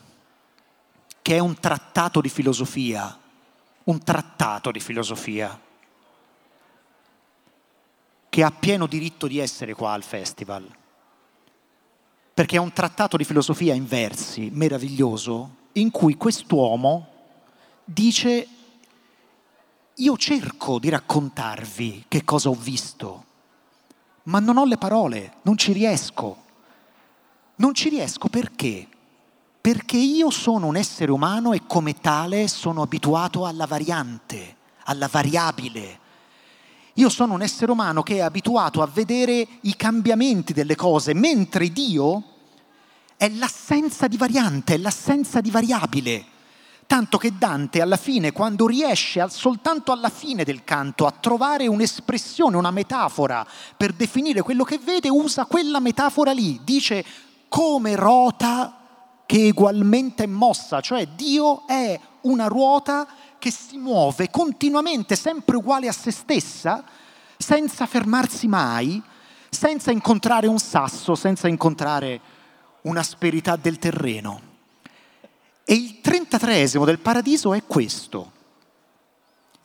che 1.23 1.35
è 1.35 1.39
un 1.41 1.59
trattato 1.59 2.21
di 2.21 2.29
filosofia, 2.29 3.19
un 3.83 3.99
trattato 4.05 4.71
di 4.71 4.79
filosofia, 4.79 5.61
che 8.29 8.43
ha 8.45 8.53
pieno 8.53 8.87
diritto 8.87 9.27
di 9.27 9.41
essere 9.41 9.75
qua 9.75 9.93
al 9.93 10.05
festival 10.05 10.85
perché 12.37 12.57
è 12.57 12.59
un 12.59 12.75
trattato 12.75 13.17
di 13.17 13.25
filosofia 13.25 13.73
in 13.73 13.87
versi 13.87 14.51
meraviglioso 14.53 15.69
in 15.73 15.91
cui 15.91 16.19
quest'uomo 16.19 17.09
dice 17.83 18.47
io 19.95 20.17
cerco 20.19 20.79
di 20.79 20.91
raccontarvi 20.91 22.05
che 22.07 22.25
cosa 22.25 22.51
ho 22.51 22.55
visto, 22.55 23.25
ma 24.25 24.39
non 24.39 24.59
ho 24.59 24.67
le 24.67 24.77
parole, 24.77 25.37
non 25.45 25.57
ci 25.57 25.73
riesco. 25.73 26.45
Non 27.55 27.73
ci 27.73 27.89
riesco 27.89 28.29
perché? 28.29 28.87
Perché 29.59 29.97
io 29.97 30.29
sono 30.29 30.67
un 30.67 30.77
essere 30.77 31.13
umano 31.13 31.55
e 31.55 31.63
come 31.67 31.95
tale 31.95 32.49
sono 32.49 32.83
abituato 32.83 33.47
alla 33.47 33.65
variante, 33.65 34.57
alla 34.85 35.09
variabile, 35.11 36.01
io 36.99 37.09
sono 37.11 37.35
un 37.35 37.43
essere 37.43 37.71
umano 37.73 38.03
che 38.03 38.17
è 38.17 38.21
abituato 38.21 38.81
a 38.81 38.89
vedere 38.91 39.47
i 39.63 39.77
cambiamenti 39.77 40.53
delle 40.53 40.77
cose, 40.77 41.13
mentre 41.13 41.69
Dio 41.69 42.23
è 43.17 43.29
l'assenza 43.29 44.09
di 44.09 44.17
variante, 44.17 44.75
è 44.75 44.79
l'assenza 44.79 45.41
di 45.41 45.51
variabile. 45.51 46.25
Tanto 46.87 47.19
che 47.19 47.37
Dante 47.37 47.83
alla 47.83 47.97
fine, 47.97 48.33
quando 48.33 48.67
riesce 48.67 49.25
soltanto 49.29 49.93
alla 49.93 50.09
fine 50.09 50.45
del 50.45 50.65
canto 50.65 51.05
a 51.05 51.11
trovare 51.11 51.67
un'espressione, 51.67 52.57
una 52.57 52.71
metafora 52.71 53.47
per 53.77 53.93
definire 53.93 54.41
quello 54.41 54.65
che 54.65 54.79
vede, 54.79 55.11
usa 55.11 55.45
quella 55.47 55.81
metafora 55.81 56.33
lì. 56.33 56.61
Dice 56.63 57.05
come 57.49 57.95
rota 57.95 58.79
che 59.27 59.49
egualmente 59.49 60.25
è 60.25 60.29
mossa, 60.29 60.81
cioè 60.81 61.09
Dio 61.09 61.67
è 61.67 61.99
una 62.23 62.47
ruota 62.47 63.07
che 63.47 63.53
si 63.53 63.77
muove 63.77 64.29
continuamente, 64.29 65.15
sempre 65.15 65.55
uguale 65.55 65.87
a 65.87 65.93
se 65.93 66.11
stessa, 66.11 66.85
senza 67.39 67.87
fermarsi 67.87 68.49
mai, 68.49 69.01
senza 69.49 69.93
incontrare 69.93 70.49
un 70.49 70.59
sasso, 70.59 71.15
senza 71.15 71.47
incontrare 71.47 72.21
un'asperità 72.81 73.55
del 73.55 73.79
terreno. 73.79 74.41
E 75.63 75.75
il 75.75 76.01
33 76.01 76.71
del 76.71 76.99
paradiso 76.99 77.55
è 77.55 77.63
questo. 77.65 78.33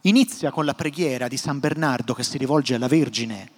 Inizia 0.01 0.51
con 0.51 0.65
la 0.65 0.75
preghiera 0.75 1.27
di 1.27 1.37
San 1.37 1.57
Bernardo 1.57 2.13
che 2.13 2.23
si 2.23 2.37
rivolge 2.37 2.75
alla 2.75 2.87
Vergine 2.87 3.49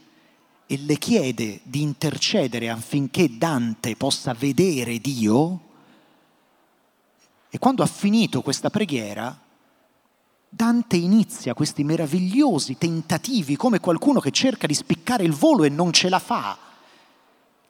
e 0.68 0.78
le 0.78 0.98
chiede 1.00 1.60
di 1.64 1.82
intercedere 1.82 2.70
affinché 2.70 3.38
Dante 3.38 3.98
possa 3.98 4.34
vedere 4.34 5.00
Dio. 5.00 5.60
E 7.50 7.60
quando 7.60 7.84
ha 7.84 7.88
finito 7.88 8.42
questa 8.42 8.70
preghiera, 8.70 9.43
Dante 10.56 10.98
inizia 10.98 11.56
questi 11.56 11.84
meravigliosi 11.84 12.78
tentativi 12.78 13.56
come 13.56 13.80
qualcuno 13.80 14.20
che 14.20 14.30
cerca 14.30 14.68
di 14.68 14.76
spiccare 14.76 15.24
il 15.24 15.34
volo 15.34 15.64
e 15.64 15.70
non 15.70 15.92
ce 15.92 16.10
la 16.10 16.20
fa. 16.20 16.56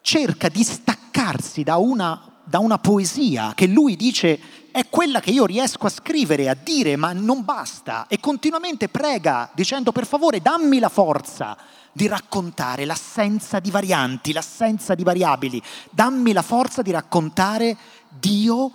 Cerca 0.01 0.49
di 0.49 0.61
staccarsi 0.65 1.63
da 1.63 1.77
una 1.77 2.27
da 2.43 2.59
una 2.59 2.77
poesia 2.77 3.53
che 3.55 3.67
lui 3.67 3.95
dice 3.95 4.37
è 4.69 4.89
quella 4.89 5.21
che 5.21 5.31
io 5.31 5.45
riesco 5.45 5.85
a 5.85 5.89
scrivere, 5.89 6.49
a 6.49 6.57
dire, 6.61 6.97
ma 6.97 7.13
non 7.13 7.45
basta. 7.45 8.05
E 8.09 8.19
continuamente 8.19 8.89
prega 8.89 9.49
dicendo 9.53 9.93
per 9.93 10.05
favore 10.05 10.41
dammi 10.41 10.79
la 10.79 10.89
forza 10.89 11.55
di 11.89 12.07
raccontare 12.07 12.83
l'assenza 12.83 13.61
di 13.61 13.71
varianti, 13.71 14.33
l'assenza 14.33 14.93
di 14.93 15.03
variabili. 15.03 15.61
Dammi 15.89 16.33
la 16.33 16.41
forza 16.41 16.81
di 16.81 16.91
raccontare 16.91 17.77
Dio 18.09 18.71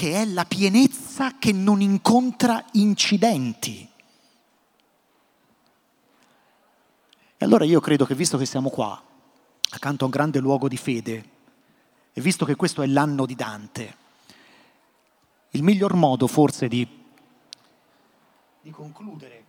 che 0.00 0.14
è 0.14 0.24
la 0.24 0.46
pienezza 0.46 1.36
che 1.38 1.52
non 1.52 1.82
incontra 1.82 2.64
incidenti. 2.72 3.86
E 7.36 7.44
allora 7.44 7.66
io 7.66 7.80
credo 7.80 8.06
che 8.06 8.14
visto 8.14 8.38
che 8.38 8.46
siamo 8.46 8.70
qua, 8.70 8.98
accanto 9.68 10.04
a 10.04 10.06
un 10.06 10.10
grande 10.10 10.38
luogo 10.38 10.68
di 10.68 10.78
fede, 10.78 11.24
e 12.14 12.20
visto 12.22 12.46
che 12.46 12.56
questo 12.56 12.80
è 12.80 12.86
l'anno 12.86 13.26
di 13.26 13.34
Dante, 13.34 13.96
il 15.50 15.62
miglior 15.62 15.92
modo 15.92 16.26
forse 16.26 16.66
di, 16.66 16.88
di 18.62 18.70
concludere 18.70 19.44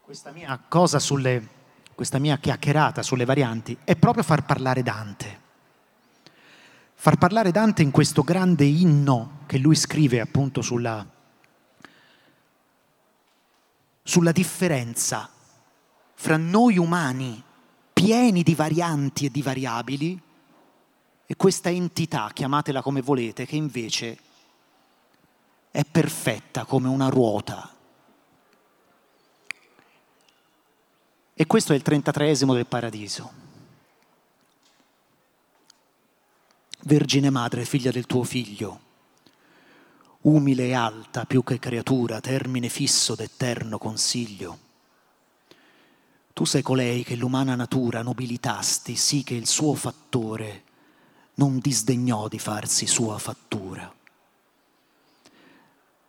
questa 0.00 0.30
mia 0.30 0.62
cosa 0.68 1.00
sulle, 1.00 1.48
questa 1.92 2.20
mia 2.20 2.38
chiacchierata 2.38 3.02
sulle 3.02 3.24
varianti 3.24 3.76
è 3.82 3.96
proprio 3.96 4.22
far 4.22 4.44
parlare 4.44 4.84
Dante. 4.84 5.46
Far 7.00 7.16
parlare 7.16 7.52
Dante 7.52 7.82
in 7.82 7.92
questo 7.92 8.22
grande 8.22 8.64
inno 8.64 9.42
che 9.46 9.58
lui 9.58 9.76
scrive 9.76 10.18
appunto 10.18 10.62
sulla, 10.62 11.06
sulla 14.02 14.32
differenza 14.32 15.30
fra 16.14 16.36
noi 16.36 16.76
umani 16.76 17.40
pieni 17.92 18.42
di 18.42 18.56
varianti 18.56 19.26
e 19.26 19.30
di 19.30 19.42
variabili 19.42 20.20
e 21.24 21.36
questa 21.36 21.70
entità, 21.70 22.30
chiamatela 22.34 22.82
come 22.82 23.00
volete, 23.00 23.46
che 23.46 23.54
invece 23.54 24.18
è 25.70 25.84
perfetta 25.84 26.64
come 26.64 26.88
una 26.88 27.08
ruota. 27.08 27.76
E 31.32 31.46
questo 31.46 31.72
è 31.72 31.76
il 31.76 31.82
33 31.82 32.36
del 32.36 32.66
paradiso. 32.66 33.47
Vergine 36.82 37.30
madre, 37.30 37.64
figlia 37.64 37.90
del 37.90 38.06
tuo 38.06 38.22
figlio, 38.22 38.80
umile 40.22 40.68
e 40.68 40.74
alta 40.74 41.24
più 41.24 41.42
che 41.42 41.58
creatura, 41.58 42.20
termine 42.20 42.68
fisso 42.68 43.14
d'eterno 43.16 43.78
consiglio. 43.78 44.58
Tu 46.32 46.44
sei 46.44 46.62
colei 46.62 47.02
che 47.02 47.16
l'umana 47.16 47.56
natura 47.56 48.02
nobilitasti, 48.02 48.94
sì 48.94 49.24
che 49.24 49.34
il 49.34 49.48
suo 49.48 49.74
fattore 49.74 50.62
non 51.34 51.58
disdegnò 51.58 52.28
di 52.28 52.38
farsi 52.38 52.86
sua 52.86 53.18
fattura. 53.18 53.92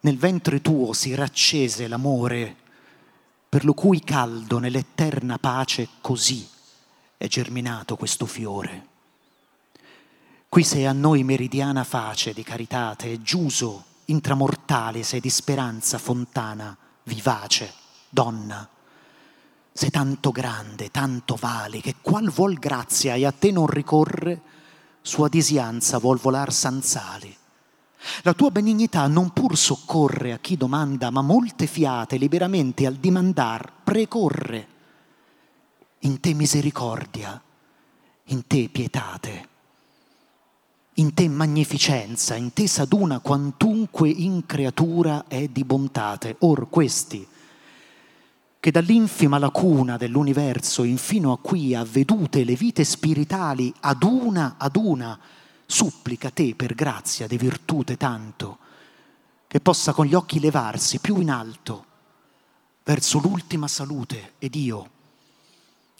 Nel 0.02 0.18
ventre 0.18 0.62
tuo 0.62 0.94
si 0.94 1.16
raccese 1.16 1.88
l'amore, 1.88 2.56
per 3.50 3.66
lo 3.66 3.74
cui 3.74 4.02
caldo 4.02 4.60
nell'eterna 4.60 5.40
pace 5.40 5.90
così 6.00 6.48
è 7.18 7.28
germinato 7.28 7.96
questo 7.96 8.28
fiore. 8.28 8.89
Qui 10.50 10.64
sei 10.64 10.88
a 10.88 10.94
noi 10.94 11.24
meridiana 11.24 11.84
face 11.84 12.34
di 12.34 12.42
caritate 12.42 13.22
giuso 13.22 13.84
intramortale 14.06 15.04
sei 15.04 15.20
di 15.20 15.30
speranza 15.30 16.00
fontana, 16.00 16.76
vivace, 17.04 17.72
donna. 18.10 18.68
Sei 19.72 19.92
tanto 19.92 20.32
grande, 20.32 20.90
tanto 20.90 21.36
vali, 21.36 21.82
che 21.82 21.98
qual 22.02 22.32
vuol 22.32 22.56
grazia 22.56 23.14
e 23.14 23.28
a 23.28 23.32
te 23.32 23.52
non 23.52 23.68
ricorre, 23.68 24.42
sua 25.02 25.30
disianza 25.30 26.00
vuol 26.00 26.18
volar 26.18 26.52
sanzali. 26.52 27.38
La 28.24 28.34
tua 28.34 28.50
benignità 28.50 29.06
non 29.06 29.30
pur 29.30 29.56
soccorre 29.56 30.34
a 30.34 30.40
chi 30.40 30.58
domanda, 30.58 31.12
ma 31.12 31.22
molte 31.22 31.68
fiate 31.68 32.18
liberamente 32.18 32.88
al 32.88 32.96
dimandar 32.96 33.72
precorre. 33.84 34.68
In 36.00 36.20
te 36.20 36.34
misericordia, 36.34 37.40
in 38.24 38.48
te 38.48 38.68
pietate, 38.70 39.49
in 41.00 41.14
te 41.14 41.30
magnificenza, 41.30 42.36
in 42.36 42.52
te 42.52 42.68
s'aduna 42.68 43.20
quantunque 43.20 44.10
in 44.10 44.46
creatura 44.46 45.26
è 45.28 45.48
di 45.48 45.64
bontate. 45.64 46.36
Or 46.40 46.68
questi, 46.70 47.26
che 48.60 48.72
dall'infima 48.72 49.38
lacuna 49.38 49.96
dell'universo 49.96 50.84
infino 50.84 51.32
a 51.32 51.40
qui 51.40 51.74
ha 51.74 51.86
vedute 51.86 52.44
le 52.44 52.56
vite 52.56 52.84
spiritali 52.84 53.74
ad 53.80 54.04
una 54.04 54.56
ad 54.58 54.76
una, 54.76 55.18
supplica 55.66 56.30
te 56.32 56.54
per 56.56 56.76
grazia 56.76 57.28
di 57.28 57.38
virtute 57.38 57.96
tanto, 57.96 58.58
che 59.48 59.62
possa 59.62 59.94
con 59.94 60.06
gli 60.06 60.14
occhi 60.14 60.42
levarsi 60.42 61.00
più 61.00 61.20
in 61.20 61.32
alto 61.32 61.86
verso 62.84 63.20
l'ultima 63.20 63.70
salute 63.70 64.34
ed 64.38 64.56
io, 64.56 64.90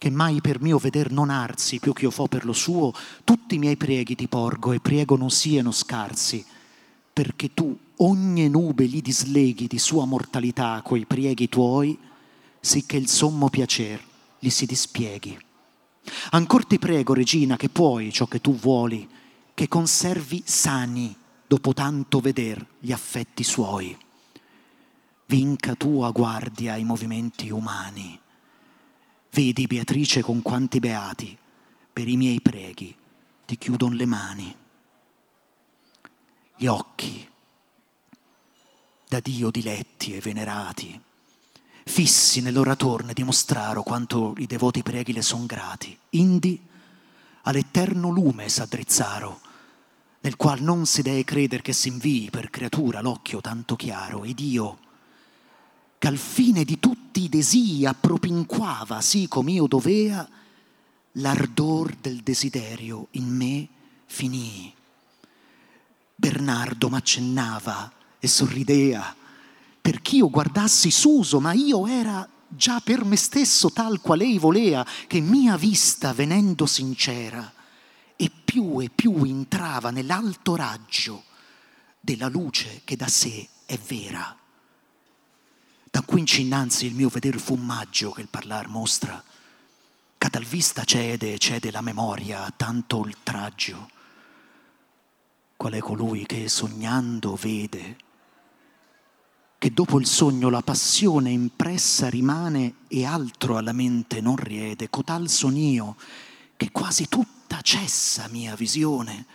che 0.00 0.08
mai 0.08 0.40
per 0.40 0.62
mio 0.62 0.78
veder 0.78 1.12
non 1.12 1.28
arsi 1.28 1.78
più 1.78 1.92
che 1.92 2.04
io 2.04 2.10
fo 2.10 2.26
per 2.26 2.46
lo 2.46 2.54
suo, 2.54 2.90
tutti 3.22 3.56
i 3.56 3.58
miei 3.58 3.76
preghi 3.76 4.14
ti 4.14 4.28
porgo 4.28 4.72
e 4.72 4.80
priego 4.80 5.14
non 5.14 5.28
siano 5.28 5.72
scarsi, 5.72 6.42
perché 7.12 7.52
tu 7.52 7.78
ogni 7.96 8.48
nube 8.48 8.86
gli 8.86 9.02
disleghi 9.02 9.66
di 9.66 9.78
sua 9.78 10.06
mortalità 10.06 10.80
coi 10.82 11.04
prieghi 11.04 11.50
tuoi, 11.50 11.98
sicché 12.58 12.96
il 12.96 13.08
sommo 13.08 13.50
piacer 13.50 14.02
gli 14.38 14.48
si 14.48 14.64
dispieghi. 14.64 15.38
Ancor 16.30 16.64
ti 16.64 16.78
prego, 16.78 17.12
Regina, 17.12 17.58
che 17.58 17.68
puoi 17.68 18.10
ciò 18.10 18.24
che 18.24 18.40
tu 18.40 18.54
vuoli, 18.54 19.06
che 19.52 19.68
conservi 19.68 20.42
sani 20.46 21.14
dopo 21.46 21.74
tanto 21.74 22.20
veder 22.20 22.66
gli 22.78 22.92
affetti 22.92 23.44
suoi. 23.44 23.94
Vinca 25.26 25.74
tua 25.74 26.10
guardia 26.10 26.72
ai 26.72 26.84
movimenti 26.84 27.50
umani. 27.50 28.19
Vedi, 29.32 29.66
Beatrice, 29.66 30.22
con 30.22 30.42
quanti 30.42 30.78
beati 30.80 31.36
per 31.92 32.08
i 32.08 32.16
miei 32.16 32.40
preghi 32.40 32.94
ti 33.44 33.56
chiudon 33.58 33.94
le 33.94 34.06
mani. 34.06 34.56
Gli 36.56 36.66
occhi 36.66 37.28
da 39.08 39.20
Dio 39.20 39.50
diletti 39.50 40.14
e 40.14 40.20
venerati 40.20 41.00
fissi 41.90 42.40
nell'oratorne 42.40 43.12
dimostraro 43.12 43.82
quanto 43.82 44.34
i 44.38 44.46
devoti 44.46 44.82
preghi 44.82 45.12
le 45.12 45.22
son 45.22 45.44
grati. 45.44 45.96
Indi 46.10 46.60
all'eterno 47.42 48.10
lume 48.10 48.48
s'addrizzaro, 48.48 49.40
nel 50.20 50.36
qual 50.36 50.62
non 50.62 50.86
si 50.86 51.02
dee 51.02 51.24
creder 51.24 51.62
che 51.62 51.72
s'invii 51.72 52.30
per 52.30 52.48
creatura 52.50 53.00
l'occhio 53.00 53.40
tanto 53.40 53.74
chiaro, 53.74 54.24
ed 54.24 54.38
io, 54.38 54.78
che 56.00 56.16
fine 56.16 56.64
di 56.64 56.80
tutti 56.80 57.24
i 57.24 57.28
desii 57.28 57.84
appropinquava, 57.84 59.02
sì 59.02 59.28
com'io 59.28 59.66
dovea, 59.66 60.26
l'ardor 61.12 61.94
del 62.00 62.22
desiderio 62.22 63.08
in 63.12 63.28
me 63.28 63.68
finì. 64.06 64.72
Bernardo 66.16 66.88
m'accennava 66.88 67.92
e 68.18 68.28
sorridea, 68.28 69.14
perch'io 69.78 70.30
guardassi 70.30 70.90
Suso, 70.90 71.38
ma 71.38 71.52
io 71.52 71.86
era 71.86 72.26
già 72.48 72.80
per 72.80 73.04
me 73.04 73.16
stesso 73.16 73.70
tal 73.70 74.00
qual 74.00 74.22
ei 74.22 74.38
volea, 74.38 74.86
che 75.06 75.20
mia 75.20 75.58
vista 75.58 76.14
venendo 76.14 76.64
sincera, 76.64 77.52
e 78.16 78.30
più 78.42 78.80
e 78.80 78.88
più 78.88 79.22
entrava 79.24 79.90
nell'alto 79.90 80.56
raggio 80.56 81.24
della 82.00 82.28
luce 82.28 82.80
che 82.84 82.96
da 82.96 83.06
sé 83.06 83.46
è 83.66 83.76
vera. 83.76 84.39
Da 85.90 86.02
qui 86.02 86.24
innanzi 86.38 86.86
il 86.86 86.94
mio 86.94 87.08
veder 87.08 87.38
fumaggio 87.40 88.12
che 88.12 88.20
il 88.20 88.28
parlar 88.28 88.68
mostra, 88.68 89.22
che 90.16 90.30
tal 90.30 90.44
vista 90.44 90.84
cede, 90.84 91.36
cede 91.38 91.70
la 91.70 91.80
memoria 91.80 92.44
a 92.44 92.52
tanto 92.56 92.98
oltraggio. 92.98 93.90
Qual 95.56 95.72
è 95.72 95.78
colui 95.80 96.24
che 96.26 96.48
sognando 96.48 97.34
vede 97.34 97.96
che 99.60 99.74
dopo 99.74 100.00
il 100.00 100.06
sogno 100.06 100.48
la 100.48 100.62
passione 100.62 101.30
impressa 101.32 102.08
rimane 102.08 102.76
e 102.88 103.04
altro 103.04 103.58
alla 103.58 103.72
mente 103.72 104.22
non 104.22 104.36
riede, 104.36 104.88
cotal 104.88 105.28
sonio 105.28 105.96
che 106.56 106.70
quasi 106.70 107.08
tutta 107.08 107.60
cessa 107.60 108.26
mia 108.28 108.54
visione 108.54 109.26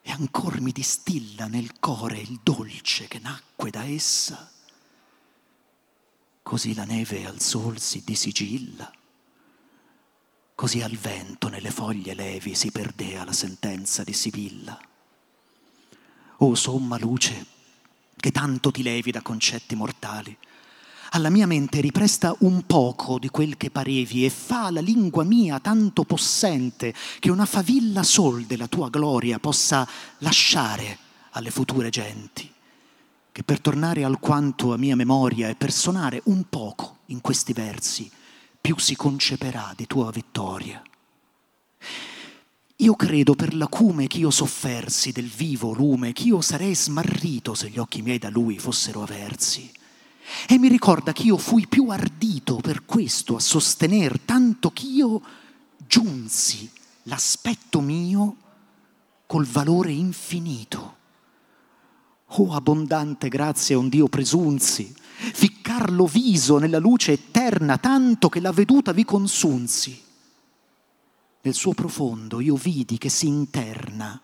e 0.00 0.10
ancor 0.12 0.62
mi 0.62 0.72
distilla 0.72 1.46
nel 1.46 1.78
core 1.78 2.16
il 2.16 2.40
dolce 2.42 3.06
che 3.06 3.18
nacque 3.18 3.68
da 3.68 3.84
essa. 3.84 4.50
Così 6.48 6.74
la 6.74 6.84
neve 6.84 7.26
al 7.26 7.42
sol 7.42 7.78
si 7.78 8.02
disigilla, 8.02 8.90
così 10.54 10.80
al 10.80 10.96
vento 10.96 11.48
nelle 11.48 11.70
foglie 11.70 12.14
levi 12.14 12.54
si 12.54 12.70
perdea 12.70 13.22
la 13.22 13.34
sentenza 13.34 14.02
di 14.02 14.14
Sibilla. 14.14 14.80
O 16.38 16.54
somma 16.54 16.96
luce, 16.98 17.44
che 18.16 18.30
tanto 18.30 18.70
ti 18.70 18.82
levi 18.82 19.10
da 19.10 19.20
concetti 19.20 19.74
mortali. 19.74 20.34
Alla 21.10 21.28
mia 21.28 21.46
mente 21.46 21.82
ripresta 21.82 22.34
un 22.38 22.64
poco 22.64 23.18
di 23.18 23.28
quel 23.28 23.58
che 23.58 23.70
parevi 23.70 24.24
e 24.24 24.30
fa 24.30 24.70
la 24.70 24.80
lingua 24.80 25.24
mia 25.24 25.60
tanto 25.60 26.04
possente 26.04 26.94
che 27.18 27.30
una 27.30 27.44
favilla 27.44 28.02
sol 28.02 28.46
della 28.46 28.68
tua 28.68 28.88
gloria 28.88 29.38
possa 29.38 29.86
lasciare 30.20 30.96
alle 31.32 31.50
future 31.50 31.90
genti, 31.90 32.50
che 33.38 33.44
per 33.44 33.60
tornare 33.60 34.02
alquanto 34.02 34.72
a 34.72 34.76
mia 34.76 34.96
memoria 34.96 35.48
e 35.48 35.54
per 35.54 35.70
suonare 35.70 36.22
un 36.24 36.48
poco 36.48 37.02
in 37.06 37.20
questi 37.20 37.52
versi, 37.52 38.10
più 38.60 38.76
si 38.80 38.96
conceperà 38.96 39.72
di 39.76 39.86
tua 39.86 40.10
vittoria. 40.10 40.82
Io 42.78 42.96
credo 42.96 43.36
per 43.36 43.54
l'acume 43.54 44.08
ch'io 44.08 44.32
soffersi 44.32 45.12
del 45.12 45.28
vivo 45.28 45.72
lume, 45.72 46.12
ch'io 46.12 46.40
sarei 46.40 46.74
smarrito 46.74 47.54
se 47.54 47.70
gli 47.70 47.78
occhi 47.78 48.02
miei 48.02 48.18
da 48.18 48.28
lui 48.28 48.58
fossero 48.58 49.02
aversi. 49.02 49.70
E 50.48 50.58
mi 50.58 50.66
ricorda 50.66 51.12
ch'io 51.12 51.36
fui 51.36 51.68
più 51.68 51.90
ardito 51.90 52.56
per 52.56 52.84
questo 52.84 53.36
a 53.36 53.40
sostener, 53.40 54.18
tanto 54.18 54.72
ch'io 54.72 55.22
giunsi 55.86 56.68
l'aspetto 57.04 57.80
mio 57.80 58.36
col 59.26 59.46
valore 59.46 59.92
infinito. 59.92 60.97
Oh 62.32 62.52
abbondante 62.52 63.28
grazia 63.28 63.78
un 63.78 63.88
Dio 63.88 64.08
presunzi, 64.08 64.94
ficcarlo 64.94 66.06
viso 66.06 66.58
nella 66.58 66.78
luce 66.78 67.12
eterna 67.12 67.78
tanto 67.78 68.28
che 68.28 68.40
la 68.40 68.52
veduta 68.52 68.92
vi 68.92 69.04
consunzi. 69.04 70.02
Nel 71.40 71.54
suo 71.54 71.72
profondo 71.72 72.40
io 72.40 72.56
vidi 72.56 72.98
che 72.98 73.08
si 73.08 73.26
interna, 73.26 74.20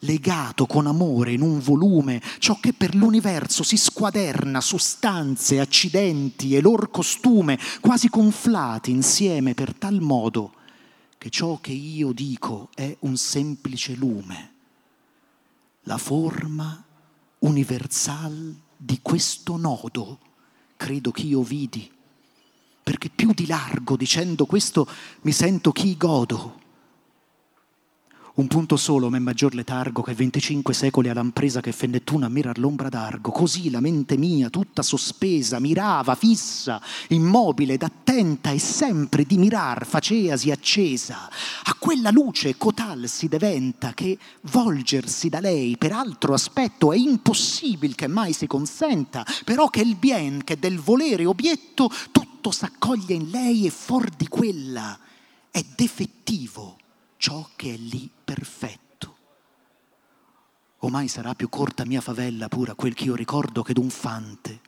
legato 0.00 0.66
con 0.66 0.86
amore 0.86 1.32
in 1.32 1.42
un 1.42 1.58
volume, 1.58 2.22
ciò 2.38 2.58
che 2.60 2.72
per 2.72 2.94
l'universo 2.94 3.62
si 3.62 3.76
squaderna, 3.76 4.60
sostanze, 4.60 5.58
accidenti 5.58 6.54
e 6.54 6.60
lor 6.60 6.90
costume, 6.90 7.58
quasi 7.80 8.08
conflati 8.08 8.90
insieme 8.90 9.54
per 9.54 9.74
tal 9.74 10.00
modo 10.00 10.54
che 11.18 11.28
ciò 11.28 11.58
che 11.60 11.72
io 11.72 12.12
dico 12.12 12.70
è 12.74 12.96
un 13.00 13.16
semplice 13.16 13.94
lume, 13.94 14.52
la 15.82 15.98
forma 15.98 16.84
universal 17.40 18.54
di 18.76 19.00
questo 19.02 19.56
nodo, 19.56 20.18
credo 20.76 21.10
che 21.10 21.22
io 21.22 21.42
vidi 21.42 21.90
perché 22.82 23.08
più 23.08 23.32
di 23.32 23.46
largo 23.46 23.96
dicendo 23.96 24.46
questo 24.46 24.88
mi 25.20 25.30
sento 25.30 25.70
chi 25.70 25.96
godo. 25.96 26.59
Un 28.40 28.46
punto 28.46 28.78
solo 28.78 29.10
m'è 29.10 29.18
maggior 29.18 29.54
letargo 29.54 30.00
che 30.00 30.14
25 30.14 30.72
secoli 30.72 31.10
all'ampresa 31.10 31.60
che 31.60 31.72
fennettuna 31.72 32.24
a 32.24 32.30
mirar 32.30 32.56
l'ombra 32.56 32.88
d'argo. 32.88 33.32
Così 33.32 33.68
la 33.68 33.80
mente 33.80 34.16
mia, 34.16 34.48
tutta 34.48 34.80
sospesa, 34.80 35.60
mirava, 35.60 36.14
fissa, 36.14 36.80
immobile 37.08 37.74
ed 37.74 37.82
attenta 37.82 38.50
e 38.50 38.58
sempre 38.58 39.24
di 39.24 39.36
mirar 39.36 39.84
faceasi 39.84 40.50
accesa. 40.50 41.28
A 41.64 41.74
quella 41.78 42.10
luce 42.10 42.56
cotal 42.56 43.08
si 43.08 43.28
diventa 43.28 43.92
che 43.92 44.16
volgersi 44.44 45.28
da 45.28 45.40
lei 45.40 45.76
per 45.76 45.92
altro 45.92 46.32
aspetto 46.32 46.92
è 46.92 46.96
impossibile 46.96 47.94
che 47.94 48.06
mai 48.06 48.32
si 48.32 48.46
consenta, 48.46 49.22
però 49.44 49.68
che 49.68 49.82
il 49.82 49.96
bien 49.96 50.44
che 50.44 50.58
del 50.58 50.78
volere 50.78 51.26
obietto 51.26 51.92
tutto 52.10 52.50
s'accoglie 52.52 53.12
in 53.12 53.28
lei 53.28 53.66
e 53.66 53.70
for 53.70 54.08
di 54.08 54.28
quella 54.28 54.98
è 55.50 55.62
defettivo 55.76 56.78
ciò 57.18 57.46
che 57.54 57.74
è 57.74 57.76
lì 57.76 58.08
perfetto. 58.30 59.16
O 60.78 60.88
mai 60.88 61.08
sarà 61.08 61.34
più 61.34 61.48
corta 61.48 61.84
mia 61.84 62.00
favella 62.00 62.48
pura 62.48 62.74
quel 62.74 62.94
che 62.94 63.04
io 63.04 63.16
ricordo 63.16 63.62
che 63.62 63.72
d'un 63.72 63.90
fante 63.90 64.60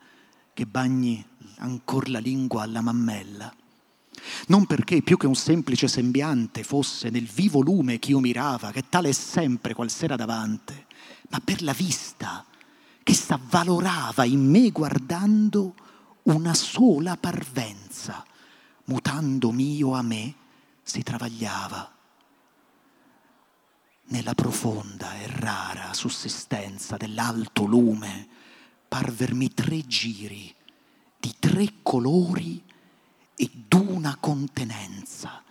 che 0.52 0.66
bagni 0.66 1.24
ancor 1.58 2.08
la 2.08 2.18
lingua 2.18 2.62
alla 2.62 2.80
mammella. 2.80 3.54
Non 4.48 4.66
perché 4.66 5.00
più 5.02 5.16
che 5.16 5.28
un 5.28 5.36
semplice 5.36 5.86
sembiante 5.86 6.64
fosse 6.64 7.08
nel 7.08 7.26
vivo 7.26 7.60
lume 7.60 8.00
che 8.00 8.10
io 8.10 8.18
mirava, 8.18 8.72
che 8.72 8.88
tale 8.88 9.10
è 9.10 9.12
sempre 9.12 9.74
qual 9.74 9.90
sera 9.90 10.16
davante, 10.16 10.86
ma 11.28 11.38
per 11.38 11.62
la 11.62 11.72
vista 11.72 12.44
che 13.04 13.14
s'avvalorava 13.14 14.24
in 14.24 14.44
me 14.44 14.70
guardando 14.70 15.74
una 16.24 16.52
sola 16.52 17.16
parvenza, 17.16 18.24
mutando 18.86 19.52
mio 19.52 19.94
a 19.94 20.02
me 20.02 20.34
si 20.82 21.04
travagliava 21.04 21.91
nella 24.12 24.34
profonda 24.34 25.14
e 25.14 25.26
rara 25.26 25.94
sussistenza 25.94 26.98
dell'alto 26.98 27.64
lume, 27.64 28.28
parvermi 28.86 29.54
tre 29.54 29.86
giri 29.86 30.54
di 31.18 31.34
tre 31.38 31.76
colori 31.82 32.62
e 33.34 33.50
d'una 33.52 34.18
contenenza, 34.20 35.41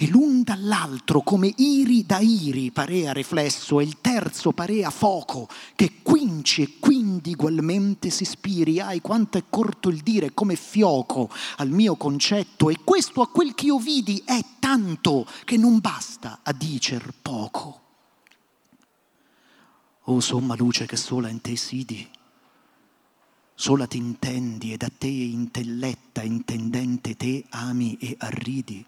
e 0.00 0.06
l'un 0.06 0.44
dall'altro 0.44 1.22
come 1.22 1.52
iri 1.56 2.06
da 2.06 2.20
iri 2.20 2.70
parea 2.70 3.12
riflesso 3.12 3.80
e 3.80 3.82
il 3.82 4.00
terzo 4.00 4.52
parea 4.52 4.90
fuoco 4.90 5.48
che 5.74 6.02
quinci 6.02 6.62
e 6.62 6.78
quindi 6.78 7.32
ugualmente 7.32 8.08
si 8.08 8.24
spiri. 8.24 8.78
Ai 8.78 9.00
quanto 9.00 9.38
è 9.38 9.44
corto 9.50 9.88
il 9.88 10.02
dire 10.02 10.32
come 10.34 10.54
fioco 10.54 11.28
al 11.56 11.70
mio 11.70 11.96
concetto 11.96 12.70
e 12.70 12.78
questo 12.84 13.22
a 13.22 13.28
quel 13.28 13.56
che 13.56 13.66
io 13.66 13.78
vidi 13.78 14.22
è 14.24 14.38
tanto 14.60 15.26
che 15.44 15.56
non 15.56 15.80
basta 15.80 16.40
a 16.44 16.52
dicer 16.52 17.12
poco. 17.20 17.80
O 20.04 20.20
somma 20.20 20.54
luce 20.54 20.86
che 20.86 20.96
sola 20.96 21.28
in 21.28 21.40
te 21.40 21.56
sidi 21.56 22.08
sola 23.52 23.88
t'intendi 23.88 24.72
ed 24.72 24.84
a 24.84 24.90
te 24.96 25.08
intelletta 25.08 26.22
intendente 26.22 27.16
te 27.16 27.44
ami 27.48 27.96
e 27.98 28.14
arridi 28.18 28.86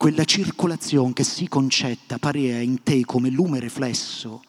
quella 0.00 0.24
circolazione 0.24 1.12
che 1.12 1.24
si 1.24 1.46
concetta 1.46 2.18
parea 2.18 2.58
in 2.60 2.82
te 2.82 3.04
come 3.04 3.28
lume 3.28 3.60
riflesso 3.60 4.42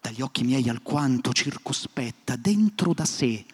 dagli 0.00 0.20
occhi 0.20 0.42
miei 0.42 0.68
alquanto 0.68 1.32
circospetta 1.32 2.34
dentro 2.34 2.92
da 2.92 3.04
sé 3.04 3.44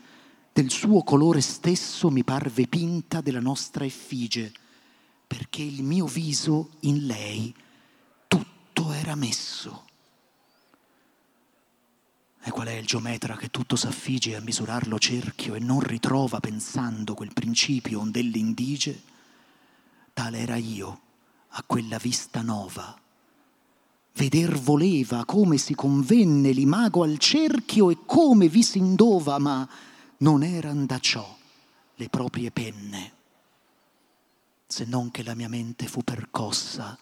del 0.50 0.70
suo 0.70 1.02
colore 1.02 1.42
stesso 1.42 2.08
mi 2.08 2.24
parve 2.24 2.66
pinta 2.66 3.20
della 3.20 3.40
nostra 3.40 3.84
effigie 3.84 4.50
perché 5.26 5.60
il 5.60 5.82
mio 5.82 6.06
viso 6.06 6.70
in 6.80 7.04
lei 7.04 7.54
tutto 8.26 8.92
era 8.92 9.14
messo. 9.14 9.84
E 12.44 12.50
qual 12.50 12.68
è 12.68 12.72
il 12.72 12.86
geometra 12.86 13.36
che 13.36 13.50
tutto 13.50 13.76
s'affige 13.76 14.36
a 14.36 14.40
misurarlo 14.40 14.98
cerchio 14.98 15.54
e 15.54 15.58
non 15.58 15.80
ritrova 15.80 16.40
pensando 16.40 17.12
quel 17.12 17.34
principio 17.34 18.02
dell'indige 18.06 19.02
tale 20.14 20.38
era 20.38 20.56
io 20.56 21.04
a 21.58 21.62
quella 21.66 21.96
vista 21.96 22.42
nova. 22.42 22.94
Veder 24.12 24.58
voleva 24.58 25.24
come 25.24 25.56
si 25.56 25.74
convenne 25.74 26.50
l'imago 26.50 27.02
al 27.02 27.18
cerchio 27.18 27.90
e 27.90 27.98
come 28.04 28.48
vi 28.48 28.62
si 28.62 28.78
indova, 28.78 29.38
ma 29.38 29.66
non 30.18 30.42
eran 30.42 30.86
da 30.86 30.98
ciò 30.98 31.36
le 31.94 32.08
proprie 32.08 32.50
penne, 32.50 33.12
se 34.66 34.84
non 34.84 35.10
che 35.10 35.22
la 35.22 35.34
mia 35.34 35.48
mente 35.48 35.86
fu 35.86 36.02
percossa 36.02 36.98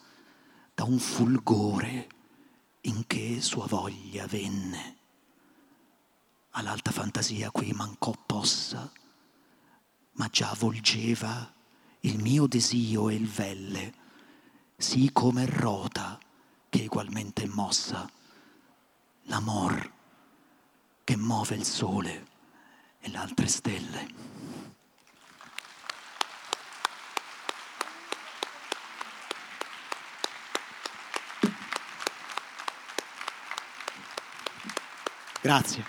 da 0.73 0.85
un 0.85 0.99
fulgore 0.99 2.09
in 2.83 3.07
che 3.07 3.41
sua 3.41 3.67
voglia 3.67 4.27
venne. 4.27 4.97
All'alta 6.51 6.93
fantasia 6.93 7.51
qui 7.51 7.73
mancò 7.73 8.13
possa, 8.25 8.91
ma 10.13 10.29
già 10.31 10.55
volgeva 10.57 11.53
il 12.01 12.21
mio 12.21 12.47
desio 12.47 13.09
e 13.09 13.15
il 13.15 13.27
velle 13.27 14.03
sì 14.85 15.09
come 15.15 15.47
rota 15.47 16.19
che 16.69 16.83
egualmente 16.83 17.45
è 17.45 17.47
mossa 17.47 18.07
l'amor 19.23 19.93
che 21.03 21.17
muove 21.17 21.55
il 21.55 21.65
sole 21.65 22.27
e 23.01 23.09
le 23.09 23.17
altre 23.17 23.49
stelle. 23.49 24.07
Grazie. 35.41 35.85